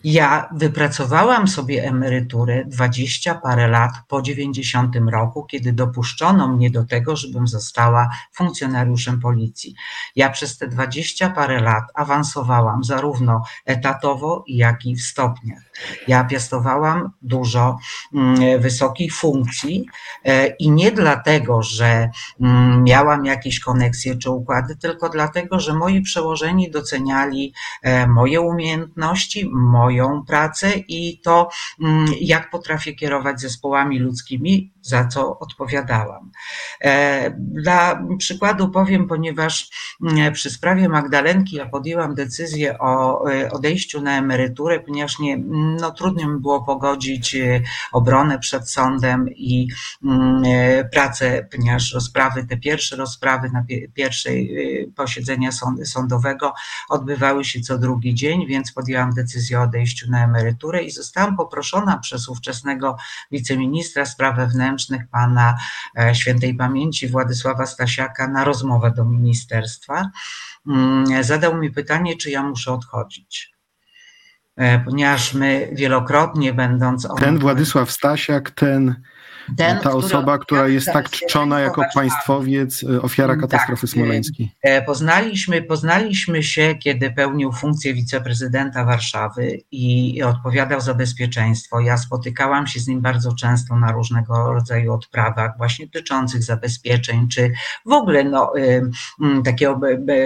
Ja 0.04 0.50
wypracowałam 0.52 1.47
sobie 1.47 1.84
emeryturę 1.84 2.66
dwadzieścia 2.66 3.36
parę 3.36 3.68
lat 3.68 3.91
po 4.08 4.22
dziewięćdziesiątym 4.22 5.10
roku, 5.10 5.45
kiedy 5.45 5.74
dopuszczono 5.74 6.47
mnie 6.47 6.72
do 6.72 6.86
tego, 6.86 7.16
żebym 7.16 7.47
została 7.47 8.10
funkcjonariuszem 8.34 9.20
policji. 9.20 9.76
Ja 10.16 10.30
przez 10.30 10.58
te 10.58 10.68
dwadzieścia 10.68 11.30
parę 11.30 11.62
lat 11.62 11.84
awansowałam 11.93 12.84
zarówno 12.84 13.43
etatowo, 13.66 14.43
jak 14.47 14.86
i 14.86 14.95
w 14.95 15.02
stopniach. 15.02 15.64
Ja 16.08 16.24
piastowałam 16.24 17.10
dużo 17.22 17.78
mm, 18.14 18.62
wysokich 18.62 19.16
funkcji 19.16 19.86
e, 20.26 20.47
i 20.47 20.72
nie 20.72 20.91
dlatego, 20.91 21.64
że 21.64 22.10
mm, 22.41 22.84
miałam 22.84 23.26
jakieś 23.26 23.60
koneksje 23.60 24.18
czy 24.18 24.30
układy, 24.30 24.76
tylko 24.76 25.10
dlatego, 25.10 25.60
że 25.60 25.74
moi 25.74 26.02
przełożeni 26.02 26.72
doceniali 26.72 27.54
e, 27.82 28.08
moje 28.08 28.41
umiejętności, 28.41 29.50
moje 29.54 29.89
moją 29.90 30.24
pracę 30.28 30.74
i 30.88 31.22
to, 31.24 31.50
mm, 31.82 32.06
jak 32.22 32.50
potrafię 32.50 32.94
kierować 32.94 33.42
zespołami 33.42 34.00
ludzkimi, 34.00 34.74
za 34.82 35.08
co 35.08 35.40
odpowiadałam. 35.40 36.32
E, 36.82 37.32
dla 37.38 38.04
przykładu 38.18 38.70
powiem, 38.70 39.08
ponieważ 39.08 39.70
mm, 40.04 40.34
przy 40.34 40.50
sprawie 40.50 40.90
Magdalenki 40.90 41.56
ja 41.56 41.66
podjęłam 41.66 42.16
decyzję 42.16 42.80
o 42.80 43.24
e, 43.32 43.52
odejściu 43.52 44.02
na 44.02 44.18
emeryturę, 44.18 44.80
ponieważ 44.80 45.20
nie, 45.20 45.38
no, 45.82 45.92
trudno 45.92 46.30
mi 46.30 46.40
było 46.40 46.64
pogodzić 46.64 47.36
e, 47.36 47.62
obronę 47.92 48.40
przed 48.40 48.70
sądem 48.70 49.30
i 49.30 49.68
mm, 50.04 50.44
pracę, 50.92 51.48
ponieważ 51.52 51.94
rozprawy, 51.94 52.46
te 52.48 52.58
pierwsze 52.58 52.96
rozprawy 52.96 53.50
na 53.54 53.66
pierwszej 53.94 54.50
posiedzenia 54.96 55.50
sądowego 55.84 56.54
odbywały 56.90 57.46
się 57.46 57.60
co 57.60 57.78
drugi 57.78 58.16
dzień, 58.16 58.48
więc 58.48 58.72
podjęłam 58.72 59.14
decyzję 59.14 59.60
o 59.60 59.64
odejściu 59.64 60.12
na 60.12 60.24
emeryturę 60.24 60.84
i 60.84 60.92
zostałam 60.92 61.38
poproszona 61.38 61.98
przez 61.98 62.30
ówczesnego 62.30 62.98
wiceministra 63.32 64.06
spraw 64.06 64.36
wewnętrznych, 64.36 64.69
wewnętrznych 64.70 65.08
pana 65.12 65.58
e, 66.00 66.16
świętej 66.16 66.56
pamięci 66.56 67.08
Władysława 67.08 67.66
Stasiaka 67.66 68.28
na 68.28 68.44
rozmowę 68.44 68.92
do 68.96 69.06
ministerstwa. 69.06 70.10
Mm, 70.68 71.24
zadał 71.24 71.58
mi 71.58 71.72
pytanie, 71.72 72.18
czy 72.18 72.30
ja 72.30 72.44
muszę 72.44 72.74
odchodzić. 72.74 73.52
E, 74.56 74.80
ponieważ 74.80 75.34
my 75.34 75.70
wielokrotnie 75.74 76.54
będąc. 76.54 77.08
Ten 77.20 77.40
Władysław 77.40 77.92
Stasiak, 77.92 78.52
ten 78.52 78.96
ten, 79.58 79.80
ta 79.80 79.91
osoba, 79.91 80.38
która 80.38 80.68
jest 80.68 80.88
tak 80.93 81.10
czczona 81.10 81.60
jako 81.60 81.84
państwowiec, 81.93 82.84
y, 82.84 83.02
ofiara 83.02 83.34
tak, 83.34 83.41
katastrofy 83.41 83.88
tak, 83.88 83.89
smoleńskiej. 83.89 84.52
E, 84.62 84.82
poznaliśmy, 84.82 85.62
poznaliśmy 85.62 86.43
się, 86.43 86.76
kiedy 86.76 87.12
pełnił 87.12 87.52
funkcję 87.52 87.93
wiceprezydenta 87.93 88.86
Warszawy 88.86 89.60
i 89.72 90.24
odpowiadał 90.24 90.82
za 90.82 90.93
bezpieczeństwo. 90.93 91.80
Ja 91.80 91.97
spotykałam 91.97 92.68
się 92.68 92.80
z 92.80 92.88
nim 92.88 93.02
bardzo 93.02 93.36
często 93.36 93.76
na 93.76 93.91
różnego 93.91 94.54
rodzaju 94.54 94.93
odprawach, 94.93 95.58
właśnie 95.58 95.88
dotyczących 95.88 96.43
zabezpieczeń, 96.43 97.28
czy 97.28 97.52
w 97.86 97.91
ogóle 97.91 98.24
no, 98.24 98.54
takiego 99.45 99.80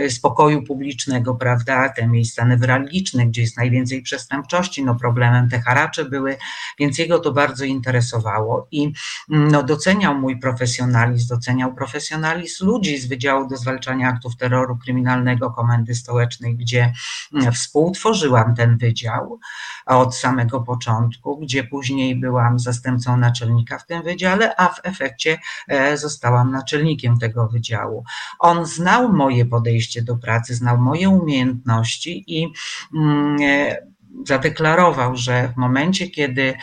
spokoju 0.09 0.63
publicznego, 0.63 1.35
prawda? 1.35 1.89
Te 1.89 2.07
miejsca 2.07 2.45
newralgiczne, 2.45 3.25
gdzie 3.25 3.41
jest 3.41 3.57
najwięcej 3.57 4.01
przestępczości, 4.01 4.83
no 4.83 4.95
problemem 4.95 5.49
te 5.49 5.61
haracze 5.61 6.05
były, 6.05 6.37
więc 6.79 6.97
jego 6.97 7.19
to 7.19 7.31
bardzo 7.31 7.65
interesowało. 7.65 8.67
I 8.71 8.93
no, 9.29 9.63
doceniał 9.63 10.15
mój 10.15 10.39
profesjonalizm, 10.39 11.27
doceniał 11.27 11.73
profesjonalizm 11.73 12.65
ludzi 12.65 12.97
z 12.97 13.07
Wydziału 13.07 13.47
do 13.47 13.57
Zwalczania 13.57 14.09
Aktów 14.09 14.37
Terroru 14.37 14.77
Kryminalnego 14.77 15.51
Komendy 15.51 15.95
Stołecznej, 15.95 16.55
gdzie 16.55 16.93
mm, 17.33 17.53
współtworzyłam 17.53 18.55
ten 18.55 18.77
wydział 18.77 19.39
od 19.85 20.15
samego 20.15 20.61
początku, 20.61 21.37
gdzie 21.37 21.63
później 21.63 22.15
byłam 22.15 22.59
zastępcą 22.59 23.17
naczelnika 23.17 23.79
w 23.79 23.85
tym 23.85 24.03
wydziale, 24.03 24.55
a 24.57 24.67
w 24.67 24.79
efekcie 24.83 25.39
e, 25.67 25.97
zostałam 25.97 26.51
naczelnikiem 26.51 27.19
tego 27.19 27.47
wydziału. 27.47 28.03
On 28.39 28.65
znał 28.65 29.13
moje 29.13 29.45
podejście 29.45 30.01
do 30.01 30.17
pracy, 30.17 30.55
znał 30.55 30.77
moje 30.77 31.09
umiejętności 31.09 32.23
i 32.27 32.53
mm, 32.95 33.37
e, 33.41 33.92
zadeklarował, 34.25 35.15
że 35.15 35.47
w 35.47 35.57
momencie, 35.57 36.07
kiedy 36.07 36.53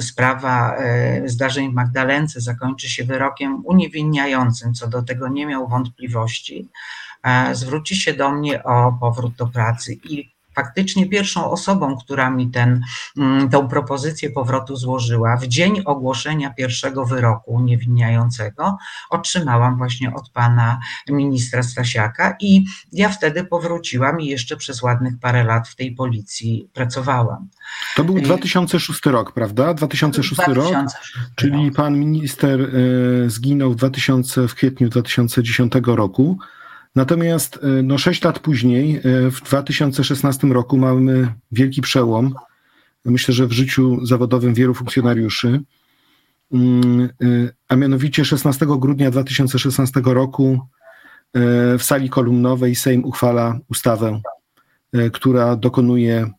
sprawa 0.00 0.76
zdarzeń 1.24 1.70
w 1.70 1.74
Magdalence 1.74 2.40
zakończy 2.40 2.88
się 2.88 3.04
wyrokiem 3.04 3.62
uniewinniającym, 3.64 4.74
co 4.74 4.88
do 4.88 5.02
tego 5.02 5.28
nie 5.28 5.46
miał 5.46 5.68
wątpliwości, 5.68 6.68
e, 7.22 7.54
zwróci 7.54 7.96
się 7.96 8.14
do 8.14 8.30
mnie 8.30 8.64
o 8.64 8.92
powrót 9.00 9.34
do 9.34 9.46
pracy. 9.46 9.94
I 10.04 10.39
faktycznie 10.54 11.08
pierwszą 11.08 11.50
osobą, 11.50 11.96
która 11.96 12.30
mi 12.30 12.50
ten, 12.50 12.80
mm, 13.16 13.50
tą 13.50 13.68
propozycję 13.68 14.30
powrotu 14.30 14.76
złożyła, 14.76 15.36
w 15.36 15.46
dzień 15.46 15.82
ogłoszenia 15.84 16.50
pierwszego 16.50 17.04
wyroku 17.04 17.52
uniewinniającego, 17.52 18.76
otrzymałam 19.10 19.76
właśnie 19.76 20.14
od 20.14 20.30
pana 20.30 20.80
ministra 21.08 21.62
Stasiaka 21.62 22.36
i 22.40 22.64
ja 22.92 23.08
wtedy 23.08 23.44
powróciłam 23.44 24.20
i 24.20 24.26
jeszcze 24.26 24.56
przez 24.56 24.82
ładnych 24.82 25.14
parę 25.20 25.44
lat 25.44 25.68
w 25.68 25.76
tej 25.76 25.92
policji 25.92 26.68
pracowałam. 26.72 27.48
To 27.96 28.04
był 28.04 28.20
2006 28.20 29.06
rok, 29.06 29.32
prawda? 29.32 29.74
2006, 29.74 30.34
2006 30.34 30.72
rok, 30.72 30.86
czyli 31.34 31.70
pan 31.72 31.98
minister 31.98 32.60
e, 32.60 33.30
zginął 33.30 33.72
w, 33.72 33.76
2000, 33.76 34.48
w 34.48 34.54
kwietniu 34.54 34.88
2010 34.88 35.72
roku. 35.86 36.38
Natomiast 36.94 37.56
e, 37.62 37.82
no, 37.82 37.98
6 37.98 38.24
lat 38.24 38.38
później, 38.38 38.96
e, 38.96 39.30
w 39.30 39.40
2016 39.42 40.46
roku, 40.46 40.78
mamy 40.78 41.34
wielki 41.52 41.80
przełom. 41.80 42.34
Myślę, 43.04 43.34
że 43.34 43.46
w 43.46 43.52
życiu 43.52 44.06
zawodowym 44.06 44.54
wielu 44.54 44.74
funkcjonariuszy. 44.74 45.60
Mm, 46.52 47.08
e, 47.22 47.26
a 47.68 47.76
mianowicie 47.76 48.24
16 48.24 48.66
grudnia 48.78 49.10
2016 49.10 50.00
roku 50.04 50.60
w 51.78 51.82
sali 51.82 52.10
kolumnowej 52.10 52.74
Sejm 52.74 53.04
uchwala 53.04 53.58
ustawę, 53.68 54.20
która 55.12 55.56
dokonuje 55.56 56.30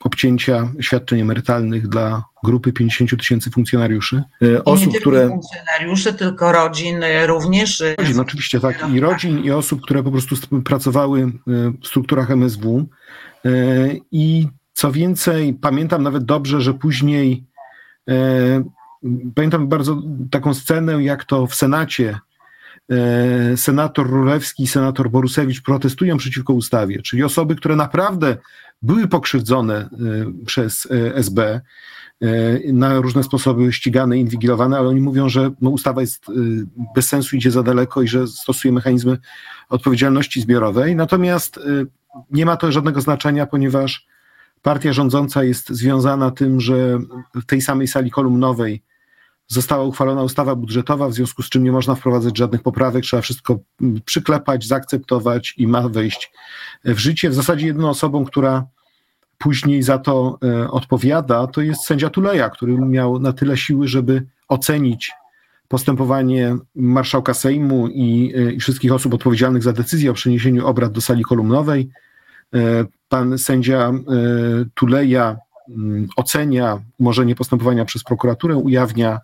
obcięcia 0.00 0.72
świadczeń 0.80 1.20
emerytalnych 1.20 1.88
dla 1.88 2.24
grupy 2.44 2.72
50 2.72 3.18
tysięcy 3.18 3.50
funkcjonariuszy. 3.50 4.22
E, 4.42 4.64
osób, 4.64 4.92
nie 4.92 5.00
które. 5.00 5.28
funkcjonariuszy, 5.28 6.14
tylko 6.14 6.52
rodzin 6.52 7.00
również. 7.26 7.80
E, 7.80 7.94
rodzin, 7.98 8.20
oczywiście 8.20 8.60
tak. 8.60 8.86
I 8.94 9.00
rodzin, 9.00 9.44
i 9.44 9.50
osób, 9.50 9.80
które 9.82 10.02
po 10.02 10.10
prostu 10.10 10.36
pracowały 10.64 11.20
e, 11.20 11.30
w 11.82 11.86
strukturach 11.86 12.30
MSW. 12.30 12.86
I 14.12 14.46
co 14.72 14.92
więcej, 14.92 15.54
pamiętam 15.54 16.02
nawet 16.02 16.24
dobrze, 16.24 16.60
że 16.60 16.74
później 16.74 17.44
pamiętam 19.34 19.68
bardzo 19.68 20.02
taką 20.30 20.54
scenę, 20.54 21.04
jak 21.04 21.24
to 21.24 21.46
w 21.46 21.54
Senacie 21.54 22.18
senator 23.56 24.10
Rulewski 24.10 24.62
i 24.62 24.66
senator 24.66 25.10
Borusewicz 25.10 25.62
protestują 25.62 26.16
przeciwko 26.16 26.52
ustawie, 26.52 27.02
czyli 27.02 27.24
osoby, 27.24 27.56
które 27.56 27.76
naprawdę 27.76 28.36
były 28.82 29.08
pokrzywdzone 29.08 29.88
y, 30.42 30.44
przez 30.46 30.86
y, 30.86 31.14
SB, 31.14 31.60
y, 32.22 32.70
na 32.72 33.00
różne 33.00 33.22
sposoby 33.22 33.72
ścigane, 33.72 34.18
inwigilowane, 34.18 34.78
ale 34.78 34.88
oni 34.88 35.00
mówią, 35.00 35.28
że 35.28 35.50
no, 35.60 35.70
ustawa 35.70 36.00
jest 36.00 36.26
bez 36.94 37.08
sensu, 37.08 37.36
idzie 37.36 37.50
za 37.50 37.62
daleko 37.62 38.02
i 38.02 38.08
że 38.08 38.26
stosuje 38.26 38.72
mechanizmy 38.72 39.18
odpowiedzialności 39.68 40.40
zbiorowej. 40.40 40.96
Natomiast 40.96 41.60
nie 42.30 42.46
ma 42.46 42.56
to 42.56 42.72
żadnego 42.72 43.00
znaczenia, 43.00 43.46
ponieważ 43.46 44.06
partia 44.62 44.92
rządząca 44.92 45.44
jest 45.44 45.68
związana 45.68 46.30
tym, 46.30 46.60
że 46.60 46.98
w 47.34 47.44
tej 47.46 47.60
samej 47.60 47.88
sali 47.88 48.10
kolumnowej 48.10 48.82
została 49.48 49.84
uchwalona 49.84 50.22
ustawa 50.22 50.54
budżetowa, 50.54 51.08
w 51.08 51.14
związku 51.14 51.42
z 51.42 51.48
czym 51.48 51.64
nie 51.64 51.72
można 51.72 51.94
wprowadzać 51.94 52.38
żadnych 52.38 52.62
poprawek, 52.62 53.04
trzeba 53.04 53.22
wszystko 53.22 53.58
przyklepać, 54.04 54.66
zaakceptować 54.66 55.54
i 55.56 55.66
ma 55.66 55.88
wejść 55.88 56.32
w 56.84 56.98
życie. 56.98 57.30
W 57.30 57.34
zasadzie 57.34 57.66
jedyną 57.66 57.88
osobą, 57.88 58.24
która 58.24 58.66
później 59.38 59.82
za 59.82 59.98
to 59.98 60.38
e, 60.44 60.70
odpowiada, 60.70 61.46
to 61.46 61.60
jest 61.60 61.84
sędzia 61.84 62.10
Tuleja, 62.10 62.50
który 62.50 62.78
miał 62.78 63.18
na 63.18 63.32
tyle 63.32 63.56
siły, 63.56 63.88
żeby 63.88 64.26
ocenić 64.48 65.12
postępowanie 65.68 66.56
marszałka 66.74 67.34
Sejmu 67.34 67.88
i, 67.88 68.32
e, 68.36 68.52
i 68.52 68.60
wszystkich 68.60 68.92
osób 68.92 69.14
odpowiedzialnych 69.14 69.62
za 69.62 69.72
decyzję 69.72 70.10
o 70.10 70.14
przeniesieniu 70.14 70.66
obrad 70.66 70.92
do 70.92 71.00
sali 71.00 71.24
kolumnowej. 71.24 71.90
E, 72.54 72.84
pan 73.08 73.38
sędzia 73.38 73.92
Tuleja 74.74 75.36
mm, 75.68 76.08
ocenia 76.16 76.80
umorzenie 76.98 77.34
postępowania 77.34 77.84
przez 77.84 78.04
prokuraturę, 78.04 78.56
ujawnia 78.56 79.20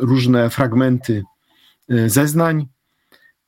różne 0.00 0.50
fragmenty 0.50 1.22
zeznań 2.06 2.66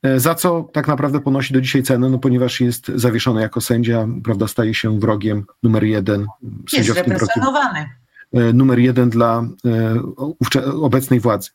e, 0.03 0.21
za 0.21 0.35
co 0.35 0.69
tak 0.73 0.89
naprawdę 0.89 1.21
ponosi 1.21 1.55
do 1.55 1.61
dzisiaj 1.61 1.83
cenę, 1.83 2.11
no 2.11 2.19
ponieważ 2.19 2.61
jest 2.61 2.89
zawieszony 2.95 3.41
jako 3.41 3.61
sędzia, 3.61 4.07
prawda, 4.25 4.49
staje 4.49 4.75
się 4.75 5.01
wrogiem 5.01 5.45
numer 5.63 5.85
jeden, 5.85 6.27
Jest 6.73 6.89
represjonowany. 6.91 7.89
e, 8.33 8.53
numer 8.53 8.79
jeden 8.79 9.11
dla 9.11 9.45
e, 9.67 10.63
obecnej 10.81 11.21
władzy. 11.21 11.51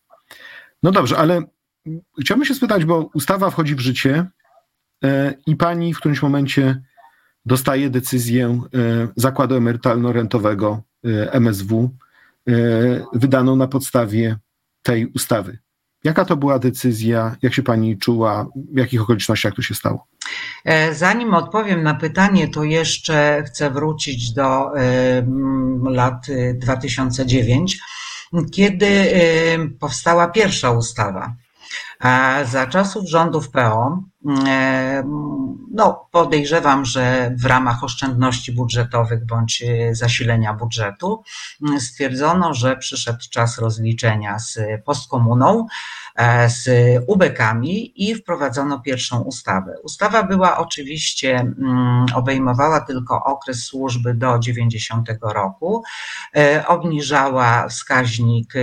No 0.83 0.91
dobrze, 0.91 1.17
ale 1.17 1.41
chciałbym 2.21 2.45
się 2.45 2.55
spytać, 2.55 2.85
bo 2.85 3.09
ustawa 3.13 3.49
wchodzi 3.49 3.75
w 3.75 3.79
życie 3.79 4.25
e, 5.03 5.33
i 5.47 5.55
pani 5.55 5.93
w 5.93 5.97
którymś 5.99 6.21
momencie 6.21 6.81
dostaje 7.45 7.89
decyzję 7.89 8.47
e, 8.47 9.07
zakładu 9.15 9.55
emerytalno-rentowego 9.55 10.77
e, 11.05 11.33
MSW 11.33 11.89
e, 12.47 12.51
wydaną 13.13 13.55
na 13.55 13.67
podstawie 13.67 14.37
tej 14.85 15.05
ustawy. 15.05 15.57
Jaka 16.03 16.25
to 16.25 16.37
była 16.37 16.59
decyzja? 16.59 17.35
Jak 17.41 17.53
się 17.53 17.63
pani 17.63 17.97
czuła? 17.97 18.47
W 18.73 18.77
jakich 18.77 19.01
okolicznościach 19.01 19.55
to 19.55 19.61
się 19.61 19.75
stało? 19.75 20.07
E, 20.65 20.93
Zanim 20.93 21.33
odpowiem 21.33 21.83
na 21.83 21.95
pytanie, 21.95 22.47
to 22.47 22.63
jeszcze 22.63 23.43
chcę 23.47 23.71
wrócić 23.71 24.33
do 24.33 24.71
lat 25.83 26.29
e, 26.29 26.53
2009, 26.53 27.79
kiedy 28.51 28.85
e, 28.85 29.11
powstała 29.79 30.27
pierwsza 30.27 30.71
ustawa. 30.71 31.35
Za 32.45 32.67
czasów 32.67 33.09
rządów 33.09 33.51
PO, 33.51 33.99
e, 34.47 35.03
no 35.71 36.07
podejrzewam, 36.11 36.85
że 36.85 37.35
w 37.39 37.45
ramach 37.45 37.83
oszczędności 37.83 38.51
budżetowych 38.51 39.25
bądź 39.25 39.63
e, 39.63 39.95
zasilenia 39.95 40.53
budżetu 40.53 41.23
m, 41.63 41.79
stwierdzono, 41.79 42.53
że 42.53 42.77
przyszedł 42.77 43.19
czas 43.31 43.57
rozliczenia 43.57 44.39
z 44.39 44.59
postkomuną, 44.85 45.67
z 46.47 46.69
ubekami 47.07 47.93
i 47.95 48.15
wprowadzono 48.15 48.79
pierwszą 48.79 49.21
ustawę. 49.21 49.75
Ustawa 49.83 50.23
była 50.23 50.57
oczywiście, 50.57 51.39
mm, 51.39 52.05
obejmowała 52.15 52.81
tylko 52.81 53.23
okres 53.23 53.63
służby 53.63 54.13
do 54.13 54.39
90 54.39 55.09
roku, 55.21 55.83
e, 56.35 56.67
obniżała 56.67 57.67
wskaźnik 57.67 58.55
e, 58.55 58.59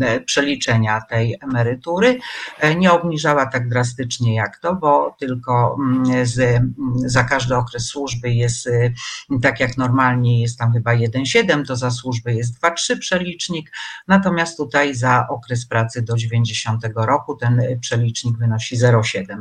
e, 0.00 0.20
przeliczenia 0.20 1.00
tej 1.00 1.36
emerytury, 1.40 2.18
e, 2.60 2.74
nie 2.74 2.92
obniżała 2.92 3.46
tak 3.46 3.68
drastycznie 3.68 4.34
jak 4.34 4.58
to, 4.58 4.74
bo 4.74 5.16
tylko 5.20 5.76
z, 6.22 6.62
za 6.96 7.24
każdy 7.24 7.56
okres 7.56 7.86
służby 7.86 8.30
jest, 8.30 8.68
tak 9.42 9.60
jak 9.60 9.76
normalnie 9.76 10.42
jest 10.42 10.58
tam 10.58 10.72
chyba 10.72 10.90
1,7, 10.90 11.66
to 11.66 11.76
za 11.76 11.90
służby 11.90 12.34
jest 12.34 12.60
2,3 12.62 12.98
przelicznik, 12.98 13.72
natomiast 14.08 14.56
tutaj 14.56 14.94
za 14.94 15.26
okres 15.28 15.66
pracy 15.66 16.01
do 16.02 16.16
90 16.16 16.82
roku 16.96 17.36
ten 17.36 17.60
y, 17.60 17.78
przelicznik 17.80 18.38
wynosi 18.38 18.76
0,7%. 18.78 19.36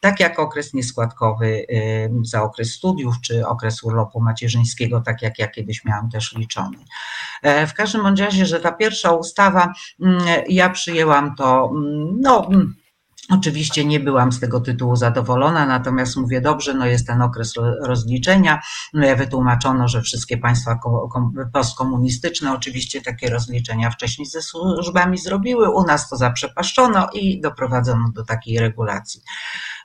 Tak 0.00 0.20
jak 0.20 0.38
okres 0.38 0.74
nieskładkowy 0.74 1.46
y, 1.46 2.10
za 2.22 2.42
okres 2.42 2.72
studiów 2.72 3.14
czy 3.20 3.46
okres 3.46 3.82
urlopu 3.82 4.20
macierzyńskiego, 4.20 5.00
tak 5.00 5.22
jak 5.22 5.38
ja 5.38 5.48
kiedyś 5.48 5.84
miałam 5.84 6.10
też 6.10 6.32
liczony. 6.32 6.76
E, 7.42 7.66
W 7.66 7.74
każdym 7.74 8.06
razie, 8.06 8.46
że 8.46 8.60
ta 8.60 8.72
pierwsza 8.72 9.12
ustawa, 9.12 9.72
mm, 10.00 10.22
ja 10.48 10.70
przyjęłam 10.70 11.34
to, 11.36 11.70
mm, 11.72 12.20
no, 12.20 12.46
mm, 12.46 12.74
Oczywiście 13.30 13.84
nie 13.84 14.00
byłam 14.00 14.32
z 14.32 14.40
tego 14.40 14.60
tytułu 14.60 14.96
zadowolona, 14.96 15.66
natomiast 15.66 16.16
mówię, 16.16 16.40
dobrze, 16.40 16.74
no 16.74 16.86
jest 16.86 17.06
ten 17.06 17.22
okres 17.22 17.56
ro- 17.56 17.74
rozliczenia. 17.86 18.60
E, 18.94 19.16
Wytłumaczono, 19.16 19.88
że 19.88 20.02
wszystkie 20.02 20.38
państwa 20.38 20.74
ko- 20.74 21.08
kom- 21.08 21.34
postkomunistyczne 21.52 22.52
oczywiście 22.52 23.02
takie 23.02 23.30
rozliczenia 23.30 23.90
wcześniej 23.90 24.26
ze 24.26 24.42
służbami 24.42 25.18
zrobiły. 25.18 25.70
U 25.70 25.86
nas 25.86 26.08
to 26.08 26.16
zaprzepaszczono 26.16 27.08
i 27.12 27.40
doprowadzono 27.40 28.08
do 28.14 28.24
takiej 28.24 28.58
regulacji. 28.58 29.20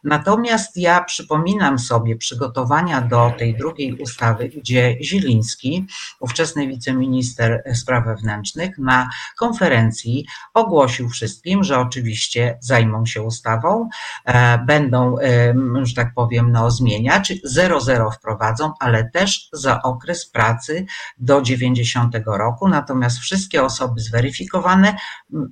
Natomiast 0.03 0.77
ja 0.77 1.03
przypominam 1.03 1.79
sobie 1.79 2.15
przygotowania 2.15 3.01
do 3.01 3.33
tej 3.37 3.57
drugiej 3.57 3.93
ustawy, 3.93 4.49
gdzie 4.49 4.97
Zieliński, 5.03 5.87
ówczesny 6.19 6.67
wiceminister 6.67 7.63
spraw 7.75 8.05
wewnętrznych, 8.05 8.77
na 8.77 9.09
konferencji 9.37 10.25
ogłosił 10.53 11.09
wszystkim, 11.09 11.63
że 11.63 11.79
oczywiście 11.79 12.57
zajmą 12.61 13.05
się 13.05 13.21
ustawą, 13.21 13.89
e, 14.25 14.57
będą, 14.57 15.17
em, 15.17 15.85
że 15.85 15.95
tak 15.95 16.13
powiem, 16.13 16.51
no, 16.51 16.71
zmieniać, 16.71 17.33
0,0 17.43 18.11
wprowadzą, 18.11 18.73
ale 18.79 19.09
też 19.09 19.49
za 19.53 19.81
okres 19.81 20.29
pracy 20.29 20.85
do 21.17 21.41
90 21.41 22.15
roku. 22.25 22.67
Natomiast 22.67 23.17
wszystkie 23.17 23.63
osoby 23.63 24.01
zweryfikowane, 24.01 24.95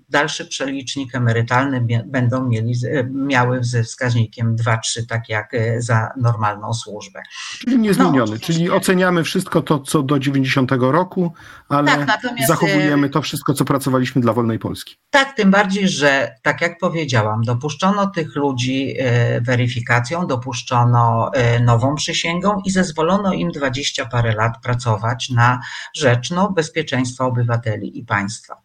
dalszy 0.10 0.46
przelicznik 0.46 1.16
emerytalny 1.16 1.88
będą 2.06 2.48
mieli, 2.48 2.74
miały 3.12 3.64
ze 3.64 3.84
wskaźnikiem 3.84 4.56
2-3, 4.56 5.06
tak 5.10 5.30
jak 5.30 5.54
e, 5.54 5.82
za 5.82 6.10
normalną 6.18 6.74
służbę. 6.74 7.22
Czyli 7.60 7.80
niezmieniony, 7.80 8.32
No, 8.32 8.40
czyli 8.40 8.72
oceniamy 8.72 9.24
wszystko 9.24 9.62
to, 9.62 9.80
co 9.80 10.04
do 10.04 10.20
90 10.20 10.72
roku, 10.72 11.34
ale 11.70 12.06
Tak, 12.06 12.26
e, 12.26 12.48
zachowujemy 12.48 13.10
to 13.10 13.22
wszystko, 13.22 13.54
co 13.54 13.66
pracowaliśmy 13.66 14.22
dla 14.22 14.34
wolnej 14.34 14.60
Polski. 14.60 14.96
Tak, 15.10 15.34
tym 15.36 15.52
bardziej, 15.52 15.90
że 15.90 16.36
tak 16.42 16.62
jak 16.62 16.80
powiedziałam, 16.80 17.42
dopuszczono 17.44 18.08
tych 18.08 18.36
ludzi 18.36 18.96
e, 19.00 19.42
weryfikacją, 19.42 20.28
dopuszczono 20.28 21.32
nową 21.62 21.96
przysięgą 21.96 22.62
i 22.66 22.72
zezwolono 22.72 23.34
im 23.34 23.52
20 23.52 24.06
parę 24.06 24.36
lat 24.36 24.54
pracować 24.64 25.30
na 25.30 25.60
rzecz 25.96 26.32
no, 26.32 26.52
bezpieczeństwa 26.52 27.26
obywateli 27.26 28.00
i 28.00 28.06
państwa. 28.06 28.62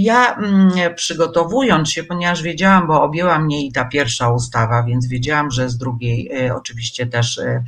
Ja 0.00 0.34
mm, 0.34 0.94
przygotowując 0.94 1.90
się, 1.90 2.04
ponieważ 2.04 2.42
wiedziałam, 2.42 2.86
bo 2.86 3.02
objęła 3.02 3.38
mnie 3.38 3.66
i 3.66 3.72
ta 3.72 3.84
pierwsza 3.84 4.28
ustawa, 4.28 4.82
więc 4.82 5.06
wiedziałam, 5.06 5.50
że 5.50 5.68
z 5.68 5.76
drugiej 5.76 6.30
e, 6.32 6.54
oczywiście 6.54 7.06
też 7.06 7.38
e, 7.38 7.64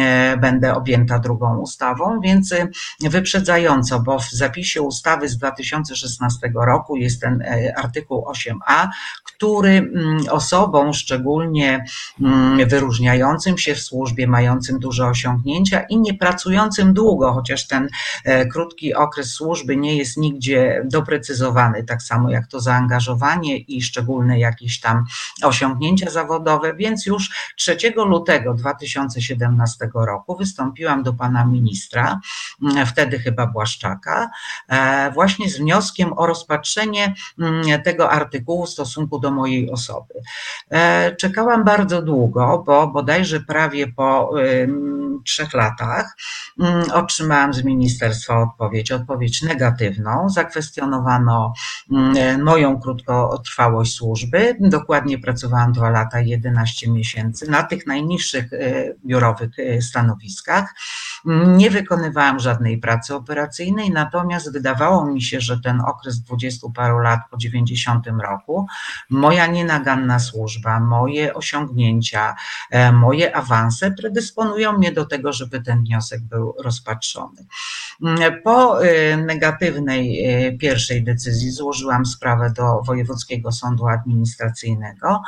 e, 0.00 0.36
będę 0.36 0.74
objęta 0.74 1.18
drugą 1.18 1.58
ustawą, 1.58 2.20
więc 2.20 2.54
wyprzedzająco, 3.00 4.00
bo 4.00 4.18
w 4.18 4.30
zapisie 4.30 4.82
ustawy 4.82 5.28
z 5.28 5.36
2016 5.36 6.52
roku 6.54 6.96
jest 6.96 7.20
ten 7.20 7.44
artykuł 7.76 8.26
8a, 8.30 8.88
który 9.24 9.70
mm, 9.70 10.24
osobom 10.30 10.92
szczególnie 10.92 11.84
mm, 12.20 12.68
wyróżniającym 12.68 13.58
się 13.58 13.74
w 13.74 13.80
służbie, 13.80 14.26
mającym 14.26 14.78
duże 14.78 15.06
osiągnięcia 15.06 15.80
i 15.80 15.98
nie 15.98 16.14
pracującym 16.14 16.94
długo, 16.94 17.32
chociaż 17.32 17.66
ten 17.66 17.88
krótki 18.52 18.94
okres 18.94 19.32
służby 19.32 19.76
nie 19.76 19.96
jest 19.96 20.16
nigdzie 20.16 20.82
doprecyzowany, 20.84 21.61
tak 21.86 22.02
samo 22.02 22.30
jak 22.30 22.46
to 22.46 22.60
zaangażowanie 22.60 23.56
i 23.56 23.82
szczególne 23.82 24.38
jakieś 24.38 24.80
tam 24.80 25.04
osiągnięcia 25.42 26.10
zawodowe, 26.10 26.74
więc 26.74 27.06
już 27.06 27.52
3 27.56 27.76
lutego 27.96 28.54
2017 28.54 29.90
roku 29.94 30.36
wystąpiłam 30.36 31.02
do 31.02 31.12
pana 31.14 31.44
ministra, 31.44 32.20
mm, 32.62 32.86
wtedy 32.86 33.18
chyba 33.18 33.46
Błaszczaka, 33.46 34.30
e, 34.68 35.10
właśnie 35.10 35.50
z 35.50 35.58
wnioskiem 35.58 36.12
o 36.16 36.26
rozpatrzenie 36.26 37.14
mm, 37.38 37.82
tego 37.82 38.10
artykułu 38.10 38.66
w 38.66 38.70
stosunku 38.70 39.18
do 39.18 39.30
mojej 39.30 39.70
osoby. 39.70 40.14
E, 40.70 41.16
Czekałam 41.16 41.64
bardzo 41.64 42.02
długo, 42.02 42.62
bo 42.66 42.86
bodajże 42.86 43.40
prawie 43.40 43.88
po 43.88 44.30
trzech 45.24 45.54
latach 45.54 46.16
mm, 46.60 46.90
otrzymałam 46.90 47.54
z 47.54 47.64
ministerstwa 47.64 48.38
odpowiedź, 48.38 48.92
odpowiedź 48.92 49.42
negatywną. 49.42 50.28
Zakwestionowano 50.28 51.51
moją 52.42 52.80
krótkotrwałość 52.80 53.94
służby. 53.94 54.56
Dokładnie 54.60 55.18
pracowałam 55.18 55.72
dwa 55.72 55.90
lata 55.90 56.20
i 56.20 56.28
11 56.28 56.90
miesięcy 56.90 57.50
na 57.50 57.62
tych 57.62 57.86
najniższych 57.86 58.52
e, 58.52 58.94
biurowych 59.06 59.58
e, 59.58 59.82
stanowiskach. 59.82 60.74
Nie 61.46 61.70
wykonywałam 61.70 62.40
żadnej 62.40 62.78
pracy 62.78 63.14
operacyjnej, 63.14 63.90
natomiast 63.90 64.52
wydawało 64.52 65.06
mi 65.06 65.22
się, 65.22 65.40
że 65.40 65.60
ten 65.60 65.80
okres 65.80 66.20
dwudziestu 66.20 66.70
paru 66.70 66.98
lat 66.98 67.20
po 67.30 67.36
90 67.36 68.06
roku, 68.22 68.66
moja 69.10 69.46
nienaganna 69.46 70.18
służba, 70.18 70.80
moje 70.80 71.34
osiągnięcia, 71.34 72.34
e, 72.70 72.92
moje 72.92 73.36
awanse 73.36 73.90
predysponują 73.90 74.72
mnie 74.78 74.92
do 74.92 75.04
tego, 75.04 75.32
żeby 75.32 75.60
ten 75.60 75.84
wniosek 75.84 76.20
był 76.20 76.54
rozpatrzony. 76.64 77.46
Mm, 78.02 78.42
Po 78.44 78.84
e, 78.84 79.16
negatywnej 79.16 80.24
e, 80.24 80.52
pierwszej 80.52 81.04
decyzji 81.04 81.41
złożyłam 81.50 82.06
sprawę 82.06 82.52
do 82.56 82.82
Wojewódzkiego 82.82 83.52
Sądu 83.52 83.86
Administracyjnego. 83.86 85.22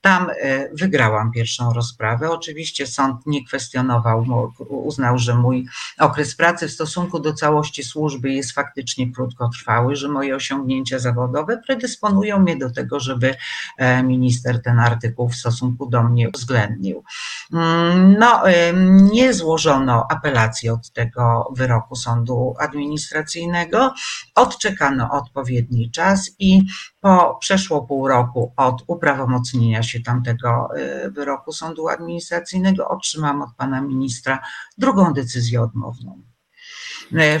Tam 0.00 0.30
e, 0.30 0.68
wygrałam 0.74 1.32
pierwszą 1.32 1.72
rozprawę. 1.72 2.30
Oczywiście 2.30 2.86
sąd 2.86 3.26
nie 3.26 3.46
kwestionował, 3.46 4.24
uznał, 4.68 5.18
że 5.18 5.34
mój 5.34 5.66
okres 5.98 6.36
pracy 6.36 6.68
w 6.68 6.72
stosunku 6.72 7.20
do 7.20 7.32
całości 7.32 7.82
służby 7.82 8.32
jest 8.32 8.52
faktycznie 8.52 9.12
krótkotrwały, 9.12 9.96
że 9.96 10.08
moje 10.08 10.36
osiągnięcia 10.36 10.98
zawodowe 10.98 11.62
predysponują 11.66 12.38
mnie 12.38 12.56
do 12.56 12.70
tego, 12.70 13.00
żeby 13.00 13.34
e, 13.78 14.02
minister 14.02 14.62
ten 14.62 14.78
artykuł 14.78 15.28
w 15.28 15.36
stosunku 15.36 15.86
do 15.86 16.02
mnie 16.02 16.28
uwzględnił. 16.28 17.04
Mm, 17.52 18.16
No, 18.18 18.48
e, 18.50 18.72
nie 19.12 19.34
złożono 19.34 20.06
apelacji 20.10 20.68
od 20.68 20.92
tego 20.92 21.52
wyroku 21.56 21.96
sądu 21.96 22.54
administracyjnego, 22.58 23.94
odczekano 24.34 25.10
odpowiedni 25.10 25.90
czas 25.90 26.30
i 26.38 26.62
Po 27.00 27.38
przeszło 27.40 27.82
pół 27.82 28.08
roku 28.08 28.52
od 28.56 28.82
uprawomocnienia 28.86 29.82
się 29.82 30.00
tamtego 30.00 30.68
wyroku 31.10 31.52
sądu 31.52 31.88
administracyjnego 31.88 32.88
otrzymam 32.88 33.42
od 33.42 33.54
pana 33.56 33.80
ministra 33.80 34.38
drugą 34.78 35.12
decyzję 35.12 35.62
odmowną. 35.62 36.22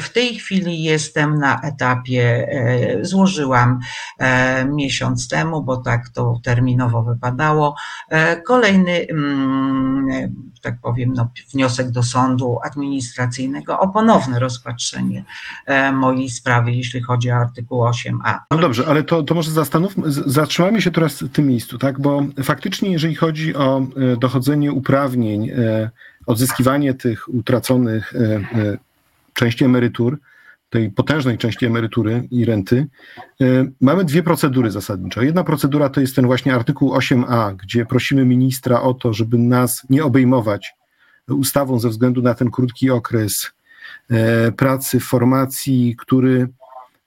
W 0.00 0.08
tej 0.08 0.34
chwili 0.34 0.82
jestem 0.82 1.38
na 1.38 1.60
etapie, 1.60 2.48
e, 2.48 3.04
złożyłam 3.04 3.78
miesiąc 4.66 5.28
temu, 5.28 5.62
bo 5.62 5.76
tak 5.76 6.08
to 6.08 6.40
terminowo 6.44 7.02
wypadało, 7.02 7.76
kolejny, 8.46 9.06
mm, 9.10 10.49
tak 10.60 10.74
powiem, 10.82 11.12
no, 11.12 11.30
wniosek 11.52 11.90
do 11.90 12.02
sądu 12.02 12.58
administracyjnego 12.64 13.78
o 13.78 13.88
ponowne 13.88 14.38
rozpatrzenie 14.38 15.24
mojej 15.92 16.30
sprawy, 16.30 16.72
jeśli 16.72 17.02
chodzi 17.02 17.30
o 17.30 17.34
artykuł 17.34 17.84
8a. 17.84 18.38
No 18.50 18.58
dobrze, 18.58 18.84
ale 18.88 19.02
to, 19.02 19.22
to 19.22 19.34
może 19.34 19.50
zastanówmy, 19.50 20.12
zatrzymajmy 20.26 20.82
się 20.82 20.90
teraz 20.90 21.22
w 21.22 21.32
tym 21.32 21.46
miejscu, 21.46 21.78
tak? 21.78 22.00
Bo 22.00 22.22
faktycznie, 22.42 22.92
jeżeli 22.92 23.14
chodzi 23.14 23.54
o 23.54 23.86
dochodzenie 24.18 24.72
uprawnień, 24.72 25.50
odzyskiwanie 26.26 26.94
tych 26.94 27.28
utraconych 27.28 28.14
części 29.34 29.64
emerytur, 29.64 30.18
tej 30.70 30.90
potężnej 30.90 31.38
części 31.38 31.66
emerytury 31.66 32.28
i 32.30 32.44
renty, 32.44 32.86
e, 33.40 33.44
mamy 33.80 34.04
dwie 34.04 34.22
procedury 34.22 34.70
zasadnicze. 34.70 35.24
Jedna 35.24 35.44
procedura 35.44 35.88
to 35.88 36.00
jest 36.00 36.16
ten 36.16 36.26
właśnie 36.26 36.54
artykuł 36.54 36.94
8a, 36.94 37.56
gdzie 37.56 37.86
prosimy 37.86 38.24
ministra 38.24 38.82
o 38.82 38.94
to, 38.94 39.12
żeby 39.12 39.38
nas 39.38 39.86
nie 39.90 40.04
obejmować 40.04 40.74
ustawą 41.28 41.78
ze 41.78 41.88
względu 41.88 42.22
na 42.22 42.34
ten 42.34 42.50
krótki 42.50 42.90
okres 42.90 43.50
e, 44.10 44.52
pracy 44.52 45.00
w 45.00 45.04
formacji, 45.04 45.96
który 45.98 46.48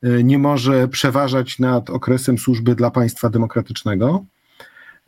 e, 0.04 0.24
nie 0.24 0.38
może 0.38 0.88
przeważać 0.88 1.60
nad 1.60 1.90
okresem 1.90 2.38
służby 2.38 2.76
dla 2.76 2.92
państwa 2.92 3.30
demokratycznego. 3.30 4.26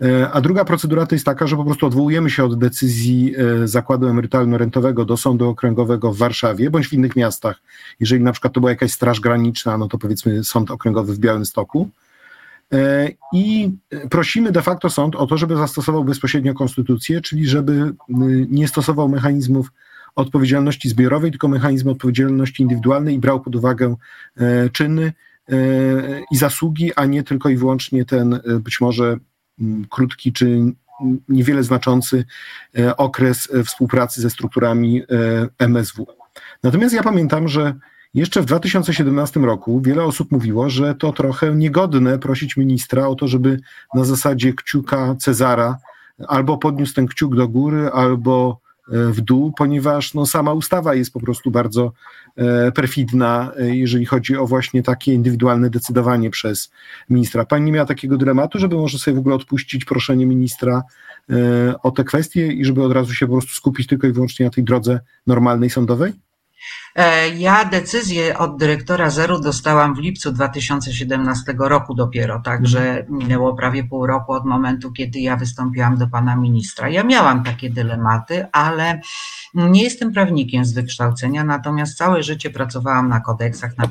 E, 0.02 0.32
a 0.32 0.41
druga 0.41 0.66
procedura 0.66 1.06
to 1.06 1.16
jest 1.16 1.26
taka, 1.26 1.48
że 1.48 1.56
po 1.56 1.66
prostu 1.66 1.86
odwołujemy 1.86 2.30
się 2.30 2.43
od 2.43 2.60
decyzji 2.60 3.36
e, 3.38 3.68
zakładu 3.68 4.08
emerytalno-rentowego 4.08 5.06
do 5.06 5.18
sądu 5.18 5.50
okręgowego 5.50 6.14
w 6.14 6.18
Warszawie 6.18 6.70
bądź 6.70 6.88
w 6.88 6.93
innych 6.93 7.16
miastach. 7.16 7.62
Jeżeli 8.00 8.24
na 8.24 8.32
przykład 8.32 8.54
to 8.54 8.60
była 8.60 8.72
jakaś 8.72 8.91
straż 8.91 9.20
graniczna, 9.20 9.78
no 9.78 9.88
to 9.88 9.98
powiedzmy 9.98 10.43
sąd 10.43 10.72
okręgowy 10.72 11.14
w 11.14 11.20
Białymstoku. 11.20 11.89
E, 12.74 13.10
I 13.34 13.72
prosimy 14.10 14.52
de 14.52 14.62
facto 14.62 14.89
sąd 14.89 15.16
o 15.16 15.28
to, 15.28 15.38
żeby 15.38 15.56
zastosował 15.56 16.04
bezpośrednio 16.04 16.54
konstytucję, 16.54 17.22
czyli 17.22 17.48
żeby 17.48 17.93
nie 18.50 18.68
stosował 18.68 19.10
mechanizmów 19.10 19.72
odpowiedzialności 20.16 20.89
zbiorowej, 20.89 21.32
tylko 21.32 21.48
mechanizmu 21.48 21.91
odpowiedzialności 21.91 22.64
indywidualnej 22.64 23.16
i 23.16 23.20
brał 23.20 23.41
pod 23.41 23.56
uwagę 23.56 23.96
czyny 24.72 25.14
i 26.32 26.38
zasługi, 26.38 26.93
a 26.96 27.06
nie 27.06 27.24
tylko 27.24 27.50
i 27.50 27.58
wyłącznie 27.58 28.06
ten 28.06 28.39
być 28.60 28.82
może 28.82 29.18
krótki 29.89 30.34
czy 30.34 30.74
niewiele 31.30 31.64
znaczący 31.64 32.26
e, 32.78 32.97
okres 32.97 33.49
e, 33.53 33.64
współpracy 33.64 34.22
ze 34.22 34.30
strukturami 34.30 35.01
e, 35.01 35.06
MSW. 35.60 36.08
Natomiast 36.64 36.95
ja 36.95 37.03
pamiętam, 37.03 37.47
że 37.47 37.74
jeszcze 38.14 38.41
w 38.41 38.45
2017 38.45 39.39
roku 39.39 39.82
wiele 39.82 40.03
osób 40.03 40.32
mówiło, 40.32 40.70
że 40.70 40.95
to 40.95 41.14
trochę 41.14 41.56
niegodne 41.56 42.20
prosić 42.20 42.58
ministra 42.58 43.08
o 43.08 43.16
to, 43.16 43.28
żeby 43.28 43.60
na 43.93 44.03
zasadzie 44.03 44.53
kciuka 44.53 45.16
Cezara 45.20 45.78
albo 46.28 46.58
podniósł 46.58 46.93
ten 46.93 47.08
kciuk 47.08 47.36
do 47.36 47.47
góry, 47.47 47.91
albo 47.91 48.60
w 48.88 49.21
dół, 49.21 49.53
ponieważ 49.57 50.13
no, 50.13 50.25
sama 50.25 50.53
ustawa 50.53 50.95
jest 50.95 51.13
po 51.13 51.19
prostu 51.19 51.51
bardzo 51.51 51.91
e, 52.36 52.71
perfidna, 52.71 53.51
e, 53.59 53.75
jeżeli 53.75 54.05
chodzi 54.05 54.38
o 54.38 54.47
właśnie 54.47 54.83
takie 54.83 55.13
indywidualne 55.13 55.69
decydowanie 55.69 56.29
przez 56.29 56.71
ministra. 57.09 57.45
Pani 57.45 57.65
nie 57.65 57.71
miała 57.71 57.86
takiego 57.86 58.17
dramatu, 58.17 58.59
żeby 58.59 58.75
może 58.75 58.99
sobie 58.99 59.15
w 59.15 59.19
ogóle 59.19 59.36
odpuścić 59.36 59.86
proszenie 59.86 60.25
ministra 60.25 60.83
o 61.83 61.91
te 61.91 62.03
kwestie 62.03 62.47
i 62.47 62.65
żeby 62.65 62.83
od 62.83 62.91
razu 62.91 63.13
się 63.13 63.25
po 63.27 63.31
prostu 63.31 63.53
skupić 63.53 63.88
tylko 63.88 64.07
i 64.07 64.11
wyłącznie 64.11 64.45
na 64.45 64.51
tej 64.51 64.63
drodze 64.63 64.99
normalnej 65.27 65.69
sądowej? 65.69 66.13
E, 66.96 67.30
ja 67.30 67.66
decyzję 67.66 68.38
od 68.38 68.58
dyrektora 68.58 69.10
Zeru 69.10 69.39
dostałam 69.39 69.96
w 69.96 70.00
lipcu 70.00 70.32
2017 70.32 71.56
roku 71.60 71.96
dopiero, 71.96 72.39
także 72.39 73.06
minęło 73.10 73.56
prawie 73.56 73.84
pół 73.84 74.08
roku 74.08 74.34
od 74.34 74.46
momentu, 74.46 74.91
kiedy 74.91 75.20
ja 75.20 75.38
wystąpiłam 75.38 75.98
do 75.98 76.08
pana 76.08 76.36
ministra. 76.36 76.89
Ja 76.89 77.04
miałam 77.04 77.43
takie 77.43 77.70
dylematy, 77.70 78.46
ale 78.52 79.02
nie 79.54 79.84
jestem 79.84 80.14
prawnikiem 80.14 80.66
z 80.66 80.74
wykształcenia, 80.74 81.43
natomiast 81.43 81.98
całe 81.98 82.24
życie 82.24 82.50
pracowałam 82.50 83.10
na 83.10 83.20
kodeksach, 83.20 83.72
na 83.78 83.88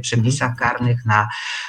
przepisach 0.00 0.56
karnych, 0.56 1.06
na, 1.06 1.28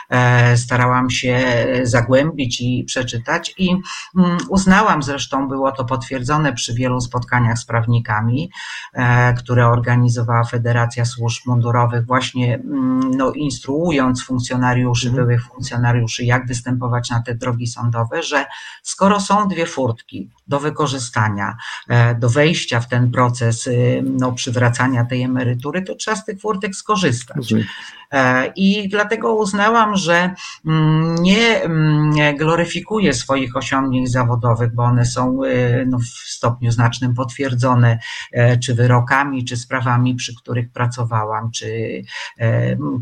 e, 0.10 0.58
starałam 0.58 1.10
się 1.10 1.46
zagłębić 1.84 2.62
i 2.62 2.84
przeczytać 2.84 3.54
i 3.58 3.72
mm, 4.18 4.38
uznałam, 4.50 5.04
zresztą 5.04 5.48
było 5.48 5.72
to 5.72 5.86
potwierdzone 5.86 6.54
przy 6.54 6.74
wielu 6.74 7.02
spotkaniach 7.02 7.58
z 7.58 7.66
prawnikami, 7.66 8.52
e, 8.94 9.34
które 9.34 9.68
organizowała 9.68 10.51
Federacja 10.52 11.06
Służb 11.06 11.48
Mundurowych, 11.48 12.06
właśnie 12.06 12.56
mm, 12.56 13.12
no, 13.18 13.32
instruując 13.32 14.24
funkcjonariuszy, 14.24 15.08
mhm. 15.08 15.26
byłych 15.26 15.46
funkcjonariuszy, 15.46 16.26
jak 16.26 16.48
występować 16.48 17.10
na 17.10 17.22
te 17.22 17.36
drogi 17.36 17.68
sądowe, 17.68 18.24
że 18.24 18.46
skoro 18.84 19.20
są 19.20 19.48
dwie 19.48 19.66
furtki 19.66 20.30
do 20.52 20.60
wykorzystania, 20.60 21.58
e, 21.90 22.16
do 22.16 22.30
wejścia 22.30 22.80
w 22.80 22.88
ten 22.88 23.12
proces 23.12 23.68
y, 23.68 24.04
no, 24.06 24.32
przywracania 24.32 25.06
tej 25.06 25.22
emerytury, 25.22 25.82
to 25.82 25.96
trzeba 25.96 26.18
z 26.18 26.26
tych 26.26 26.40
furtek 26.40 26.76
skorzystać. 26.76 27.54
E, 28.12 28.52
I 28.56 28.90
dlatego 28.90 29.36
uznałam, 29.36 29.96
że 29.96 30.36
mm, 30.66 31.16
nie 31.16 31.62
mm, 31.62 32.38
gloryfikuję 32.38 33.14
swoich 33.14 33.56
osiągnięć 33.56 34.12
zawodowych, 34.12 34.76
bo 34.76 34.84
one 34.84 35.06
są 35.06 35.44
y, 35.44 35.86
no, 35.90 36.00
w 36.00 36.06
stopniu 36.06 36.72
znacznym 36.72 37.14
potwierdzone, 37.14 38.00
e, 38.32 38.58
czy 38.58 38.76
wyrokami, 38.76 39.46
czy 39.46 39.58
sprawami, 39.58 40.16
przy 40.16 40.36
których 40.36 40.72
pracowałam, 40.72 41.52
czy 41.52 42.02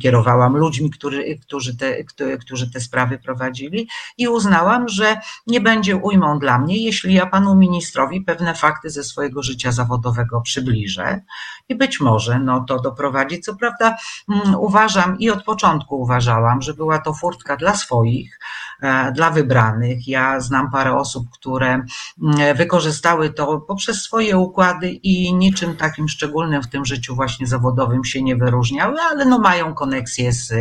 kierowałam 0.01 0.57
ludźmi, 0.57 0.89
którzy, 0.89 1.23
którzy, 1.41 1.77
te, 1.77 2.03
którzy 2.39 2.71
te 2.71 2.79
sprawy 2.79 3.17
prowadzili 3.17 3.87
i 4.17 4.27
uznałam, 4.27 4.89
że 4.89 5.17
nie 5.47 5.61
będzie 5.61 5.95
ujmą 5.95 6.39
dla 6.39 6.59
mnie, 6.59 6.77
jeśli 6.77 7.13
ja 7.13 7.25
panu 7.39 7.55
ministrowi 7.55 8.21
pewne 8.21 8.55
fakty 8.55 8.89
ze 8.89 9.03
swojego 9.03 9.43
życia 9.43 9.71
zawodowego 9.71 10.41
przybliżę 10.41 11.21
i 11.69 11.75
być 11.75 11.99
może 11.99 12.39
no, 12.39 12.65
to 12.67 12.79
doprowadzi. 12.79 13.39
Co 13.39 13.55
prawda 13.55 13.97
mm, 14.29 14.55
uważam 14.55 15.19
i 15.19 15.29
od 15.29 15.43
początku 15.43 16.01
uważałam, 16.01 16.61
że 16.61 16.73
była 16.73 16.99
to 16.99 17.13
furtka 17.13 17.57
dla 17.57 17.75
swoich, 17.75 18.39
e, 18.81 19.11
dla 19.11 19.29
wybranych. 19.29 20.07
Ja 20.07 20.39
znam 20.39 20.71
parę 20.71 20.97
osób, 20.97 21.27
które 21.33 21.67
mm, 21.67 22.57
wykorzystały 22.57 23.29
to 23.29 23.59
poprzez 23.59 24.01
swoje 24.01 24.37
układy 24.37 24.89
i 24.89 25.33
niczym 25.33 25.75
takim 25.75 26.09
szczególnym 26.09 26.63
w 26.63 26.69
tym 26.69 26.85
życiu 26.85 27.15
właśnie 27.15 27.47
zawodowym 27.47 28.05
się 28.05 28.23
nie 28.23 28.35
wyróżniały, 28.35 28.97
ale 29.11 29.25
no 29.25 29.39
mają 29.39 29.73
koneksje 29.73 30.31
z 30.31 30.53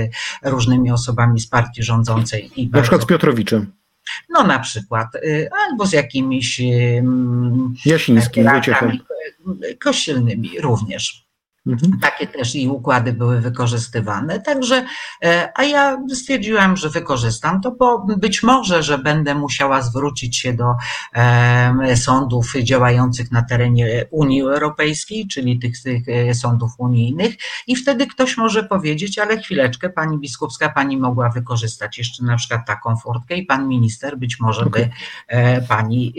różnymi 0.42 0.90
osobami 0.90 1.40
z 1.40 1.46
partii 1.46 1.82
rządzącej. 1.82 2.50
I 2.56 2.70
Na 2.70 2.80
przykład 2.82 3.02
z 3.02 3.06
Piotrowiczem. 3.06 3.72
No 4.28 4.44
na 4.44 4.58
przykład, 4.58 5.14
y, 5.14 5.48
albo 5.68 5.86
z 5.86 5.92
jakimiś 5.92 6.60
Jasińskim, 7.84 8.48
kościelnymi 9.80 10.60
również. 10.60 11.27
Mhm. 11.68 11.98
Takie 12.00 12.26
też 12.26 12.54
i 12.54 12.68
układy 12.68 13.12
były 13.12 13.40
wykorzystywane. 13.40 14.40
Także, 14.40 14.86
e, 15.24 15.52
a 15.54 15.64
ja 15.64 15.96
stwierdziłam, 16.14 16.76
że 16.76 16.90
wykorzystam 16.90 17.60
to, 17.60 17.70
bo 17.70 18.06
być 18.16 18.42
może, 18.42 18.82
że 18.82 18.98
będę 18.98 19.34
musiała 19.34 19.82
zwrócić 19.82 20.36
się 20.38 20.52
do 20.52 20.74
sądów 21.96 22.52
działających 22.62 23.32
na 23.32 23.42
terenie 23.42 24.04
Unii 24.10 24.40
Europejskiej, 24.40 25.28
czyli 25.28 25.58
tych, 25.58 25.82
tych 25.82 26.08
e, 26.08 26.34
sądów 26.34 26.70
unijnych, 26.78 27.34
i 27.66 27.76
wtedy 27.76 28.06
ktoś 28.06 28.36
może 28.36 28.62
powiedzieć, 28.62 29.18
ale 29.18 29.38
chwileczkę, 29.38 29.90
pani 29.90 30.18
biskupska, 30.18 30.68
pani 30.68 30.96
mogła 30.96 31.28
wykorzystać 31.28 31.98
jeszcze 31.98 32.24
na 32.24 32.36
przykład 32.36 32.66
taką 32.66 32.96
furtkę 32.96 33.36
i 33.36 33.46
pan 33.46 33.68
minister 33.68 34.18
być 34.18 34.40
może 34.40 34.66
by 34.66 34.88
e, 35.28 35.62
pani 35.62 36.14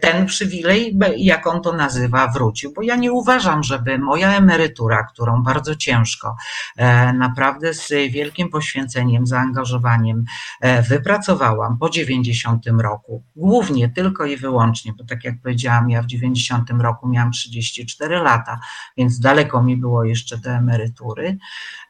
ten 0.00 0.26
przywilej, 0.26 0.98
jak 1.16 1.46
on 1.46 1.62
to 1.62 1.72
nazywa, 1.72 2.28
wrócił, 2.28 2.72
bo 2.72 2.82
ja 2.82 2.96
nie 2.96 3.12
uważam, 3.12 3.62
żeby 3.62 3.98
moja 3.98 4.36
emerytura 4.36 4.57
emerytura, 4.58 5.04
którą 5.04 5.42
bardzo 5.42 5.76
ciężko, 5.76 6.36
e, 6.76 7.12
naprawdę 7.12 7.74
z 7.74 7.88
wielkim 7.88 8.50
poświęceniem, 8.50 9.26
zaangażowaniem 9.26 10.24
e, 10.60 10.82
wypracowałam 10.82 11.78
po 11.78 11.90
90 11.90 12.66
roku, 12.66 13.22
głównie 13.36 13.88
tylko 13.88 14.26
i 14.26 14.36
wyłącznie, 14.36 14.92
bo 14.92 15.04
tak 15.04 15.24
jak 15.24 15.34
powiedziałam, 15.42 15.90
ja 15.90 16.02
w 16.02 16.06
90 16.06 16.70
roku 16.70 17.08
miałam 17.08 17.32
34 17.32 18.16
lata, 18.16 18.60
więc 18.96 19.20
daleko 19.20 19.62
mi 19.62 19.76
było 19.76 20.04
jeszcze 20.04 20.38
do 20.38 20.50
emerytury 20.50 21.38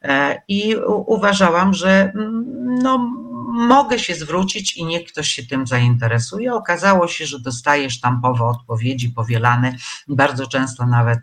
e, 0.03 0.43
i 0.49 0.77
uważałam, 1.07 1.75
że 1.75 2.13
mm, 2.15 2.45
no, 2.83 3.11
mogę 3.53 3.99
się 3.99 4.15
zwrócić 4.15 4.77
i 4.77 4.85
niech 4.85 5.13
ktoś 5.13 5.29
się 5.29 5.43
tym 5.43 5.67
zainteresuje. 5.67 6.55
Okazało 6.55 7.09
się, 7.09 7.27
że 7.27 7.41
dostaję 7.41 7.91
sztampowe 7.91 8.45
odpowiedzi 8.45 9.11
powielane, 9.11 9.75
bardzo 10.09 10.47
często 10.47 10.87
nawet 10.87 11.19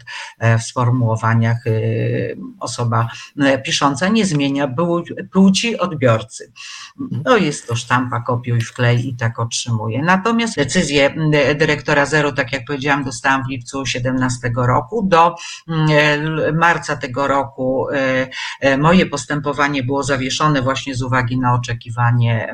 w 0.59 0.61
sformułowaniach 0.61 1.57
osoba 2.59 3.09
pisząca 3.65 4.07
nie 4.07 4.25
zmienia 4.25 4.75
płci 5.31 5.77
odbiorcy. 5.77 6.51
No 7.25 7.37
jest 7.37 7.67
to 7.67 7.75
sztampa, 7.75 8.21
kopiuj, 8.21 8.61
wklej 8.61 9.09
i 9.09 9.15
tak 9.15 9.39
otrzymuje. 9.39 10.03
Natomiast 10.03 10.55
decyzję 10.55 11.15
dyrektora 11.55 12.05
Zero, 12.05 12.31
tak 12.31 12.53
jak 12.53 12.65
powiedziałam, 12.65 13.03
dostałam 13.03 13.43
w 13.43 13.49
lipcu 13.49 13.77
2017 13.77 14.51
roku. 14.57 15.03
Do 15.07 15.35
marca 16.53 16.97
tego 16.97 17.27
roku 17.27 17.87
moje 18.77 19.05
postępowanie 19.05 19.83
było 19.83 20.03
zawieszone 20.03 20.61
właśnie 20.61 20.95
z 20.95 21.01
uwagi 21.01 21.39
na 21.39 21.53
oczekiwanie 22.15 22.53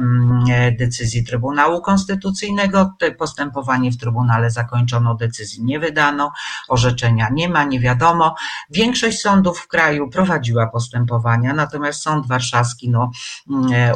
decyzji 0.80 1.24
Trybunału 1.24 1.82
Konstytucyjnego. 1.82 2.94
Postępowanie 3.18 3.92
w 3.92 3.98
Trybunale 3.98 4.52
zakończono, 4.52 5.16
decyzji 5.16 5.64
nie 5.64 5.80
wydano, 5.80 6.32
orzeczenia 6.70 7.30
nie 7.32 7.50
ma, 7.50 7.64
nie 7.64 7.80
wiadomo. 7.80 8.36
Większość 8.70 9.22
sądów 9.22 9.60
w 9.60 9.68
kraju 9.68 10.10
prowadziła 10.10 10.68
postępowania, 10.68 11.54
natomiast 11.54 12.02
Sąd 12.02 12.28
Warszawski 12.28 12.90
no, 12.90 13.12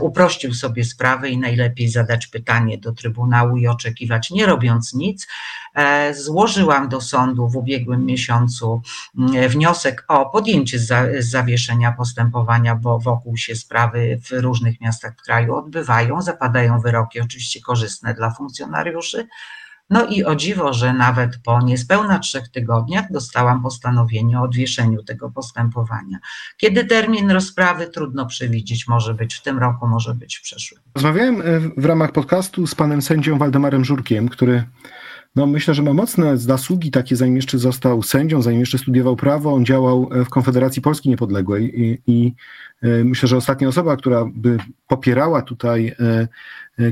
uprościł 0.01 0.53
sobie 0.53 0.84
sprawę 0.84 1.30
i 1.30 1.38
najlepiej 1.38 1.89
zadać 1.89 2.28
pytanie 2.28 2.78
do 2.78 2.91
Trybunału 2.91 3.57
i 3.57 3.68
oczekiwać, 3.68 4.32
nie 4.32 4.45
robiąc 4.45 4.93
nic. 4.93 5.28
Złożyłam 6.11 6.89
do 6.89 7.01
sądu 7.01 7.49
w 7.49 7.55
ubiegłym 7.55 8.05
miesiącu 8.05 8.82
wniosek 9.49 10.05
o 10.07 10.30
podjęcie 10.30 10.80
zawieszenia 11.20 11.91
postępowania, 11.91 12.76
bo 12.76 12.99
wokół 12.99 13.38
się 13.38 13.55
sprawy 13.55 14.20
w 14.24 14.32
różnych 14.32 14.82
miastach 14.82 15.16
kraju 15.16 15.45
odbywają, 15.54 16.22
zapadają 16.22 16.80
wyroki 16.80 17.22
oczywiście 17.22 17.62
korzystne 17.62 18.14
dla 18.14 18.32
funkcjonariuszy. 18.32 19.28
No 19.89 20.06
i 20.06 20.24
o 20.24 20.36
dziwo, 20.36 20.74
że 20.74 20.93
nawet 20.93 21.38
po 21.43 21.62
niespełna 21.62 22.20
trzech 22.20 22.50
tygodniach 22.50 23.12
dostałam 23.12 23.64
postanowienie 23.64 24.39
o 24.39 24.43
odwieszeniu 24.43 25.04
tego 25.04 25.32
postępowania. 25.32 26.18
Kiedy 26.58 26.86
termin 26.86 27.32
rozprawy 27.32 27.88
trudno 27.88 28.26
przewidzieć, 28.26 28.88
może 28.88 29.14
być 29.14 29.36
w 29.36 29.41
tym 29.41 29.60
roku, 29.60 29.88
może 29.88 30.16
być 30.16 30.36
w 30.38 30.41
przyszłym. 30.41 30.82
Rozmawiałem 30.96 31.41
w 31.78 31.86
ramach 31.86 32.12
podcastu 32.12 32.68
z 32.68 32.76
panem 32.76 33.02
sędzią 33.02 33.38
Waldemarem 33.38 33.86
Żurkiem, 33.86 34.30
który 34.30 34.64
no 35.36 35.46
myślę, 35.48 35.74
że 35.74 35.84
ma 35.84 35.94
mocne 35.94 36.38
zasługi 36.38 36.92
takie, 36.92 37.16
zanim 37.16 37.36
jeszcze 37.36 37.58
został 37.58 38.04
sędzią, 38.04 38.42
zanim 38.42 38.60
jeszcze 38.60 38.78
studiował 38.78 39.16
prawo. 39.16 39.54
On 39.54 39.66
działał 39.66 40.10
w 40.26 40.30
Konfederacji 40.30 40.82
Polski 40.82 41.10
Niepodległej 41.10 41.82
i, 41.82 42.02
i 42.08 42.34
myślę, 42.82 43.30
że 43.30 43.38
ostatnia 43.38 43.68
osoba, 43.68 43.98
która 43.98 44.26
by 44.36 44.58
popierała 44.88 45.42
tutaj 45.42 45.96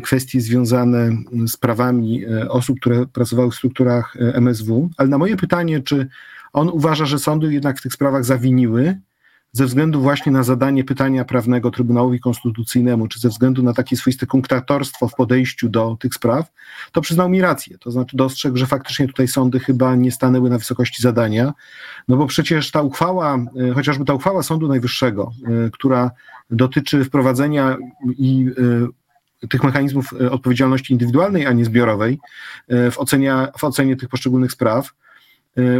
kwestie 0.03 0.41
związane 0.41 1.11
z 1.47 1.57
prawami 1.57 2.25
osób, 2.49 2.79
które 2.79 3.05
pracowały 3.05 3.51
w 3.51 3.55
strukturach 3.55 4.17
MSW. 4.19 4.89
Ale 4.97 5.09
na 5.09 5.17
moje 5.17 5.37
pytanie, 5.37 5.79
czy 5.79 6.07
on 6.53 6.69
uważa, 6.69 7.05
że 7.05 7.19
sądy 7.19 7.53
jednak 7.53 7.79
w 7.79 7.81
tych 7.81 7.93
sprawach 7.93 8.25
zawiniły, 8.25 8.99
ze 9.55 9.65
względu 9.65 10.01
właśnie 10.01 10.31
na 10.31 10.43
zadanie 10.43 10.83
pytania 10.83 11.25
prawnego 11.25 11.71
Trybunałowi 11.71 12.19
Konstytucyjnemu, 12.19 13.07
czy 13.07 13.19
ze 13.19 13.29
względu 13.29 13.63
na 13.63 13.73
takie 13.73 13.97
swoiste 13.97 14.25
kunktatorstwo 14.25 15.07
w 15.07 15.15
podejściu 15.15 15.69
do 15.69 15.97
tych 15.99 16.13
spraw, 16.13 16.51
to 16.91 17.01
przyznał 17.01 17.29
mi 17.29 17.41
rację. 17.41 17.77
To 17.77 17.91
znaczy 17.91 18.17
dostrzegł, 18.17 18.57
że 18.57 18.67
faktycznie 18.67 19.07
tutaj 19.07 19.27
sądy 19.27 19.59
chyba 19.59 19.95
nie 19.95 20.11
stanęły 20.11 20.49
na 20.49 20.57
wysokości 20.57 21.01
zadania, 21.01 21.53
no 22.07 22.17
bo 22.17 22.27
przecież 22.27 22.71
ta 22.71 22.81
uchwała, 22.81 23.37
chociażby 23.75 24.05
ta 24.05 24.13
uchwała 24.13 24.43
Sądu 24.43 24.67
Najwyższego, 24.67 25.31
która 25.71 26.11
dotyczy 26.49 27.05
wprowadzenia 27.05 27.77
i 28.17 28.51
tych 29.49 29.63
mechanizmów 29.63 30.13
odpowiedzialności 30.31 30.93
indywidualnej, 30.93 31.45
a 31.45 31.51
nie 31.51 31.65
zbiorowej 31.65 32.19
w 32.91 32.97
ocenie, 32.97 33.47
w 33.57 33.63
ocenie 33.63 33.95
tych 33.95 34.09
poszczególnych 34.09 34.51
spraw, 34.51 34.93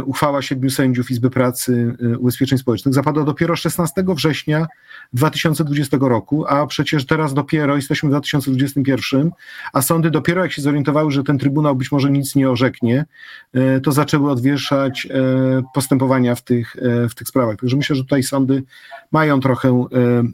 uchwała 0.04 0.42
siedmiu 0.42 0.70
sędziów 0.70 1.10
Izby 1.10 1.30
Pracy 1.30 1.96
Ubezpieczeń 2.18 2.58
Społecznych 2.58 2.94
zapadła 2.94 3.24
dopiero 3.24 3.56
16 3.56 4.04
września 4.08 4.66
2020 5.12 5.96
roku, 6.00 6.46
a 6.46 6.66
przecież 6.66 7.06
teraz 7.06 7.34
dopiero 7.34 7.76
jesteśmy 7.76 8.08
w 8.08 8.12
2021, 8.12 9.30
a 9.72 9.82
sądy 9.82 10.10
dopiero 10.10 10.42
jak 10.42 10.52
się 10.52 10.62
zorientowały, 10.62 11.10
że 11.10 11.24
ten 11.24 11.38
Trybunał 11.38 11.76
być 11.76 11.92
może 11.92 12.10
nic 12.10 12.34
nie 12.34 12.50
orzeknie, 12.50 13.04
to 13.82 13.92
zaczęły 13.92 14.30
odwieszać 14.30 15.08
postępowania 15.74 16.34
w 16.34 16.42
tych, 16.42 16.76
w 17.10 17.14
tych 17.14 17.28
sprawach. 17.28 17.56
Także 17.56 17.76
myślę, 17.76 17.96
że 17.96 18.02
tutaj 18.02 18.22
sądy 18.22 18.62
mają 19.12 19.40
trochę 19.40 19.86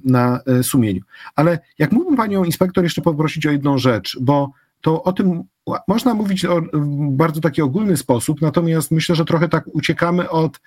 na 0.04 0.40
sumieniu. 0.62 1.00
Ale 1.34 1.58
jak 1.78 1.92
mógłbym 1.92 2.16
panią 2.16 2.44
inspektor 2.44 2.84
jeszcze 2.84 3.02
poprosić 3.02 3.46
o 3.46 3.50
jedną 3.50 3.78
rzecz, 3.78 4.18
bo 4.20 4.50
to 4.80 5.02
o 5.02 5.12
tym 5.12 5.42
można 5.88 6.14
mówić 6.14 6.44
o, 6.44 6.60
w 6.72 7.10
bardzo 7.10 7.40
taki 7.40 7.62
ogólny 7.62 7.96
sposób, 7.96 8.40
natomiast 8.40 8.90
myślę, 8.90 9.14
że 9.14 9.24
trochę 9.24 9.48
tak 9.48 9.64
uciekamy 9.72 10.30
od 10.30 10.60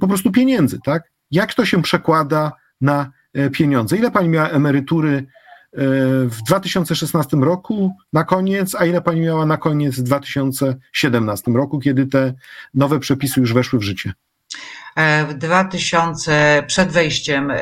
po 0.00 0.08
prostu 0.08 0.32
pieniędzy, 0.32 0.78
tak? 0.84 1.10
Jak 1.30 1.54
to 1.54 1.64
się 1.64 1.82
przekłada 1.82 2.52
na 2.80 3.10
pieniądze? 3.52 3.96
Ile 3.96 4.10
pani 4.10 4.28
miała 4.28 4.48
emerytury 4.48 5.26
w 6.26 6.36
2016 6.46 7.36
roku 7.36 7.92
na 8.12 8.24
koniec, 8.24 8.74
a 8.74 8.86
ile 8.86 9.02
pani 9.02 9.20
miała 9.20 9.46
na 9.46 9.56
koniec 9.56 9.94
w 9.94 10.02
2017 10.02 11.52
roku, 11.52 11.78
kiedy 11.78 12.06
te 12.06 12.34
nowe 12.74 12.98
przepisy 12.98 13.40
już 13.40 13.52
weszły 13.52 13.78
w 13.78 13.82
życie? 13.82 14.12
W 15.28 15.34
2000, 15.34 16.64
przed 16.66 16.88
wejściem 16.88 17.52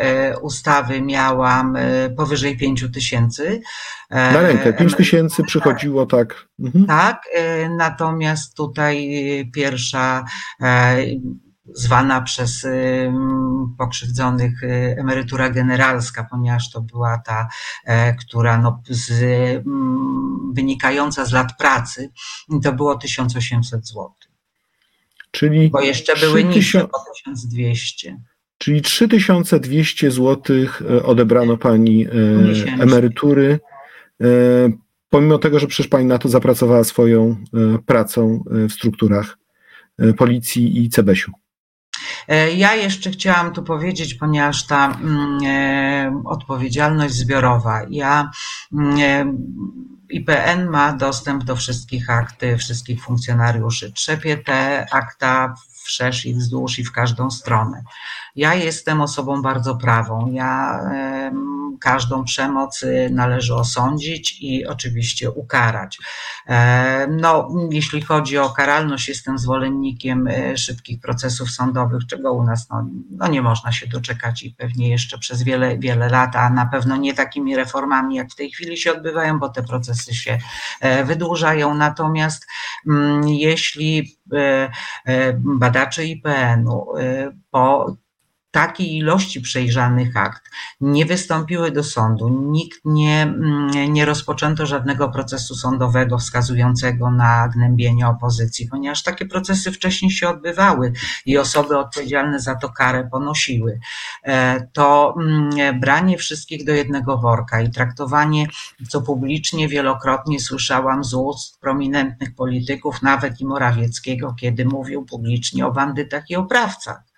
ustawy 0.43 1.03
miałam 1.03 1.77
powyżej 2.17 2.57
5 2.57 2.85
tysięcy. 2.95 3.61
Na 4.11 4.41
rękę, 4.41 4.73
5 4.73 4.95
tysięcy 4.95 5.43
przychodziło 5.43 6.07
tak. 6.07 6.49
Mhm. 6.61 6.87
Tak, 6.87 7.23
natomiast 7.77 8.57
tutaj 8.57 9.11
pierwsza 9.55 10.25
zwana 11.75 12.21
przez 12.21 12.67
pokrzywdzonych 13.79 14.63
emerytura 14.99 15.51
generalska, 15.51 16.27
ponieważ 16.31 16.71
to 16.71 16.81
była 16.81 17.19
ta, 17.19 17.49
która 18.21 18.59
no, 18.59 18.83
z, 18.89 19.13
wynikająca 20.53 21.25
z 21.25 21.33
lat 21.33 21.57
pracy, 21.59 22.11
to 22.63 22.73
było 22.73 22.95
1800 22.99 23.87
zł. 23.87 24.11
Czyli 25.35 25.71
Bo 25.71 25.81
jeszcze 25.81 26.17
były 26.17 26.45
niższe 26.45 26.81
po 26.81 26.99
1200. 27.25 28.21
Czyli 28.59 28.83
3200 28.83 30.11
zł 30.11 30.57
odebrano 31.05 31.57
pani 31.57 32.07
Miesięcznie. 32.49 32.83
emerytury, 32.83 33.61
pomimo 35.11 35.39
tego, 35.39 35.59
że 35.59 35.67
przecież 35.67 35.89
pani 35.89 36.07
na 36.07 36.19
to 36.19 36.29
zapracowała 36.29 36.85
swoją 36.85 37.37
pracą 37.87 38.45
w 38.47 38.73
strukturach 38.73 39.39
policji 40.17 40.85
i 40.85 40.89
CBŚ-u. 40.89 41.33
Ja 42.57 42.75
jeszcze 42.75 43.11
chciałam 43.11 43.53
tu 43.53 43.63
powiedzieć, 43.63 44.15
ponieważ 44.15 44.67
ta 44.67 44.87
mm, 44.87 46.27
odpowiedzialność 46.27 47.15
zbiorowa, 47.15 47.81
ja 47.91 48.31
mm, 48.73 49.37
IPN 50.11 50.71
ma 50.71 50.93
dostęp 50.93 51.45
do 51.45 51.57
wszystkich 51.57 52.11
akt, 52.11 52.43
wszystkich 52.59 53.03
funkcjonariuszy. 53.03 53.93
Trzepie 53.93 54.37
te 54.37 54.87
akta 54.93 55.55
wszerz 55.85 56.27
i 56.27 56.35
wzdłuż 56.35 56.79
i 56.79 56.85
w 56.85 56.93
każdą 56.93 57.31
stronę. 57.31 57.83
Ja 58.37 58.55
jestem 58.55 59.01
osobą 59.01 59.43
bardzo 59.43 59.77
prawą. 59.77 60.31
Ja 60.33 60.81
każdą 61.81 62.25
przemoc 62.25 62.85
należy 63.11 63.55
osądzić 63.55 64.43
i 64.43 64.67
oczywiście 64.67 65.31
ukarać. 65.31 65.99
No, 67.09 67.49
jeśli 67.71 68.03
chodzi 68.03 68.39
o 68.39 68.51
karalność, 68.51 69.09
jestem 69.09 69.39
zwolennikiem 69.39 70.29
szybkich 70.57 71.01
procesów 71.01 71.51
sądowych, 71.51 72.07
czego 72.07 72.33
u 72.33 72.45
nas 72.45 72.69
no, 72.71 72.87
no 73.11 73.29
nie 73.29 73.43
można 73.43 73.73
się 73.73 73.87
doczekać 73.87 74.43
i 74.43 74.51
pewnie 74.51 74.89
jeszcze 74.89 75.19
przez 75.19 75.43
wiele, 75.43 75.79
wiele 75.79 76.09
lat, 76.09 76.37
a 76.37 76.51
na 76.51 76.67
pewno 76.67 76.97
nie 76.97 77.15
takimi 77.15 77.57
reformami, 77.57 78.15
jak 78.17 78.31
w 78.31 78.37
tej 78.37 78.51
chwili 78.51 78.77
się 78.77 78.93
odbywają, 78.93 79.39
bo 79.39 79.49
te 79.49 79.63
procesy 79.63 80.15
się 80.15 80.39
wydłużają. 81.05 81.75
Natomiast 81.75 82.47
jeśli 83.27 84.19
badacze 85.39 86.05
IPN-u 86.05 86.87
po 87.51 87.97
takiej 88.55 88.97
ilości 88.97 89.41
przejrzanych 89.41 90.17
akt 90.17 90.51
nie 90.81 91.07
wystąpiły 91.07 91.71
do 91.71 91.85
sądu, 91.85 92.29
nikt 92.29 92.81
nie, 92.85 93.35
nie 93.89 94.05
rozpoczęto 94.05 94.67
żadnego 94.67 95.09
procesu 95.09 95.55
sądowego 95.55 96.19
wskazującego 96.19 97.11
na 97.11 97.49
gnębienie 97.49 98.09
opozycji, 98.09 98.69
ponieważ 98.69 99.03
takie 99.03 99.27
procesy 99.27 99.73
wcześniej 99.73 100.11
się 100.11 100.29
odbywały 100.29 100.93
i 101.27 101.39
osoby 101.39 101.79
odpowiedzialne 101.79 102.41
za 102.41 102.55
to 102.55 102.69
karę 102.69 103.09
ponosiły. 103.13 103.81
To 104.73 105.15
branie 105.81 106.19
wszystkich 106.19 106.65
do 106.65 106.73
jednego 106.73 107.19
worka 107.19 107.61
i 107.61 107.71
traktowanie, 107.71 108.47
co 108.89 109.03
publicznie 109.03 109.69
wielokrotnie 109.69 110.41
słyszałam 110.41 111.05
z 111.05 111.15
ust 111.15 111.61
prominentnych 111.61 112.35
polityków, 112.35 113.03
nawet 113.03 113.41
i 113.41 113.47
Morawieckiego, 113.47 114.35
kiedy 114.41 114.65
mówił 114.65 115.05
publicznie 115.05 115.67
o 115.67 115.73
bandytach 115.73 116.31
i 116.31 116.37
oprawcach 116.37 117.14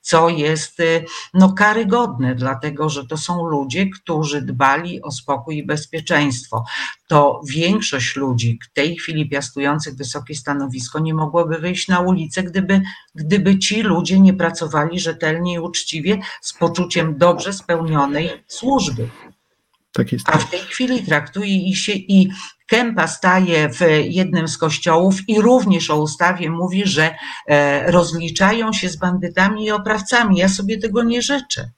co 0.00 0.28
jest 0.28 0.78
no, 1.34 1.52
karygodne, 1.52 2.34
dlatego 2.34 2.88
że 2.88 3.06
to 3.06 3.16
są 3.16 3.44
ludzie, 3.44 3.86
którzy 3.90 4.42
dbali 4.42 5.02
o 5.02 5.10
spokój 5.10 5.56
i 5.56 5.66
bezpieczeństwo. 5.66 6.64
To 7.08 7.40
większość 7.48 8.16
ludzi 8.16 8.58
w 8.70 8.72
tej 8.72 8.96
chwili 8.96 9.28
piastujących 9.28 9.94
wysokie 9.94 10.34
stanowisko 10.34 10.98
nie 10.98 11.14
mogłoby 11.14 11.58
wyjść 11.58 11.88
na 11.88 12.00
ulicę, 12.00 12.42
gdyby, 12.42 12.80
gdyby 13.14 13.58
ci 13.58 13.82
ludzie 13.82 14.20
nie 14.20 14.34
pracowali 14.34 15.00
rzetelnie 15.00 15.54
i 15.54 15.58
uczciwie 15.58 16.18
z 16.42 16.52
poczuciem 16.52 17.18
dobrze 17.18 17.52
spełnionej 17.52 18.30
służby. 18.46 19.08
Tak 19.92 20.12
jest. 20.12 20.28
A 20.28 20.38
w 20.38 20.50
tej 20.50 20.60
chwili 20.60 21.02
traktuje 21.02 21.56
ich 21.56 21.78
się 21.78 21.92
i 21.92 22.30
Kępa 22.68 23.06
staje 23.06 23.68
w 23.68 23.80
jednym 24.04 24.48
z 24.48 24.58
kościołów 24.58 25.28
i 25.28 25.40
również 25.40 25.90
o 25.90 26.02
ustawie 26.02 26.50
mówi, 26.50 26.86
że 26.86 27.14
e, 27.46 27.90
rozliczają 27.90 28.72
się 28.72 28.88
z 28.88 28.96
bandytami 28.96 29.64
i 29.64 29.70
oprawcami. 29.70 30.36
Ja 30.36 30.48
sobie 30.48 30.78
tego 30.78 31.02
nie 31.02 31.22
życzę. 31.22 31.70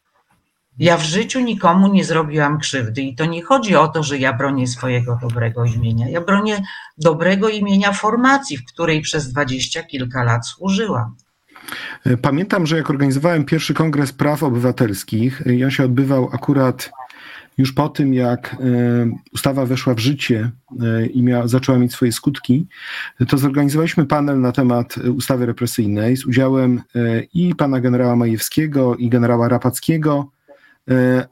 Ja 0.79 0.97
w 0.97 1.03
życiu 1.03 1.41
nikomu 1.41 1.89
nie 1.89 2.05
zrobiłam 2.05 2.59
krzywdy 2.59 3.03
i 3.03 3.15
to 3.15 3.25
nie 3.25 3.43
chodzi 3.43 3.77
o 3.77 3.89
to, 3.89 4.03
że 4.03 4.19
ja 4.19 4.33
bronię 4.33 4.67
swojego 4.67 5.19
dobrego 5.23 5.65
imienia. 5.65 6.09
Ja 6.09 6.21
bronię 6.21 6.63
dobrego 6.99 7.49
imienia 7.49 7.93
formacji, 7.93 8.57
w 8.57 8.65
której 8.65 9.01
przez 9.01 9.33
dwadzieścia 9.33 9.83
kilka 9.83 10.25
lat 10.25 10.47
służyłam. 10.47 11.17
Pamiętam, 12.23 12.67
że 12.67 12.77
jak 12.77 12.91
organizowałem 12.91 13.45
pierwszy 13.45 13.75
kongres 13.75 14.13
praw 14.13 14.43
obywatelskich, 14.43 15.43
on 15.65 15.71
się 15.71 15.85
odbywał 15.85 16.31
akurat 16.33 16.91
już 17.61 17.73
po 17.73 17.89
tym, 17.89 18.15
jak 18.15 18.55
e, 18.55 18.57
ustawa 19.33 19.67
weszła 19.67 19.95
w 19.95 19.99
życie 19.99 20.51
e, 20.81 21.07
i 21.07 21.23
miała, 21.23 21.49
zaczęła 21.49 21.79
mieć 21.79 21.93
swoje 21.93 22.13
skutki, 22.13 22.67
to 23.29 23.39
zorganizowaliśmy 23.39 24.07
panel 24.07 24.41
na 24.41 24.53
temat 24.53 24.97
ustawy 24.99 25.47
represyjnej 25.47 26.17
z 26.17 26.27
udziałem 26.27 26.83
e, 26.95 27.23
i 27.35 27.55
pana 27.55 27.81
generała 27.81 28.17
Majewskiego, 28.17 28.97
i 28.97 29.09
generała 29.09 29.49
Rapackiego, 29.49 30.31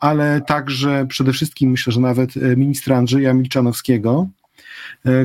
ale 0.00 0.40
także 0.46 1.06
przede 1.08 1.32
wszystkim 1.32 1.70
myślę, 1.70 1.92
że 1.92 2.00
nawet 2.00 2.34
ministra 2.56 2.96
Andrzeja 2.96 3.34
Milczanowskiego, 3.34 4.28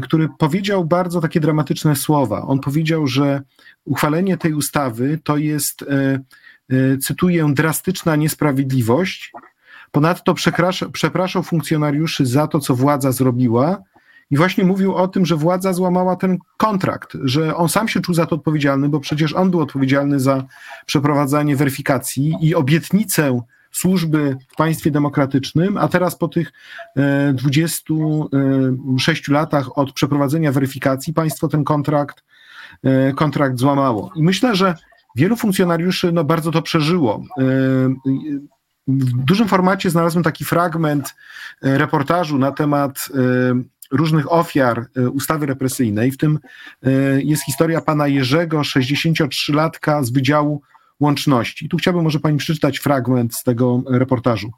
który 0.01 0.29
powiedział 0.39 0.85
bardzo 0.85 1.21
takie 1.21 1.39
dramatyczne 1.39 1.95
słowa. 1.95 2.41
On 2.41 2.59
powiedział, 2.59 3.07
że 3.07 3.41
uchwalenie 3.85 4.37
tej 4.37 4.53
ustawy 4.53 5.19
to 5.23 5.37
jest, 5.37 5.85
cytuję, 7.01 7.53
drastyczna 7.53 8.15
niesprawiedliwość, 8.15 9.31
Ponadto 9.93 10.33
przepraszał 10.93 11.43
funkcjonariuszy 11.43 12.25
za 12.25 12.47
to, 12.47 12.59
co 12.59 12.75
władza 12.75 13.11
zrobiła. 13.11 13.83
I 14.31 14.37
właśnie 14.37 14.63
mówił 14.63 14.95
o 14.95 15.07
tym, 15.07 15.25
że 15.25 15.35
władza 15.35 15.73
złamała 15.73 16.15
ten 16.15 16.37
kontrakt, 16.57 17.17
że 17.23 17.55
on 17.55 17.69
sam 17.69 17.87
się 17.87 18.01
czuł 18.01 18.15
za 18.15 18.25
to 18.25 18.35
odpowiedzialny, 18.35 18.89
bo 18.89 18.99
przecież 18.99 19.33
on 19.33 19.51
był 19.51 19.61
odpowiedzialny 19.61 20.19
za 20.19 20.43
przeprowadzanie 20.85 21.55
weryfikacji 21.55 22.35
i 22.41 22.55
obietnicę 22.55 23.41
służby 23.71 24.37
w 24.49 24.55
państwie 24.55 24.91
demokratycznym, 24.91 25.77
a 25.77 25.87
teraz 25.87 26.15
po 26.15 26.27
tych 26.27 26.51
26 27.33 29.29
e, 29.29 29.33
latach 29.33 29.77
od 29.77 29.93
przeprowadzenia 29.93 30.51
weryfikacji 30.51 31.13
państwo 31.13 31.47
ten 31.47 31.63
kontrakt, 31.63 32.23
e, 32.83 33.13
kontrakt 33.13 33.59
złamało. 33.59 34.11
I 34.15 34.23
myślę, 34.23 34.55
że 34.55 34.75
wielu 35.15 35.35
funkcjonariuszy 35.35 36.11
no, 36.11 36.23
bardzo 36.23 36.51
to 36.51 36.61
przeżyło. 36.61 37.23
W 38.87 39.23
dużym 39.23 39.47
formacie 39.47 39.89
znalazłem 39.89 40.23
taki 40.23 40.45
fragment 40.45 41.15
e, 41.61 41.77
reportażu 41.77 42.37
na 42.37 42.51
temat 42.51 43.09
e, 43.15 43.17
różnych 43.91 44.31
ofiar 44.31 44.85
e, 44.95 45.09
ustawy 45.09 45.45
represyjnej. 45.45 46.11
W 46.11 46.17
tym 46.17 46.39
jest 47.17 47.45
historia 47.45 47.81
pana 47.81 48.07
Jerzego, 48.07 48.59
63-latka 48.59 50.03
z 50.03 50.11
Wydziału 50.11 50.61
Łączności. 50.99 51.69
Tu 51.69 51.77
chciałbym 51.77 52.03
może 52.03 52.19
pani 52.19 52.37
przeczytać 52.37 52.77
fragment 52.77 53.35
z 53.35 53.43
tego 53.43 53.83
reportażu. 53.87 54.51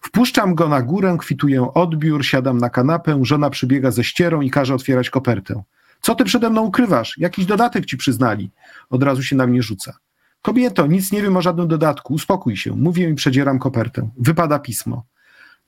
Wpuszczam 0.00 0.54
go 0.54 0.68
na 0.68 0.82
górę, 0.82 1.16
kwituję 1.20 1.74
odbiór, 1.74 2.24
siadam 2.24 2.58
na 2.58 2.70
kanapę, 2.70 3.20
żona 3.22 3.50
przybiega 3.50 3.90
ze 3.90 4.04
ścierą 4.04 4.40
i 4.40 4.50
każe 4.50 4.74
otwierać 4.74 5.10
kopertę. 5.10 5.62
Co 6.00 6.14
ty 6.14 6.24
przede 6.24 6.50
mną 6.50 6.62
ukrywasz? 6.62 7.18
Jakiś 7.18 7.46
dodatek 7.46 7.86
ci 7.86 7.96
przyznali. 7.96 8.50
Od 8.90 9.02
razu 9.02 9.22
się 9.22 9.36
na 9.36 9.46
mnie 9.46 9.62
rzuca. 9.62 9.96
Kobieto, 10.44 10.86
nic 10.86 11.12
nie 11.12 11.22
wiem 11.22 11.36
o 11.36 11.42
żadnym 11.42 11.68
dodatku, 11.68 12.14
uspokój 12.14 12.56
się. 12.56 12.76
Mówię 12.76 13.10
i 13.10 13.14
przedzieram 13.14 13.58
kopertę. 13.58 14.10
Wypada 14.16 14.58
pismo. 14.58 15.04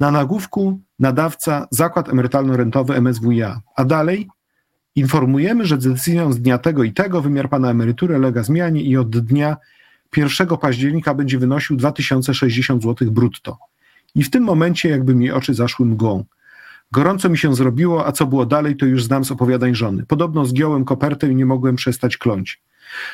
Na 0.00 0.10
nagłówku 0.10 0.80
nadawca 0.98 1.66
Zakład 1.70 2.08
Emerytalno-Rentowy 2.08 3.00
MSWiA. 3.00 3.60
A 3.76 3.84
dalej 3.84 4.28
informujemy, 4.94 5.66
że 5.66 5.78
decyzją 5.78 6.32
z 6.32 6.40
dnia 6.40 6.58
tego 6.58 6.84
i 6.84 6.92
tego 6.92 7.22
wymiar 7.22 7.48
pana 7.48 7.70
emerytury 7.70 8.18
lega 8.18 8.42
zmianie 8.42 8.82
i 8.82 8.96
od 8.96 9.18
dnia 9.18 9.56
1 10.16 10.48
października 10.48 11.14
będzie 11.14 11.38
wynosił 11.38 11.76
2060 11.76 12.82
zł 12.82 13.10
brutto. 13.10 13.58
I 14.14 14.24
w 14.24 14.30
tym 14.30 14.42
momencie 14.42 14.88
jakby 14.88 15.14
mi 15.14 15.30
oczy 15.30 15.54
zaszły 15.54 15.86
mgłą. 15.86 16.24
Gorąco 16.92 17.28
mi 17.28 17.38
się 17.38 17.54
zrobiło, 17.54 18.06
a 18.06 18.12
co 18.12 18.26
było 18.26 18.46
dalej, 18.46 18.76
to 18.76 18.86
już 18.86 19.04
znam 19.04 19.24
z 19.24 19.30
opowiadań 19.30 19.74
żony. 19.74 20.06
Podobno 20.06 20.44
zgiąłem 20.44 20.84
kopertę 20.84 21.28
i 21.28 21.34
nie 21.34 21.46
mogłem 21.46 21.76
przestać 21.76 22.16
kląć. 22.16 22.62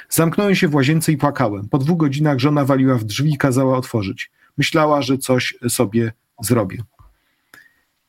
Zamknąłem 0.08 0.54
się 0.54 0.68
w 0.68 0.74
łazience 0.74 1.12
i 1.12 1.16
płakałem. 1.16 1.68
Po 1.68 1.78
dwóch 1.78 1.98
godzinach 1.98 2.38
żona 2.38 2.64
waliła 2.64 2.98
w 2.98 3.04
drzwi 3.04 3.32
i 3.32 3.38
kazała 3.38 3.76
otworzyć. 3.76 4.30
Myślała, 4.58 5.02
że 5.02 5.18
coś 5.18 5.54
sobie 5.68 6.12
zrobię. 6.42 6.78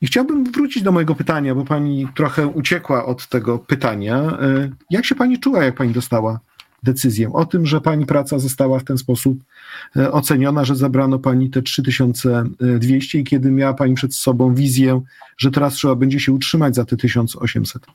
I 0.01 0.07
chciałbym 0.07 0.51
wrócić 0.51 0.83
do 0.83 0.91
mojego 0.91 1.15
pytania, 1.15 1.55
bo 1.55 1.65
pani 1.65 2.07
trochę 2.15 2.47
uciekła 2.47 3.05
od 3.05 3.27
tego 3.27 3.59
pytania. 3.59 4.17
E, 4.17 4.69
jak 4.89 5.05
się 5.05 5.15
pani 5.15 5.39
czuła, 5.39 5.63
jak 5.63 5.75
pani 5.75 5.93
dostała 5.93 6.39
decyzję 6.83 7.33
o 7.33 7.45
tym, 7.45 7.65
że 7.65 7.81
pani 7.81 8.05
praca 8.05 8.39
została 8.39 8.79
w 8.79 8.83
ten 8.83 8.97
sposób 8.97 9.39
e, 9.95 10.11
oceniona, 10.11 10.65
że 10.65 10.75
zabrano 10.75 11.19
pani 11.19 11.49
te 11.49 11.61
3200 11.61 13.19
i 13.19 13.23
kiedy 13.23 13.51
miała 13.51 13.73
pani 13.73 13.93
przed 13.93 14.15
sobą 14.15 14.55
wizję, 14.55 15.01
że 15.37 15.51
teraz 15.51 15.73
trzeba 15.73 15.95
będzie 15.95 16.19
się 16.19 16.31
utrzymać 16.31 16.75
za 16.75 16.85
te 16.85 16.97
1800? 16.97 17.85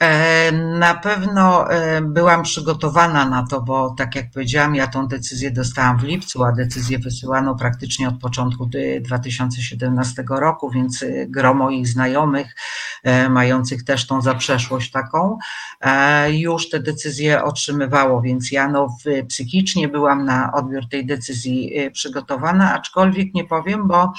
E, 0.00 0.52
na 0.52 0.94
pewno 0.94 1.70
e, 1.70 2.00
byłam 2.00 2.42
przygotowana 2.42 3.28
na 3.28 3.46
to, 3.46 3.60
bo 3.60 3.94
tak 3.98 4.14
jak 4.14 4.30
powiedziałam, 4.30 4.74
ja 4.74 4.86
tą 4.86 5.06
decyzję 5.06 5.50
dostałam 5.50 5.98
w 5.98 6.02
lipcu, 6.02 6.44
a 6.44 6.52
decyzję 6.52 6.98
wysyłano 6.98 7.54
praktycznie 7.54 8.08
od 8.08 8.20
początku 8.20 8.70
2017 9.00 10.24
roku, 10.28 10.70
więc 10.70 11.02
e, 11.02 11.26
gro 11.26 11.54
moich 11.54 11.88
znajomych, 11.88 12.54
mających 13.30 13.84
też 13.84 14.06
tą 14.06 14.22
zaprzeszłość 14.22 14.90
taką, 14.90 15.38
już 16.28 16.68
te 16.68 16.80
decyzje 16.80 17.44
otrzymywało, 17.44 18.22
więc 18.22 18.52
ja 18.52 18.68
no, 18.68 18.96
psychicznie 19.28 19.88
byłam 19.88 20.24
na 20.24 20.52
odbiór 20.52 20.88
tej 20.88 21.06
decyzji 21.06 21.72
przygotowana, 21.92 22.74
aczkolwiek 22.74 23.34
nie 23.34 23.44
powiem, 23.44 23.88
bo 23.88 24.12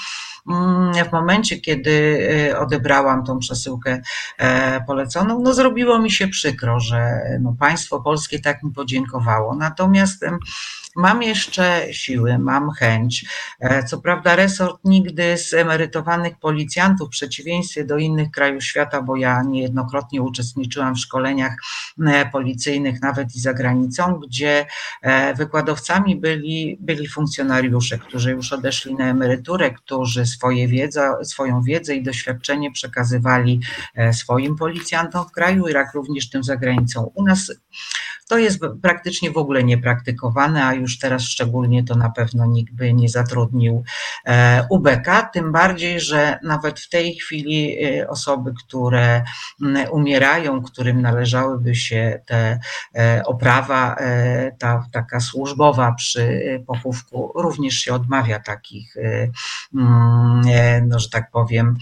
w 1.08 1.12
momencie, 1.12 1.60
kiedy 1.60 2.18
odebrałam 2.58 3.24
tą 3.24 3.38
przesyłkę 3.38 4.02
poleconą, 4.86 5.40
no 5.42 5.54
zrobiło 5.54 5.98
mi 5.98 6.10
się 6.10 6.28
przykro, 6.28 6.80
że 6.80 7.20
no, 7.40 7.56
państwo 7.58 8.00
polskie 8.00 8.40
tak 8.40 8.62
mi 8.62 8.72
podziękowało. 8.72 9.56
Natomiast 9.56 10.24
mam 10.96 11.22
jeszcze 11.22 11.92
siły, 11.92 12.38
mam 12.38 12.70
chęć. 12.70 13.24
E, 13.60 13.84
co 13.84 14.00
prawda, 14.00 14.36
resort 14.36 14.80
nigdy 14.84 15.38
z 15.38 15.54
emerytowanych 15.54 16.38
policjantów, 16.38 17.08
w 17.08 17.10
przeciwieństwie 17.10 17.84
do 17.84 17.98
innych 17.98 18.30
krajów 18.30 18.64
świata, 18.64 19.02
bo 19.02 19.16
ja 19.16 19.42
niejednokrotnie 19.42 20.22
uczestniczyłam 20.22 20.94
w 20.94 20.98
szkoleniach 20.98 21.56
e, 22.06 22.26
policyjnych, 22.26 23.02
nawet 23.02 23.36
i 23.36 23.40
za 23.40 23.54
granicą, 23.54 24.20
gdzie 24.26 24.66
e, 25.02 25.34
wykładowcami 25.34 26.16
byli, 26.16 26.78
byli 26.80 27.08
funkcjonariusze, 27.08 27.98
którzy 27.98 28.30
już 28.30 28.52
odeszli 28.52 28.94
na 28.94 29.04
emeryturę, 29.04 29.70
którzy 29.70 30.26
swoje 30.26 30.68
wiedzę, 30.68 31.10
swoją 31.24 31.62
wiedzę 31.62 31.94
i 31.94 32.02
doświadczenie 32.02 32.72
przekazywali 32.72 33.60
swoim 34.12 34.56
policjantom 34.56 35.28
w 35.28 35.32
kraju, 35.32 35.68
jak 35.68 35.94
również 35.94 36.30
tym 36.30 36.44
za 36.44 36.56
granicą. 36.56 37.12
U 37.14 37.24
nas 37.24 37.52
to 38.32 38.38
jest 38.38 38.60
praktycznie 38.82 39.30
w 39.30 39.36
ogóle 39.36 39.64
niepraktykowane, 39.64 40.66
a 40.66 40.74
już 40.74 40.98
teraz 40.98 41.22
szczególnie 41.22 41.84
to 41.84 41.94
na 41.94 42.10
pewno 42.10 42.46
nikt 42.46 42.74
by 42.74 42.92
nie 42.92 43.08
zatrudnił 43.08 43.84
e, 44.26 44.66
UBK, 44.70 45.30
tym 45.32 45.52
bardziej, 45.52 46.00
że 46.00 46.38
nawet 46.42 46.80
w 46.80 46.88
tej 46.88 47.14
chwili 47.14 47.84
e, 47.84 48.08
osoby, 48.08 48.52
które 48.66 49.24
umierają, 49.90 50.62
którym 50.62 51.02
należałyby 51.02 51.74
się 51.74 52.20
te 52.26 52.58
e, 52.94 53.22
oprawa, 53.26 53.96
ta 54.58 54.84
taka 54.92 55.20
służbowa 55.20 55.92
przy 55.92 56.42
pochówku, 56.66 57.32
również 57.34 57.74
się 57.74 57.94
odmawia 57.94 58.40
takich, 58.40 58.94
no, 60.82 60.98
że 60.98 61.10
tak 61.10 61.30
powiem, 61.30 61.76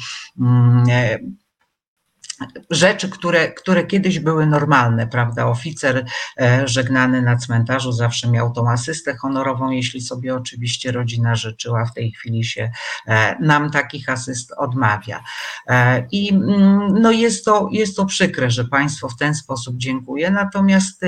rzeczy, 2.70 3.08
które, 3.08 3.52
które 3.52 3.86
kiedyś 3.86 4.18
były 4.18 4.46
normalne, 4.46 5.06
prawda? 5.06 5.46
Oficer 5.46 6.04
e, 6.40 6.68
żegnany 6.68 7.22
na 7.22 7.36
cmentarzu 7.36 7.92
zawsze 7.92 8.30
miał 8.30 8.52
tą 8.52 8.70
asystę 8.70 9.16
honorową, 9.16 9.70
jeśli 9.70 10.00
sobie 10.00 10.34
oczywiście 10.34 10.92
rodzina 10.92 11.34
życzyła. 11.34 11.84
W 11.84 11.94
tej 11.94 12.12
chwili 12.12 12.44
się 12.44 12.70
e, 13.06 13.38
nam 13.38 13.70
takich 13.70 14.08
asyst 14.08 14.52
odmawia. 14.56 15.22
E, 15.66 16.06
I 16.12 16.32
mm, 16.32 17.02
no 17.02 17.10
jest, 17.10 17.44
to, 17.44 17.68
jest 17.72 17.96
to 17.96 18.06
przykre, 18.06 18.50
że 18.50 18.64
państwo 18.64 19.08
w 19.08 19.16
ten 19.16 19.34
sposób 19.34 19.76
dziękuję. 19.76 20.30
Natomiast 20.30 21.04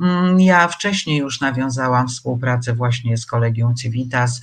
mm, 0.00 0.40
ja 0.40 0.68
wcześniej 0.68 1.18
już 1.18 1.40
nawiązałam 1.40 2.08
współpracę 2.08 2.72
właśnie 2.72 3.16
z 3.16 3.26
Kolegium 3.26 3.76
Civitas, 3.76 4.40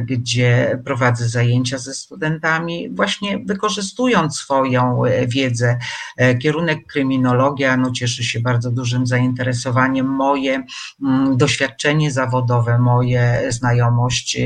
gdzie 0.00 0.78
prowadzę 0.84 1.28
zajęcia 1.28 1.78
ze 1.78 1.94
studentami, 1.94 2.90
właśnie 2.90 3.38
wykorzystując 3.38 4.36
swoją 4.36 5.02
wiedzę. 5.30 5.78
E, 6.16 6.34
kierunek 6.34 6.86
kryminologia 6.86 7.76
no, 7.76 7.90
cieszy 7.90 8.24
się 8.24 8.40
bardzo 8.40 8.70
dużym 8.70 9.06
zainteresowaniem. 9.06 10.06
Moje 10.06 10.64
mm, 11.02 11.36
doświadczenie 11.36 12.10
zawodowe, 12.10 12.78
moje 12.78 13.42
znajomość 13.48 14.36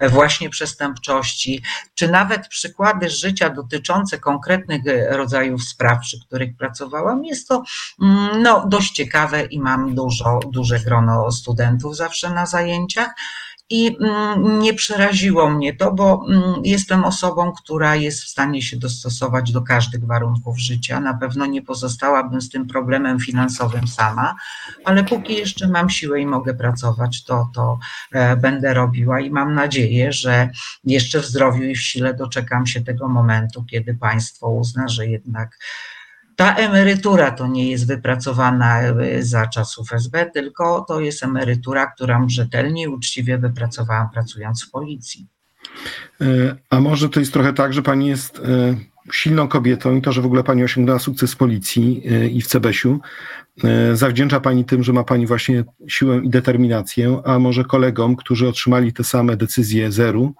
e, 0.00 0.08
właśnie 0.08 0.50
przestępczości, 0.50 1.62
czy 1.94 2.08
nawet 2.08 2.48
przykłady 2.48 3.10
życia 3.10 3.50
dotyczące 3.50 4.18
konkretnych 4.18 4.82
rodzajów 5.08 5.64
spraw, 5.64 6.00
przy 6.00 6.20
których 6.26 6.56
pracowałam, 6.56 7.24
jest 7.24 7.48
to 7.48 7.62
mm, 8.02 8.42
no, 8.42 8.66
dość 8.68 8.92
ciekawe 8.92 9.44
i 9.44 9.60
mam 9.60 9.94
dużo, 9.94 10.40
duże 10.52 10.80
grono 10.80 11.32
studentów 11.32 11.96
zawsze 11.96 12.30
na 12.30 12.46
zajęciach. 12.46 13.14
I 13.70 13.96
mm, 14.00 14.58
nie 14.58 14.74
przeraziło 14.74 15.50
mnie 15.50 15.76
to, 15.76 15.92
bo 15.92 16.26
mm, 16.28 16.42
jestem 16.64 17.04
osobą, 17.04 17.52
która 17.52 17.96
jest 17.96 18.22
w 18.22 18.28
stanie 18.28 18.62
się 18.62 18.76
dostosować 18.76 19.52
do 19.52 19.62
każdych 19.62 20.06
warunków 20.06 20.58
życia. 20.58 21.00
Na 21.00 21.14
pewno 21.14 21.46
nie 21.46 21.62
pozostałabym 21.62 22.40
z 22.40 22.50
tym 22.50 22.66
problemem 22.66 23.20
finansowym 23.20 23.88
sama, 23.88 24.34
ale 24.84 25.04
póki 25.04 25.34
jeszcze 25.34 25.68
mam 25.68 25.90
siłę 25.90 26.20
i 26.20 26.26
mogę 26.26 26.54
pracować, 26.54 27.24
to, 27.24 27.50
to 27.54 27.78
e, 28.12 28.36
będę 28.36 28.74
robiła 28.74 29.20
i 29.20 29.30
mam 29.30 29.54
nadzieję, 29.54 30.12
że 30.12 30.50
jeszcze 30.84 31.20
w 31.20 31.26
zdrowiu 31.26 31.62
i 31.62 31.74
w 31.74 31.80
sile 31.80 32.14
doczekam 32.14 32.66
się 32.66 32.80
tego 32.80 33.08
momentu, 33.08 33.64
kiedy 33.70 33.94
państwo 33.94 34.50
uzna, 34.50 34.88
że 34.88 35.06
jednak 35.06 35.58
ta 36.36 36.54
emerytura 36.54 37.30
to 37.30 37.46
nie 37.46 37.70
jest 37.70 37.86
wypracowana 37.86 38.80
e, 38.80 39.22
za 39.22 39.46
czasów 39.46 39.92
SB, 39.92 40.30
tylko 40.34 40.84
to 40.88 41.00
jest 41.00 41.22
emerytura, 41.22 41.86
którą 41.86 42.28
rzetelnie 42.28 42.82
i 42.82 42.88
uczciwie 42.88 43.38
wypracowałam 43.38 44.10
pracując 44.10 44.64
w 44.64 44.70
policji. 44.70 45.26
E, 46.20 46.26
a 46.70 46.80
może 46.80 47.08
to 47.08 47.20
jest 47.20 47.32
trochę 47.32 47.52
tak, 47.52 47.72
że 47.72 47.82
pani 47.82 48.06
jest 48.06 48.38
e, 48.38 48.74
silną 49.12 49.48
kobietą 49.48 49.96
i 49.96 50.02
to, 50.02 50.12
że 50.12 50.22
w 50.22 50.26
ogóle 50.26 50.44
pani 50.44 50.64
osiągnęła 50.64 50.98
sukces 50.98 51.32
w 51.32 51.36
policji 51.36 52.02
i 52.36 52.42
w 52.42 52.46
CBS-u, 52.46 53.00
zawdzięcza 53.94 54.40
pani 54.40 54.64
tym, 54.64 54.82
że 54.82 54.92
ma 54.92 55.04
pani 55.04 55.26
właśnie 55.26 55.64
siłę 55.88 56.16
i 56.24 56.28
determinację, 56.28 57.20
a 57.24 57.38
może 57.38 57.64
kolegom, 57.64 58.16
którzy 58.16 58.48
otrzymali 58.48 58.92
te 58.92 59.04
same 59.04 59.36
decyzje 59.36 59.92
zeru 59.92 60.34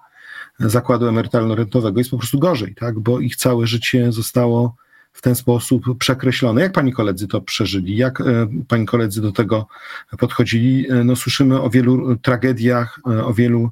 zakładu 0.59 1.07
emerytalno-rentowego 1.07 1.97
jest 1.97 2.11
po 2.11 2.17
prostu 2.17 2.39
gorzej, 2.39 2.75
tak? 2.75 2.99
bo 2.99 3.19
ich 3.19 3.35
całe 3.35 3.67
życie 3.67 4.11
zostało 4.11 4.75
w 5.15 5.21
ten 5.21 5.35
sposób 5.35 5.97
przekreślone. 5.97 6.61
Jak 6.61 6.71
pani 6.71 6.93
koledzy 6.93 7.27
to 7.27 7.41
przeżyli? 7.41 7.97
Jak 7.97 8.21
e, 8.21 8.47
pani 8.67 8.85
koledzy 8.85 9.21
do 9.21 9.31
tego 9.31 9.67
podchodzili? 10.19 10.91
E, 10.91 11.03
no, 11.03 11.15
słyszymy 11.15 11.61
o 11.61 11.69
wielu 11.69 12.15
tragediach, 12.15 12.99
e, 13.07 13.25
o 13.25 13.33
wielu 13.33 13.69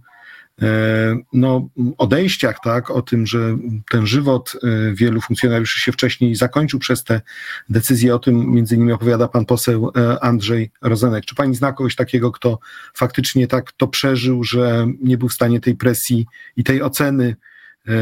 no, 1.33 1.69
odejściach, 1.97 2.55
tak, 2.63 2.91
o 2.91 3.01
tym, 3.01 3.27
że 3.27 3.57
ten 3.91 4.07
żywot 4.07 4.55
wielu 4.93 5.21
funkcjonariuszy 5.21 5.81
się 5.81 5.91
wcześniej 5.91 6.35
zakończył 6.35 6.79
przez 6.79 7.03
te 7.03 7.21
decyzje. 7.69 8.15
O 8.15 8.19
tym 8.19 8.51
między 8.51 8.75
innymi 8.75 8.91
opowiada 8.91 9.27
pan 9.27 9.45
poseł 9.45 9.91
Andrzej 10.21 10.71
Rozenek. 10.81 11.25
Czy 11.25 11.35
pani 11.35 11.55
zna 11.55 11.71
kogoś 11.71 11.95
takiego, 11.95 12.31
kto 12.31 12.59
faktycznie 12.93 13.47
tak 13.47 13.71
to 13.71 13.87
przeżył, 13.87 14.43
że 14.43 14.87
nie 15.01 15.17
był 15.17 15.29
w 15.29 15.33
stanie 15.33 15.59
tej 15.59 15.75
presji 15.75 16.25
i 16.57 16.63
tej 16.63 16.81
oceny 16.81 17.35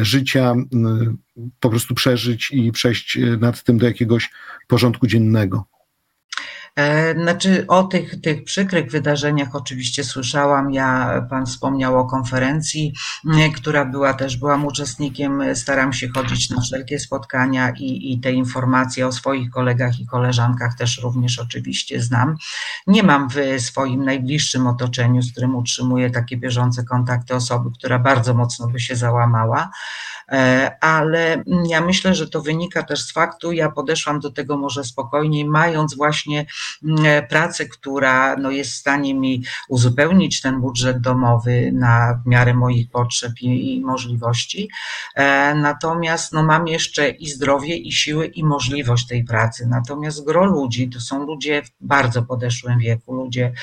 życia 0.02 0.56
po 1.60 1.70
prostu 1.70 1.95
przeżyć 1.95 2.52
i 2.52 2.72
przejść 2.72 3.18
e, 3.18 3.38
nad 3.38 3.64
tym 3.64 3.78
do 3.78 3.86
jakiegoś 3.86 4.30
porządku 4.68 5.08
dziennego. 5.08 5.66
E, 6.76 7.14
znaczy 7.14 7.65
o 7.68 7.84
tych, 7.84 8.22
tych 8.22 8.43
przykrych 8.43 8.91
wydarzeniach 8.91 9.56
oczywiście 9.56 10.03
słyszałam. 10.03 10.73
Ja, 10.73 11.22
pan 11.30 11.45
wspomniał 11.45 11.99
o 11.99 12.06
konferencji, 12.06 12.93
która 13.56 13.85
była 13.85 14.14
też, 14.14 14.38
byłam 14.38 14.65
uczestnikiem, 14.65 15.56
staram 15.56 15.93
się 15.93 16.07
chodzić 16.15 16.49
na 16.49 16.61
wszelkie 16.61 16.99
spotkania 16.99 17.73
i, 17.77 18.14
i 18.14 18.19
te 18.19 18.31
informacje 18.31 19.07
o 19.07 19.11
swoich 19.11 19.49
kolegach 19.49 19.99
i 19.99 20.06
koleżankach 20.06 20.77
też 20.77 20.99
również 21.03 21.39
oczywiście 21.39 22.02
znam. 22.02 22.35
Nie 22.88 23.03
mam 23.03 23.30
w 23.30 23.61
swoim 23.61 24.06
najbliższym 24.06 24.68
otoczeniu, 24.68 25.22
z 25.22 25.31
którym 25.31 25.56
utrzymuję 25.56 26.10
takie 26.10 26.38
bieżące 26.38 26.84
kontakty 26.84 27.35
osoby, 27.35 27.69
która 27.77 27.99
bardzo 27.99 28.34
mocno 28.34 28.68
by 28.68 28.80
się 28.80 28.95
załamała. 28.95 29.69
E, 30.32 30.72
ale 30.84 31.44
ja 31.68 31.82
myślę, 31.82 32.16
że 32.16 32.30
to 32.30 32.41
wynika 32.41 32.84
też 32.84 33.02
z 33.02 33.12
faktu, 33.12 33.52
ja 33.52 33.72
podeszłam 33.72 34.20
do 34.20 34.32
tego 34.32 34.58
może 34.58 34.84
spokojniej, 34.84 35.45
mając 35.45 35.95
właśnie 35.95 36.45
mm, 36.84 37.06
e, 37.06 37.28
pracę, 37.28 37.66
która 37.66 38.36
no 38.36 38.52
jest 38.52 38.72
w 38.72 38.76
stanie 38.76 39.14
mi 39.14 39.44
uzupełnić 39.70 40.41
ten 40.41 40.62
budżet 40.62 41.02
domowy 41.02 41.72
na 41.74 42.22
miarę 42.26 42.53
moich 42.53 42.90
potrzeb 42.90 43.32
i, 43.41 43.76
i 43.76 43.82
możliwości. 43.82 44.70
E, 45.16 45.56
natomiast 45.56 46.34
no 46.34 46.44
mam 46.44 46.68
jeszcze 46.68 47.10
i 47.10 47.30
zdrowie, 47.30 47.76
i 47.76 47.91
siły, 47.91 48.28
i 48.28 48.44
możliwość 48.44 49.08
tej 49.08 49.24
pracy. 49.24 49.68
Natomiast 49.68 50.26
gro 50.26 50.45
ludzi 50.45 50.90
to 50.90 50.99
są 50.99 51.26
ludzie 51.26 51.64
w 51.64 51.72
bardzo 51.82 52.24
podeszłym 52.24 52.80
wieku, 52.80 53.14
ludzie 53.14 53.53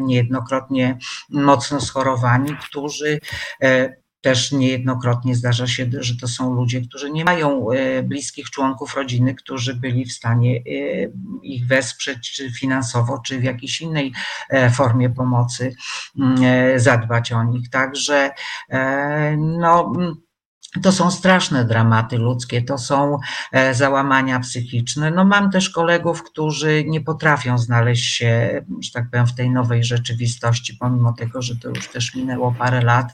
niejednokrotnie 0.00 0.98
mocno 1.30 1.80
schorowani, 1.80 2.56
którzy 2.56 3.20
też 4.22 4.52
niejednokrotnie 4.52 5.34
zdarza 5.34 5.66
się, 5.66 5.90
że 5.98 6.16
to 6.16 6.28
są 6.28 6.54
ludzie, 6.54 6.80
którzy 6.80 7.10
nie 7.10 7.24
mają 7.24 7.70
e, 7.70 8.02
bliskich 8.02 8.50
członków 8.50 8.94
rodziny, 8.94 9.34
którzy 9.34 9.74
byli 9.74 10.04
w 10.04 10.12
stanie 10.12 10.56
e, 10.56 10.62
ich 11.42 11.66
wesprzeć, 11.66 12.32
czy 12.32 12.52
finansowo, 12.52 13.18
czy 13.26 13.38
w 13.38 13.44
jakiejś 13.44 13.80
innej 13.80 14.12
e, 14.50 14.70
formie 14.70 15.10
pomocy 15.10 15.74
mm, 16.18 16.80
zadbać 16.80 17.32
o 17.32 17.44
nich. 17.44 17.70
Także 17.70 18.30
no 19.36 19.92
to 20.82 20.92
są 20.92 21.10
straszne 21.10 21.64
dramaty 21.64 22.18
ludzkie, 22.18 22.62
to 22.62 22.78
są 22.78 23.18
e, 23.52 23.74
załamania 23.74 24.40
psychiczne. 24.40 25.10
No 25.10 25.24
mam 25.24 25.50
też 25.50 25.70
kolegów, 25.70 26.22
którzy 26.22 26.84
nie 26.84 27.00
potrafią 27.00 27.58
znaleźć 27.58 28.16
się, 28.16 28.64
że 28.80 28.90
tak 28.92 29.10
powiem, 29.10 29.26
w 29.26 29.34
tej 29.34 29.50
nowej 29.50 29.84
rzeczywistości, 29.84 30.76
pomimo 30.80 31.12
tego, 31.12 31.42
że 31.42 31.56
to 31.56 31.68
już 31.68 31.88
też 31.88 32.14
minęło 32.14 32.54
parę 32.58 32.82
lat. 32.82 33.06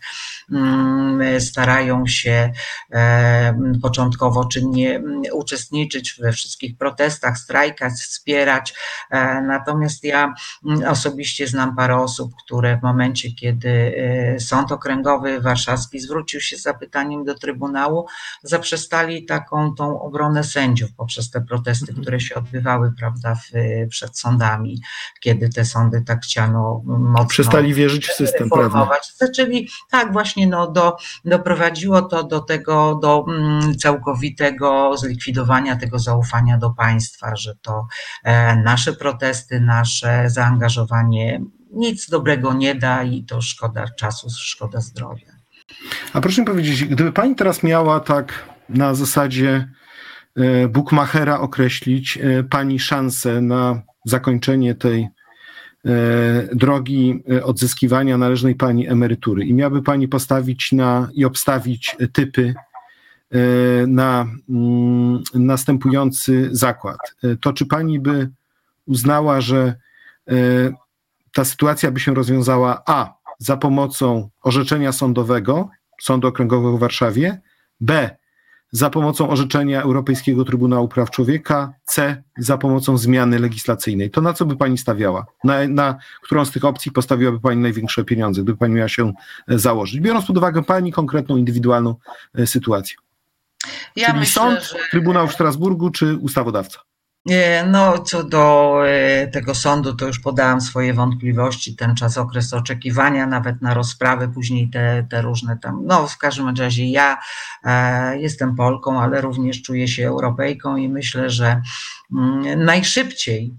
Mm, 0.53 1.41
starają 1.41 2.07
się 2.07 2.53
e, 2.93 3.59
początkowo 3.83 4.45
czynnie 4.45 4.97
mm, 4.97 5.23
uczestniczyć 5.33 6.17
we 6.21 6.33
wszystkich 6.33 6.77
protestach, 6.77 7.39
strajkach, 7.39 7.93
wspierać. 7.93 8.75
E, 9.11 9.43
natomiast 9.43 10.05
ja 10.05 10.35
mm, 10.67 10.89
osobiście 10.89 11.47
znam 11.47 11.77
parę 11.77 11.97
osób, 11.97 12.33
które 12.45 12.79
w 12.79 12.83
momencie, 12.83 13.33
kiedy 13.33 13.95
Sąd 14.41 14.73
Okręgowy 14.73 15.41
Warszawski 15.41 16.01
zwrócił 16.01 16.41
się 16.41 16.57
z 16.57 16.63
zapytaniem 16.63 17.25
do 17.25 17.35
Trybunału, 17.35 17.48
zaprzestali 18.43 19.25
taką 19.25 19.75
tą 19.75 20.01
obronę 20.01 20.45
sędziów 20.45 20.95
poprzez 20.97 21.31
te 21.31 21.41
protesty, 21.41 21.87
mhm. 21.89 22.03
które 22.03 22.21
się 22.21 22.35
odbywały, 22.35 22.93
prawda, 22.99 23.35
w, 23.35 23.51
przed 23.89 24.19
sądami, 24.19 24.81
kiedy 25.21 25.49
te 25.49 25.65
sądy 25.65 26.03
tak 26.07 26.21
chciano 26.23 26.83
mocno. 26.85 27.27
Przestali 27.27 27.75
wierzyć 27.75 28.07
w 28.07 28.13
system 28.13 28.51
prawny. 28.51 28.87
Zaczęli, 29.17 29.69
tak, 29.91 30.13
właśnie 30.13 30.47
no, 30.47 30.71
do, 30.71 30.97
doprowadziło 31.25 32.03
to 32.03 32.25
do 32.25 32.41
tego, 32.41 32.95
do 33.03 33.25
mm, 33.29 33.77
całkowitego 33.77 34.97
zlikwidowania 34.97 35.77
tego 35.77 35.99
zaufania 35.99 36.59
do 36.59 36.71
państwa, 36.71 37.37
że 37.37 37.55
to 37.63 37.87
e, 38.25 38.57
nasze 38.57 38.93
protesty, 38.93 39.61
nasze 39.61 40.31
zaangażowanie 40.31 41.41
nic 41.73 42.11
dobrego 42.11 42.55
nie 42.55 42.75
da 42.75 43.03
i 43.03 43.25
to 43.25 43.41
szkoda 43.41 43.89
czasu, 43.89 44.31
szkoda 44.31 44.81
zdrowia. 44.81 45.38
A 46.13 46.21
proszę 46.21 46.41
mi 46.41 46.47
powiedzieć, 46.47 46.85
gdyby 46.85 47.13
pani 47.13 47.35
teraz 47.35 47.63
miała 47.63 48.01
tak 48.01 48.49
na 48.69 48.95
zasadzie 48.95 49.69
e, 50.37 50.69
Bukmachera 50.69 51.41
określić 51.41 52.19
e, 52.19 52.45
pani 52.45 52.79
szansę 52.79 53.41
na 53.41 53.83
zakończenie 54.05 54.75
tej 54.75 55.03
e, 55.03 55.09
drogi 56.53 57.23
odzyskiwania 57.43 58.19
należnej 58.19 58.55
pani 58.55 58.89
emerytury 58.89 59.45
i 59.45 59.55
miałaby 59.55 59.83
pani 59.83 60.09
postawić 60.09 60.73
na 60.73 61.09
i 61.15 61.25
obstawić 61.25 61.97
typy 62.13 62.55
na 63.87 64.27
mm, 64.49 65.23
następujący 65.35 66.49
zakład, 66.53 66.99
to 67.41 67.53
czy 67.53 67.67
pani 67.67 68.01
by 68.01 68.31
uznała, 68.87 69.41
że 69.41 69.75
ta 71.33 71.45
sytuacja 71.45 71.91
by 71.91 72.01
się 72.01 72.15
rozwiązała 72.15 72.83
A 72.87 73.18
za 73.39 73.57
pomocą 73.57 74.29
orzeczenia 74.43 74.93
sądowego 74.93 75.69
Sądu 76.01 76.29
Okręgowego 76.29 76.77
w 76.77 76.81
Warszawie, 76.81 77.41
B 77.81 78.17
za 78.73 78.91
pomocą 78.91 79.31
orzeczenia 79.31 79.83
Europejskiego 79.83 80.45
Trybunału 80.45 80.89
Praw 80.89 81.11
Człowieka, 81.11 81.73
C 81.85 82.23
za 82.39 82.59
pomocą 82.59 82.99
zmiany 82.99 83.39
legislacyjnej. 83.39 84.11
To 84.11 84.21
na 84.21 84.33
co 84.33 84.47
by 84.47 84.57
pani 84.57 84.79
stawiała? 84.79 85.27
Na, 85.45 85.69
na 85.69 85.97
którą 86.23 86.45
z 86.45 86.51
tych 86.51 86.65
opcji 86.65 86.93
postawiłaby 86.93 87.41
pani 87.41 87.61
największe 87.61 88.05
pieniądze, 88.05 88.43
gdyby 88.43 88.59
pani 88.59 88.75
miała 88.75 88.89
się 88.89 89.13
e, 89.49 89.59
założyć, 89.59 90.01
biorąc 90.01 90.27
pod 90.27 90.37
uwagę 90.37 90.65
pani 90.65 90.93
konkretną, 90.93 91.37
indywidualną 91.37 91.95
e, 92.35 92.47
sytuację? 92.47 92.97
Ja 93.97 94.07
Czyli 94.07 94.19
myślę, 94.19 94.43
sąd, 94.43 94.63
że... 94.63 94.79
Trybunał 94.91 95.29
w 95.29 95.33
Strasburgu 95.33 95.91
czy 95.91 96.17
ustawodawca? 96.17 96.81
Nie, 97.29 97.65
No, 97.71 97.99
co 97.99 98.25
do 98.25 98.75
e, 98.87 99.27
tego 99.27 99.55
sądu, 99.55 99.95
to 99.95 100.07
już 100.07 100.19
podałam 100.21 100.61
swoje 100.61 100.95
wątpliwości. 100.95 101.77
Ten 101.77 101.95
czas, 101.95 102.19
okres 102.19 102.53
oczekiwania, 102.53 103.27
nawet 103.27 103.63
na 103.63 103.75
rozprawy, 103.75 104.29
później 104.29 104.71
te, 104.71 105.07
te 105.11 105.23
różne 105.23 105.59
tam. 105.59 105.83
No, 105.87 106.07
w 106.07 106.19
każdym 106.19 106.57
razie 106.57 106.91
ja 106.91 107.19
e, 107.65 108.19
jestem 108.19 108.57
Polką, 108.57 109.01
ale 109.01 109.21
również 109.21 109.63
czuję 109.63 109.89
się 109.89 110.07
Europejką 110.09 110.77
i 110.77 110.89
myślę, 110.89 111.31
że 111.31 111.63
mm, 112.13 112.65
najszybciej 112.65 113.57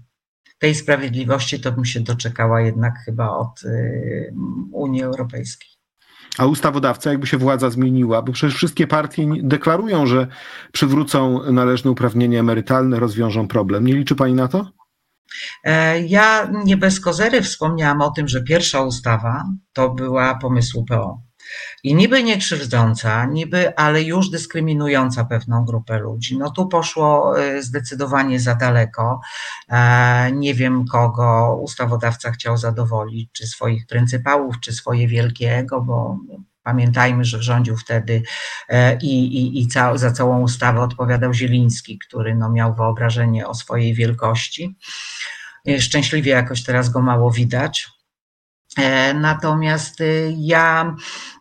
tej 0.58 0.74
sprawiedliwości 0.74 1.60
to 1.60 1.72
bym 1.72 1.84
się 1.84 2.00
doczekała 2.00 2.60
jednak 2.60 2.98
chyba 3.04 3.30
od 3.30 3.62
y, 3.62 4.34
Unii 4.72 5.02
Europejskiej. 5.02 5.69
A 6.38 6.46
ustawodawca, 6.46 7.10
jakby 7.10 7.26
się 7.26 7.38
władza 7.38 7.70
zmieniła, 7.70 8.22
bo 8.22 8.32
przecież 8.32 8.56
wszystkie 8.56 8.86
partie 8.86 9.26
deklarują, 9.42 10.06
że 10.06 10.26
przywrócą 10.72 11.52
należne 11.52 11.90
uprawnienia 11.90 12.40
emerytalne, 12.40 12.98
rozwiążą 13.00 13.48
problem. 13.48 13.86
Nie 13.86 13.94
liczy 13.94 14.14
pani 14.14 14.34
na 14.34 14.48
to? 14.48 14.66
E, 15.64 16.00
Ja 16.00 16.50
nie 16.64 16.76
bez 16.76 17.00
kozery 17.00 17.42
wspomniałam 17.42 18.00
o 18.00 18.10
tym, 18.10 18.28
że 18.28 18.42
pierwsza 18.42 18.80
ustawa 18.82 19.44
to 19.72 19.90
była 19.90 20.34
pomysłu 20.34 20.84
PO. 20.84 21.29
I 21.84 21.94
niby 21.94 22.22
nie 22.22 22.38
krzywdząca, 22.38 23.24
niby, 23.26 23.76
ale 23.76 24.02
już 24.02 24.30
dyskryminująca 24.30 25.24
pewną 25.24 25.64
grupę 25.64 25.98
ludzi. 25.98 26.38
No 26.38 26.50
tu 26.50 26.68
poszło 26.68 27.40
e, 27.42 27.62
zdecydowanie 27.62 28.40
za 28.40 28.54
daleko. 28.54 29.20
E, 29.68 30.32
Nie 30.32 30.54
wiem, 30.54 30.84
kogo 30.86 31.58
ustawodawca 31.62 32.30
chciał 32.30 32.56
zadowolić, 32.56 33.30
czy 33.32 33.46
swoich 33.46 33.86
pryncypałów, 33.86 34.60
czy 34.60 34.72
swoje 34.72 35.08
wielkie 35.08 35.56
ego, 35.56 35.80
bo 35.80 36.18
pamiętajmy, 36.62 37.24
że 37.24 37.42
rządził 37.42 37.76
wtedy 37.76 38.22
e, 38.68 38.98
i, 38.98 39.36
i, 39.36 39.60
i 39.62 39.68
ca, 39.68 39.98
za 39.98 40.10
całą 40.12 40.40
ustawę 40.40 40.80
odpowiadał 40.80 41.34
Zieliński, 41.34 41.98
który 41.98 42.34
no, 42.34 42.50
miał 42.50 42.74
wyobrażenie 42.74 43.46
o 43.46 43.54
swojej 43.54 43.94
wielkości. 43.94 44.76
E, 45.68 45.80
Szczęśliwie 45.80 46.32
jakoś 46.32 46.62
teraz 46.64 46.88
go 46.88 47.00
mało 47.00 47.30
widać. 47.30 47.88
E, 48.76 49.14
Natomiast 49.14 50.00
y, 50.00 50.34
ja, 50.38 50.96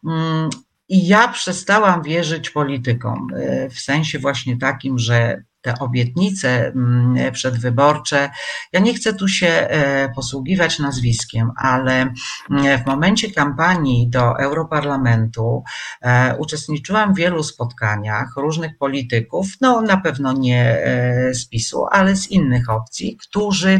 mm, 0.06 0.50
ja 0.90 1.28
przestałam 1.28 2.04
wierzyć 2.04 2.50
politykom 2.50 3.28
y, 3.34 3.70
w 3.70 3.80
sensie 3.80 4.20
właśnie 4.20 4.58
takim, 4.58 5.00
że 5.00 5.44
te 5.62 5.80
obietnice 5.80 6.68
mm, 6.68 7.32
przedwyborcze, 7.32 8.30
ja 8.74 8.80
nie 8.80 8.94
chcę 8.94 9.14
tu 9.14 9.28
się 9.28 9.48
e, 9.48 10.10
posługiwać 10.16 10.80
nazwiskiem, 10.80 11.52
ale 11.58 12.14
mm, 12.50 12.84
w 12.84 12.86
momencie 12.86 13.32
kampanii 13.32 14.10
do 14.10 14.40
Europarlamentu 14.40 15.64
e, 16.02 16.36
uczestniczyłam 16.38 17.14
w 17.14 17.18
wielu 17.18 17.44
spotkaniach 17.44 18.34
różnych 18.38 18.78
polityków, 18.78 19.48
no 19.62 19.82
na 19.82 19.98
pewno 19.98 20.34
nie 20.34 20.84
e, 20.84 21.34
z 21.34 21.48
PiSu, 21.48 21.86
ale 21.92 22.16
z 22.16 22.32
innych 22.32 22.70
opcji, 22.70 23.18
którzy 23.18 23.80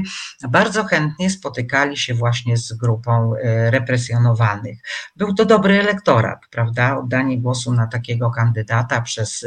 bardzo 0.50 0.84
chętnie 0.84 1.30
spotykali 1.30 1.98
się 1.98 2.14
właśnie 2.14 2.58
z 2.58 2.74
grupą 2.74 3.34
represjonowanych. 3.70 4.78
Był 5.16 5.34
to 5.34 5.46
dobry 5.46 5.80
elektorat, 5.80 6.40
prawda? 6.52 6.98
Oddanie 6.98 7.42
głosu 7.42 7.74
na 7.74 7.88
takiego 7.88 8.32
kandydata 8.32 9.02
przez 9.02 9.46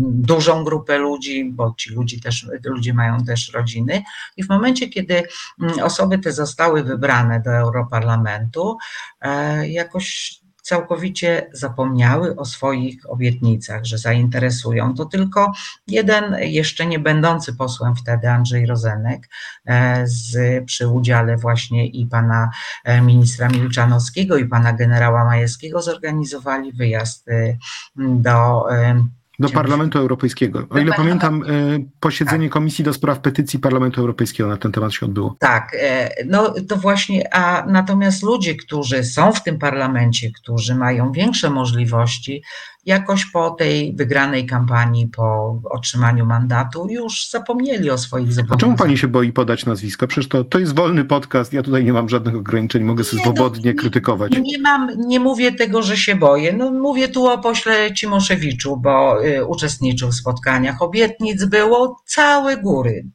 dużą 0.00 0.64
grupę 0.64 0.81
ludzi, 0.88 1.44
bo 1.44 1.74
ci 1.78 1.90
ludzie 1.90 2.20
też, 2.20 2.46
ludzie 2.64 2.94
mają 2.94 3.24
też 3.24 3.52
rodziny. 3.52 4.02
I 4.36 4.44
w 4.44 4.48
momencie, 4.48 4.88
kiedy 4.88 5.22
mm, 5.60 5.78
osoby 5.82 6.18
te 6.18 6.32
zostały 6.32 6.84
wybrane 6.84 7.40
do 7.40 7.50
Europarlamentu, 7.50 8.78
e, 9.20 9.68
jakoś 9.68 10.42
całkowicie 10.62 11.50
zapomniały 11.52 12.36
o 12.36 12.44
swoich 12.44 13.10
obietnicach, 13.10 13.84
że 13.84 13.98
zainteresują. 13.98 14.94
To 14.94 15.04
tylko 15.04 15.52
jeden, 15.86 16.36
jeszcze 16.40 16.86
nie 16.86 16.98
będący 16.98 17.54
posłem 17.54 17.96
wtedy, 17.96 18.30
Andrzej 18.30 18.66
Rozenek, 18.66 19.28
e, 19.66 20.02
z, 20.06 20.64
przy 20.64 20.88
udziale 20.88 21.36
właśnie 21.36 21.86
i 21.86 22.06
pana 22.06 22.50
e, 22.84 23.00
ministra 23.00 23.48
Milczanowskiego 23.48 24.36
i 24.36 24.44
pana 24.44 24.72
generała 24.72 25.24
Majewskiego 25.24 25.82
zorganizowali 25.82 26.72
wyjazd 26.72 27.28
e, 27.28 27.56
do 27.96 28.70
e, 28.72 29.04
Do 29.38 29.48
Parlamentu 29.48 29.98
Europejskiego. 29.98 30.58
O 30.58 30.78
ile 30.78 30.92
Parlamentu- 30.92 30.96
pamiętam, 30.96 31.42
y, 31.50 31.84
posiedzenie 32.00 32.48
Komisji 32.48 32.84
do 32.84 32.92
Spraw 32.92 33.18
Petycji 33.20 33.58
Parlamentu 33.58 34.00
Europejskiego 34.00 34.48
na 34.48 34.56
ten 34.56 34.72
temat 34.72 34.92
się 34.92 35.06
odbyło. 35.06 35.36
Tak, 35.38 35.76
e, 35.80 36.10
no 36.26 36.54
to 36.68 36.76
właśnie, 36.76 37.34
a 37.34 37.66
natomiast 37.66 38.22
ludzie, 38.22 38.54
którzy 38.54 39.04
są 39.04 39.32
w 39.32 39.42
tym 39.42 39.58
parlamencie, 39.58 40.30
którzy 40.42 40.74
mają 40.74 41.12
większe 41.12 41.50
możliwości, 41.50 42.42
jakoś 42.84 43.24
po 43.26 43.50
tej 43.50 43.94
wygranej 43.96 44.46
kampanii, 44.46 45.06
po 45.08 45.58
otrzymaniu 45.70 46.26
mandatu, 46.26 46.86
już 46.90 47.28
zapomnieli 47.30 47.90
o 47.90 47.98
swoich 47.98 48.28
A 48.28 48.34
czemu 48.34 48.46
zobowiązaniach. 48.48 48.78
pani 48.78 48.98
się 48.98 49.08
boi 49.08 49.32
podać 49.32 49.66
nazwiska? 49.66 50.06
Przecież 50.06 50.28
to, 50.28 50.44
to 50.44 50.58
jest 50.58 50.74
wolny 50.74 51.04
podcast, 51.04 51.52
ja 51.52 51.62
tutaj 51.62 51.84
nie 51.84 51.92
mam 51.92 52.08
żadnych 52.08 52.36
ograniczeń, 52.36 52.84
mogę 52.84 53.04
sobie 53.04 53.22
no, 53.26 53.32
swobodnie 53.32 53.70
nie- 53.70 53.74
krytykować. 53.74 54.32
Nie 54.42 54.58
mam, 54.58 54.88
nie 55.06 55.20
mówię 55.20 55.52
tego, 55.52 55.82
że 55.82 55.96
się 55.96 56.16
boję. 56.16 56.52
No, 56.52 56.70
mówię 56.70 57.08
tu 57.08 57.26
o 57.26 57.38
pośle 57.38 57.94
Cimoszewiczu, 57.94 58.76
bo 58.76 59.24
y, 59.26 59.44
uczestniczył 59.46 60.08
w 60.08 60.14
spotkaniach. 60.14 60.82
Obietnic 60.82 61.44
było 61.44 62.02
całe 62.06 62.56
góry. 62.56 63.06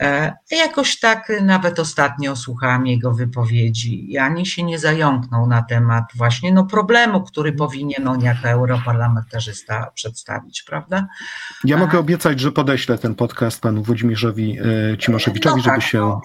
E, 0.00 0.32
Jakoś 0.50 0.98
tak 0.98 1.32
nawet 1.42 1.78
ostatnio 1.78 2.36
słuchałam 2.36 2.86
jego 2.86 3.12
wypowiedzi 3.12 4.12
i 4.12 4.18
ani 4.18 4.46
się 4.46 4.62
nie 4.62 4.78
zająknął 4.78 5.46
na 5.46 5.62
temat 5.62 6.04
właśnie 6.14 6.52
no, 6.52 6.64
problemu, 6.64 7.22
który 7.24 7.52
powinien 7.52 8.08
on 8.08 8.20
jako 8.20 8.48
europarlamentarzysta 8.48 9.90
przedstawić, 9.94 10.62
prawda? 10.62 11.06
Ja 11.64 11.76
A- 11.76 11.78
mogę 11.78 11.98
obiecać, 11.98 12.40
że 12.40 12.52
podeślę 12.52 12.98
ten 12.98 13.14
podcast 13.14 13.60
panu 13.60 13.82
Włodzimierzowi 13.82 14.58
e, 14.92 14.98
Cimoszewiczowi, 14.98 15.56
No 15.56 15.62
tak, 15.62 15.74
żeby 15.74 15.90
się 15.90 15.98
no. 15.98 16.22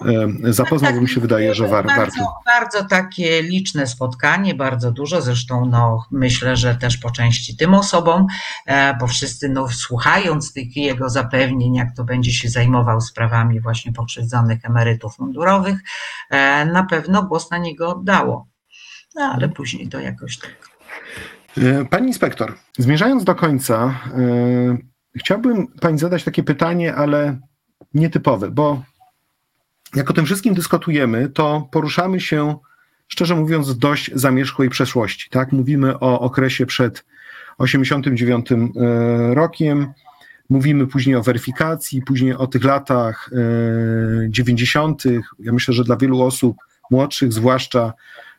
e, 0.48 0.52
zapoznał, 0.52 0.94
bo 0.94 1.00
mi 1.00 1.08
się 1.08 1.20
wydaje, 1.20 1.54
że 1.54 1.68
war, 1.68 1.86
bardzo, 1.86 2.02
warto. 2.02 2.34
Bardzo 2.46 2.84
takie 2.84 3.42
liczne 3.42 3.86
spotkanie, 3.86 4.54
bardzo 4.54 4.92
dużo. 4.92 5.22
Zresztą 5.22 5.66
no, 5.66 6.06
myślę, 6.10 6.56
że 6.56 6.74
też 6.74 6.98
po 6.98 7.10
części 7.10 7.56
tym 7.56 7.74
osobom, 7.74 8.26
e, 8.66 8.94
bo 8.94 9.06
wszyscy 9.06 9.48
no, 9.48 9.68
słuchając 9.68 10.52
tych 10.52 10.76
jego 10.76 11.10
zapewnień, 11.10 11.74
jak 11.74 11.88
to 11.96 12.04
będzie 12.04 12.32
się 12.32 12.48
zajmował 12.48 13.00
sprawami 13.00 13.60
właśnie 13.68 13.92
pokrzywdzonych 13.92 14.64
emerytów 14.64 15.18
mundurowych, 15.18 15.78
e, 16.30 16.66
na 16.66 16.82
pewno 16.82 17.22
głos 17.22 17.50
na 17.50 17.58
niego 17.58 17.88
oddało. 17.88 18.48
No 19.14 19.22
ale 19.22 19.48
później 19.48 19.88
to 19.88 20.00
jakoś 20.00 20.38
tak. 20.38 20.68
E, 21.58 21.84
Pani 21.84 22.06
inspektor, 22.06 22.54
zmierzając 22.78 23.24
do 23.24 23.34
końca, 23.34 24.00
e, 24.16 24.78
chciałbym 25.16 25.66
pani 25.66 25.98
zadać 25.98 26.24
takie 26.24 26.42
pytanie, 26.42 26.94
ale 26.94 27.38
nietypowe, 27.94 28.50
bo 28.50 28.82
jak 29.94 30.10
o 30.10 30.12
tym 30.12 30.24
wszystkim 30.24 30.54
dyskutujemy, 30.54 31.28
to 31.28 31.68
poruszamy 31.70 32.20
się, 32.20 32.56
szczerze 33.08 33.34
mówiąc, 33.34 33.70
w 33.70 33.78
dość 33.78 34.10
zamierzchłej 34.14 34.68
przeszłości. 34.68 35.30
Tak? 35.30 35.52
Mówimy 35.52 35.98
o 35.98 36.20
okresie 36.20 36.66
przed 36.66 37.04
89 37.58 38.52
e, 38.52 39.34
rokiem, 39.34 39.92
mówimy 40.48 40.86
później 40.86 41.16
o 41.16 41.22
weryfikacji, 41.22 42.02
później 42.02 42.34
o 42.34 42.46
tych 42.46 42.64
latach 42.64 43.30
e, 43.32 44.30
90. 44.30 45.02
Ja 45.38 45.52
myślę, 45.52 45.74
że 45.74 45.84
dla 45.84 45.96
wielu 45.96 46.22
osób 46.22 46.56
młodszych, 46.90 47.32
zwłaszcza 47.32 47.92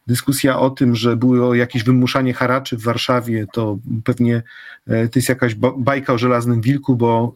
dyskusja 0.10 0.60
o 0.60 0.70
tym, 0.70 0.96
że 0.96 1.16
było 1.16 1.56
jakieś 1.56 1.84
wymuszanie 1.84 2.34
haraczy 2.34 2.78
w 2.78 2.84
Warszawie, 2.84 3.46
to 3.54 3.78
pewnie 4.04 4.44
e, 4.88 5.08
to 5.08 5.20
jest 5.20 5.30
jakaś 5.30 5.56
ba- 5.56 5.74
bajka 5.78 6.14
o 6.14 6.18
żelaznym 6.18 6.62
wilku, 6.62 6.96
bo 6.96 7.34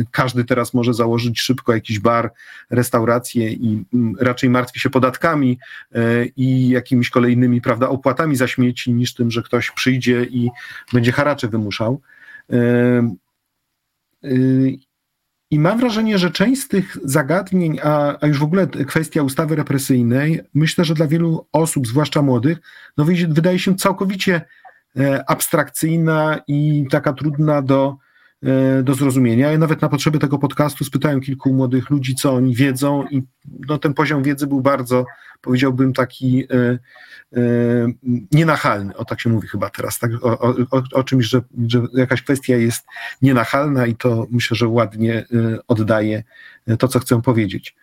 e, 0.00 0.04
każdy 0.10 0.44
teraz 0.44 0.74
może 0.74 0.94
założyć 0.94 1.40
szybko 1.40 1.74
jakiś 1.74 1.98
bar, 1.98 2.32
restaurację 2.70 3.52
i 3.52 3.84
mm, 3.94 4.14
raczej 4.20 4.50
martwi 4.50 4.80
się 4.80 4.90
podatkami 4.90 5.58
e, 5.94 6.26
i 6.36 6.68
jakimiś 6.68 7.10
kolejnymi 7.10 7.60
prawda, 7.60 7.88
opłatami 7.88 8.36
za 8.36 8.48
śmieci, 8.48 8.92
niż 8.92 9.14
tym, 9.14 9.30
że 9.30 9.42
ktoś 9.42 9.70
przyjdzie 9.70 10.24
i 10.24 10.50
będzie 10.92 11.12
haracze 11.12 11.48
wymuszał. 11.48 12.00
Y, 14.26 14.78
I 15.50 15.58
mam 15.58 15.78
wrażenie, 15.78 16.18
że 16.18 16.30
część 16.30 16.62
z 16.62 16.68
tych 16.68 16.96
zagadnień, 17.04 17.78
a, 17.82 18.16
a 18.20 18.26
już 18.26 18.38
w 18.38 18.42
ogóle 18.42 18.66
kwestia 18.66 19.22
ustawy 19.22 19.56
represyjnej, 19.56 20.40
myślę, 20.54 20.84
że 20.84 20.94
dla 20.94 21.06
wielu 21.06 21.46
osób, 21.52 21.86
zwłaszcza 21.86 22.22
młodych, 22.22 22.58
no 22.96 23.04
wydaje 23.28 23.58
się 23.58 23.74
całkowicie 23.74 24.40
e, 24.96 25.30
abstrakcyjna 25.30 26.40
i 26.48 26.86
taka 26.90 27.12
trudna 27.12 27.62
do 27.62 27.96
do 28.82 28.94
zrozumienia. 28.94 29.52
Ja 29.52 29.58
nawet 29.58 29.82
na 29.82 29.88
potrzeby 29.88 30.18
tego 30.18 30.38
podcastu 30.38 30.84
spytałem 30.84 31.20
kilku 31.20 31.52
młodych 31.52 31.90
ludzi, 31.90 32.14
co 32.14 32.32
oni 32.32 32.54
wiedzą, 32.54 33.04
i 33.10 33.22
no, 33.68 33.78
ten 33.78 33.94
poziom 33.94 34.22
wiedzy 34.22 34.46
był 34.46 34.60
bardzo, 34.60 35.04
powiedziałbym, 35.40 35.92
taki 35.92 36.44
e, 36.50 36.78
e, 37.36 37.38
nienachalny. 38.32 38.96
O 38.96 39.04
tak 39.04 39.20
się 39.20 39.30
mówi 39.30 39.48
chyba 39.48 39.70
teraz, 39.70 39.98
tak? 39.98 40.10
o, 40.22 40.40
o, 40.70 40.82
o 40.92 41.04
czymś, 41.04 41.26
że, 41.26 41.40
że 41.66 41.82
jakaś 41.94 42.22
kwestia 42.22 42.56
jest 42.56 42.86
nienachalna 43.22 43.86
i 43.86 43.94
to 43.94 44.26
myślę, 44.30 44.56
że 44.56 44.68
ładnie 44.68 45.24
oddaje 45.68 46.22
to, 46.78 46.88
co 46.88 46.98
chcę 46.98 47.22
powiedzieć. 47.22 47.76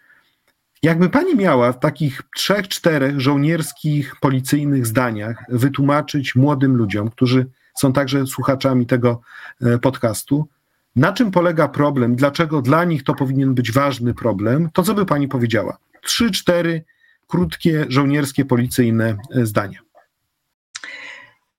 Jakby 0.84 1.10
pani 1.10 1.36
miała 1.36 1.72
w 1.72 1.80
takich 1.80 2.22
trzech, 2.36 2.68
czterech 2.68 3.20
żołnierskich, 3.20 4.16
policyjnych 4.22 4.88
zdaniach 4.88 5.44
wytłumaczyć 5.50 6.36
młodym 6.36 6.76
ludziom, 6.76 7.10
którzy 7.10 7.46
są 7.76 7.94
także 7.94 8.28
słuchaczami 8.28 8.86
tego 8.86 9.22
e, 9.62 9.78
podcastu, 9.78 10.48
na 10.96 11.14
czym 11.14 11.32
polega 11.32 11.68
problem, 11.68 12.16
dlaczego 12.16 12.62
dla 12.62 12.84
nich 12.84 13.04
to 13.04 13.14
powinien 13.14 13.54
być 13.54 13.72
ważny 13.72 14.14
problem, 14.14 14.70
to 14.74 14.84
co 14.84 14.94
by 14.94 15.06
pani 15.06 15.28
powiedziała? 15.28 15.78
Trzy, 16.04 16.32
cztery 16.32 16.84
krótkie 17.28 17.86
żołnierskie, 17.90 18.46
policyjne 18.46 19.18
e, 19.36 19.46
zdania. 19.46 19.80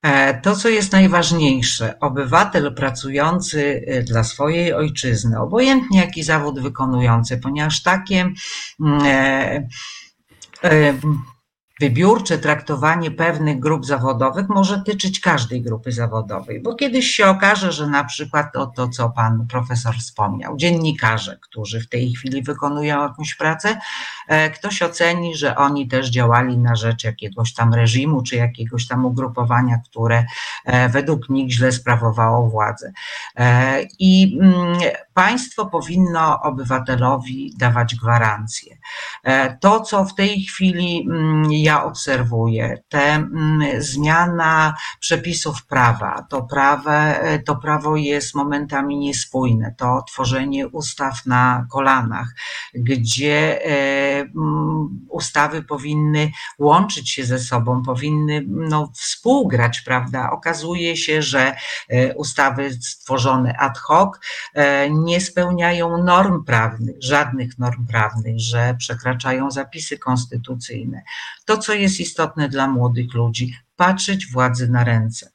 E, 0.03 0.41
to, 0.41 0.57
co 0.57 0.69
jest 0.69 0.93
najważniejsze, 0.93 2.01
obywatel 2.01 2.75
pracujący 2.75 3.85
dla 4.07 4.25
swojej 4.25 4.73
ojczyzny, 4.73 5.41
obojętnie 5.41 6.01
jaki 6.01 6.23
zawód 6.23 6.61
wykonujący, 6.61 7.39
ponieważ 7.39 7.83
takie 7.83 8.33
mm, 8.81 9.69
wybiórcze 11.81 12.39
traktowanie 12.39 13.11
pewnych 13.11 13.61
grup 13.61 13.87
zawodowych 13.87 14.49
może 14.49 14.83
tyczyć 14.83 15.21
każdej 15.21 15.63
grupy 15.63 15.93
zawodowej, 15.93 16.61
bo 16.63 16.75
kiedyś 16.75 17.07
się 17.07 17.27
okaże, 17.27 17.73
że 17.73 17.87
na 17.87 18.05
przykład 18.05 18.53
to, 18.53 18.67
to 18.67 18.89
co 18.89 19.11
pan 19.11 19.47
profesor 19.47 19.97
wspomniał, 19.97 20.57
dziennikarze, 20.57 21.39
którzy 21.41 21.81
w 21.81 21.89
tej 21.89 22.13
chwili 22.13 22.43
wykonują 22.43 23.03
jakąś 23.03 23.35
pracę, 23.35 23.79
e, 24.29 24.51
ktoś 24.51 24.83
oceni, 24.83 25.37
że 25.37 25.57
oni 25.57 25.89
też 25.89 26.11
działali 26.11 26.59
na 26.59 26.77
rzecz 26.77 27.05
jakiegoś 27.05 27.55
tam 27.55 27.75
reżimu 27.75 28.23
czy 28.23 28.37
jakiegoś 28.37 28.87
tam 28.87 29.07
ugrupowania, 29.07 29.81
które 29.91 30.25
e, 30.65 30.89
według 30.89 31.29
nich 31.29 31.53
źle 31.53 31.73
sprawowało 31.73 32.51
władzę. 32.51 32.93
E, 33.37 33.83
I 33.99 34.39
mm, 34.43 34.79
państwo 35.15 35.67
powinno 35.67 36.41
obywatelowi 36.43 37.55
dawać 37.59 37.95
gwarancje. 37.95 38.77
To, 39.61 39.81
co 39.81 40.05
w 40.05 40.15
tej 40.15 40.43
chwili 40.43 41.07
mm, 41.11 41.53
ja 41.53 41.85
obserwuję, 41.85 42.83
te 42.89 43.15
mm, 43.15 43.83
zmiana 43.83 44.75
przepisów 45.01 45.67
prawa, 45.67 46.27
to, 46.31 46.43
prawe, 46.43 47.21
to 47.47 47.57
prawo 47.57 47.97
jest 47.97 48.35
momentami 48.35 48.99
niespójne, 48.99 49.75
to 49.79 50.03
tworzenie 50.09 50.69
ustaw 50.69 51.27
na 51.27 51.67
kolanach, 51.71 52.29
gdzie 52.75 53.67
e, 53.67 54.21
mm, 54.21 55.07
ustawy 55.09 55.63
powinny 55.63 56.31
łączyć 56.59 57.11
się 57.11 57.25
ze 57.25 57.39
sobą, 57.39 57.83
powinny 57.83 58.45
no, 58.49 58.91
współgrać, 58.95 59.81
prawda? 59.81 60.31
Okazuje 60.31 60.97
się, 60.97 61.23
że 61.23 61.57
e, 61.89 62.15
ustawy 62.15 62.73
stworzone 62.73 63.57
ad 63.59 63.79
hoc 63.79 64.19
e, 64.55 64.91
nie 65.05 65.21
spełniają 65.21 66.03
norm 66.03 66.45
prawnych, 66.45 66.97
żadnych 67.01 67.59
norm 67.59 67.87
prawnych, 67.87 68.41
że 68.41 68.75
przekraczają 68.79 69.51
zapisy 69.51 69.99
konstytucyjne. 69.99 71.03
To 71.45 71.59
co 71.59 71.75
jest 71.75 72.01
istotne 72.01 72.49
dla 72.49 72.69
młodych 72.69 73.15
ludzi, 73.15 73.55
patrzeć 73.77 74.33
władzy 74.33 74.69
na 74.69 74.85
ręce 74.85 75.34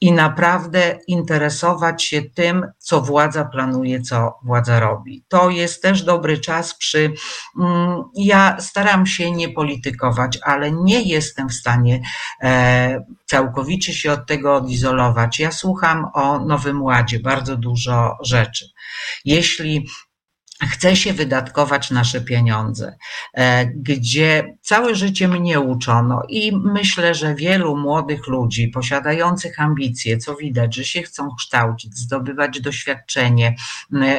i 0.00 0.12
naprawdę 0.12 0.98
interesować 1.06 2.04
się 2.04 2.22
tym, 2.22 2.66
co 2.78 3.00
władza 3.00 3.44
planuje, 3.44 4.02
co 4.02 4.38
władza 4.44 4.80
robi. 4.80 5.24
To 5.28 5.50
jest 5.50 5.82
też 5.82 6.02
dobry 6.02 6.38
czas 6.38 6.74
przy. 6.74 7.12
Mm, 7.60 8.02
ja 8.14 8.56
staram 8.60 9.06
się 9.06 9.32
nie 9.32 9.48
politykować, 9.48 10.38
ale 10.42 10.72
nie 10.72 11.02
jestem 11.02 11.48
w 11.48 11.54
stanie 11.54 12.02
e, 12.42 13.04
całkowicie 13.26 13.94
się 13.94 14.12
od 14.12 14.26
tego 14.26 14.54
odizolować. 14.54 15.38
Ja 15.38 15.50
słucham 15.52 16.06
o 16.14 16.38
Nowym 16.38 16.82
Ładzie 16.82 17.20
bardzo 17.20 17.56
dużo 17.56 18.16
rzeczy. 18.22 18.64
Jeśli 19.24 19.86
chce 20.62 20.96
się 20.96 21.12
wydatkować 21.12 21.90
nasze 21.90 22.20
pieniądze, 22.20 22.96
e, 23.34 23.66
gdzie 23.66 24.56
całe 24.60 24.94
życie 24.94 25.28
mnie 25.28 25.60
uczono 25.60 26.22
i 26.28 26.52
myślę, 26.56 27.14
że 27.14 27.34
wielu 27.34 27.76
młodych 27.76 28.26
ludzi 28.26 28.68
posiadających 28.68 29.60
ambicje, 29.60 30.18
co 30.18 30.34
widać, 30.34 30.74
że 30.74 30.84
się 30.84 31.02
chcą 31.02 31.34
kształcić, 31.38 31.98
zdobywać 31.98 32.60
doświadczenie, 32.60 33.54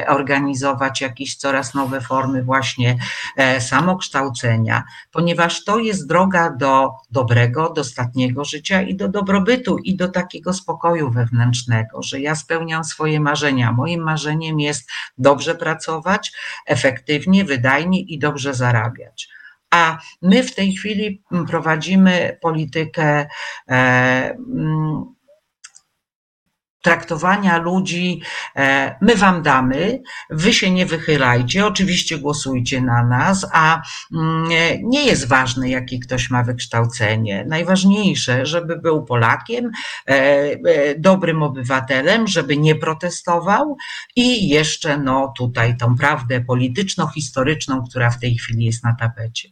organizować 0.07 1.01
jakieś 1.01 1.35
coraz 1.35 1.73
nowe 1.73 2.01
formy 2.01 2.43
właśnie 2.43 2.97
e, 3.37 3.61
samokształcenia, 3.61 4.83
ponieważ 5.11 5.63
to 5.63 5.79
jest 5.79 6.07
droga 6.07 6.49
do 6.49 6.89
dobrego, 7.11 7.73
dostatniego 7.75 8.45
życia 8.45 8.81
i 8.81 8.95
do 8.95 9.09
dobrobytu 9.09 9.77
i 9.77 9.95
do 9.95 10.07
takiego 10.07 10.53
spokoju 10.53 11.11
wewnętrznego, 11.11 12.03
że 12.03 12.19
ja 12.19 12.35
spełniam 12.35 12.83
swoje 12.83 13.19
marzenia. 13.19 13.71
Moim 13.71 14.03
marzeniem 14.03 14.59
jest 14.59 14.89
dobrze 15.17 15.55
pracować, 15.55 16.26
efektywnie, 16.65 17.45
wydajnie 17.45 18.01
i 18.01 18.19
dobrze 18.19 18.53
zarabiać. 18.53 19.29
A 19.69 19.97
my 20.21 20.43
w 20.43 20.55
tej 20.55 20.73
chwili 20.73 21.23
prowadzimy 21.47 22.37
politykę 22.41 23.27
e, 23.69 23.75
mm, 24.31 25.16
traktowania 26.87 27.57
ludzi, 27.57 28.21
e, 28.55 28.95
my 29.01 29.15
wam 29.15 29.41
damy, 29.41 30.01
wy 30.29 30.53
się 30.53 30.71
nie 30.71 30.85
wychylajcie, 30.85 31.65
oczywiście 31.65 32.17
głosujcie 32.17 32.81
na 32.81 33.03
nas, 33.03 33.45
a 33.53 33.81
mm, 34.13 34.49
nie 34.83 35.05
jest 35.05 35.27
ważne, 35.27 35.69
jakie 35.69 35.99
ktoś 35.99 36.29
ma 36.29 36.43
wykształcenie. 36.43 37.45
Najważniejsze, 37.47 38.45
żeby 38.45 38.77
był 38.77 39.05
Polakiem, 39.05 39.71
e, 40.07 40.11
e, 40.11 40.99
dobrym 40.99 41.43
obywatelem, 41.43 42.27
żeby 42.27 42.57
nie 42.57 42.75
protestował 42.75 43.77
i 44.15 44.49
jeszcze 44.49 44.97
no 44.97 45.33
tutaj 45.37 45.77
tą 45.77 45.95
prawdę 45.97 46.41
polityczno-historyczną, 46.41 47.83
która 47.89 48.09
w 48.09 48.19
tej 48.19 48.35
chwili 48.35 48.65
jest 48.65 48.83
na 48.83 48.95
tapecie. 48.99 49.49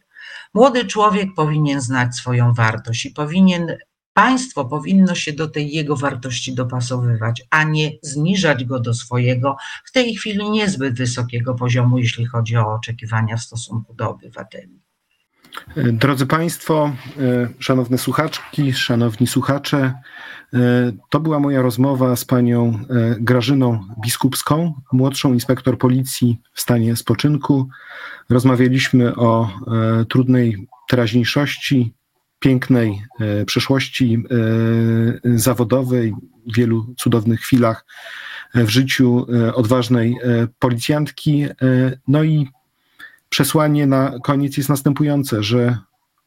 Młody 0.54 0.84
człowiek 0.84 1.28
powinien 1.36 1.80
znać 1.80 2.14
swoją 2.14 2.54
wartość 2.54 3.06
i 3.06 3.10
powinien 3.10 3.76
Państwo 4.16 4.64
powinno 4.64 5.14
się 5.14 5.32
do 5.32 5.48
tej 5.48 5.72
jego 5.72 5.96
wartości 5.96 6.54
dopasowywać, 6.54 7.42
a 7.50 7.64
nie 7.64 7.92
zniżać 8.02 8.64
go 8.64 8.80
do 8.80 8.94
swojego 8.94 9.56
w 9.84 9.92
tej 9.92 10.14
chwili 10.14 10.50
niezbyt 10.50 10.94
wysokiego 10.94 11.54
poziomu, 11.54 11.98
jeśli 11.98 12.26
chodzi 12.26 12.56
o 12.56 12.74
oczekiwania 12.74 13.36
w 13.36 13.42
stosunku 13.42 13.94
do 13.94 14.10
obywateli. 14.10 14.80
Drodzy 15.76 16.26
Państwo, 16.26 16.92
e, 17.18 17.48
szanowne 17.58 17.98
słuchaczki, 17.98 18.72
szanowni 18.72 19.26
słuchacze, 19.26 19.94
e, 20.54 20.58
to 21.10 21.20
była 21.20 21.40
moja 21.40 21.62
rozmowa 21.62 22.16
z 22.16 22.24
panią 22.24 22.66
e, 22.90 23.16
Grażyną 23.20 23.84
Biskupską, 24.04 24.74
młodszą 24.92 25.32
inspektor 25.32 25.78
policji 25.78 26.40
w 26.52 26.60
stanie 26.60 26.96
spoczynku. 26.96 27.68
Rozmawialiśmy 28.30 29.16
o 29.16 29.50
trudnej 30.08 30.66
teraźniejszości, 30.88 31.95
pięknej 32.38 33.02
e, 33.20 33.44
przeszłości 33.44 34.22
e, 35.24 35.38
zawodowej, 35.38 36.14
wielu 36.56 36.94
cudownych 36.98 37.40
chwilach 37.40 37.84
e, 38.54 38.64
w 38.64 38.70
życiu 38.70 39.26
odważnej 39.54 40.16
policjantki. 40.58 41.46
No 42.08 42.24
i 42.24 42.48
przesłanie 43.28 43.86
na 43.86 44.12
koniec 44.24 44.56
jest 44.56 44.68
następujące, 44.68 45.42
że 45.42 45.78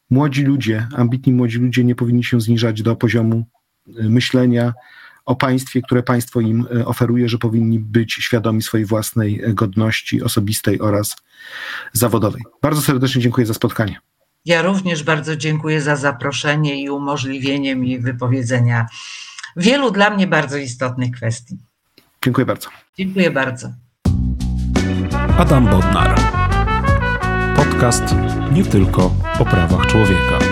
młodzi 0.09 0.43
ludzie, 0.43 0.87
ambitni 0.95 1.33
młodzi 1.33 1.57
ludzie 1.57 1.83
nie 1.83 1.95
powinni 1.95 2.23
się 2.23 2.41
zniżać 2.41 2.81
do 2.81 2.95
poziomu 2.95 3.45
myślenia 3.87 4.73
o 5.25 5.35
państwie, 5.35 5.81
które 5.81 6.03
państwo 6.03 6.41
im 6.41 6.65
oferuje, 6.85 7.29
że 7.29 7.37
powinni 7.37 7.79
być 7.79 8.13
świadomi 8.13 8.61
swojej 8.61 8.85
własnej 8.85 9.41
godności 9.47 10.23
osobistej 10.23 10.79
oraz 10.79 11.15
zawodowej. 11.93 12.41
Bardzo 12.61 12.81
serdecznie 12.81 13.21
dziękuję 13.21 13.47
za 13.47 13.53
spotkanie. 13.53 14.08
Ja 14.49 14.61
również 14.61 15.03
bardzo 15.03 15.35
dziękuję 15.35 15.81
za 15.81 15.95
zaproszenie 15.95 16.81
i 16.81 16.89
umożliwienie 16.89 17.75
mi 17.75 17.99
wypowiedzenia 17.99 18.87
wielu 19.55 19.91
dla 19.91 20.09
mnie 20.09 20.27
bardzo 20.27 20.57
istotnych 20.57 21.11
kwestii. 21.11 21.57
Dziękuję 22.23 22.45
bardzo. 22.45 22.69
Dziękuję 22.97 23.31
bardzo. 23.31 23.69
Adam 25.37 25.65
Bodnar. 25.65 26.15
Podcast 27.55 28.03
nie 28.51 28.63
tylko 28.63 29.11
o 29.39 29.45
prawach 29.45 29.85
człowieka. 29.85 30.48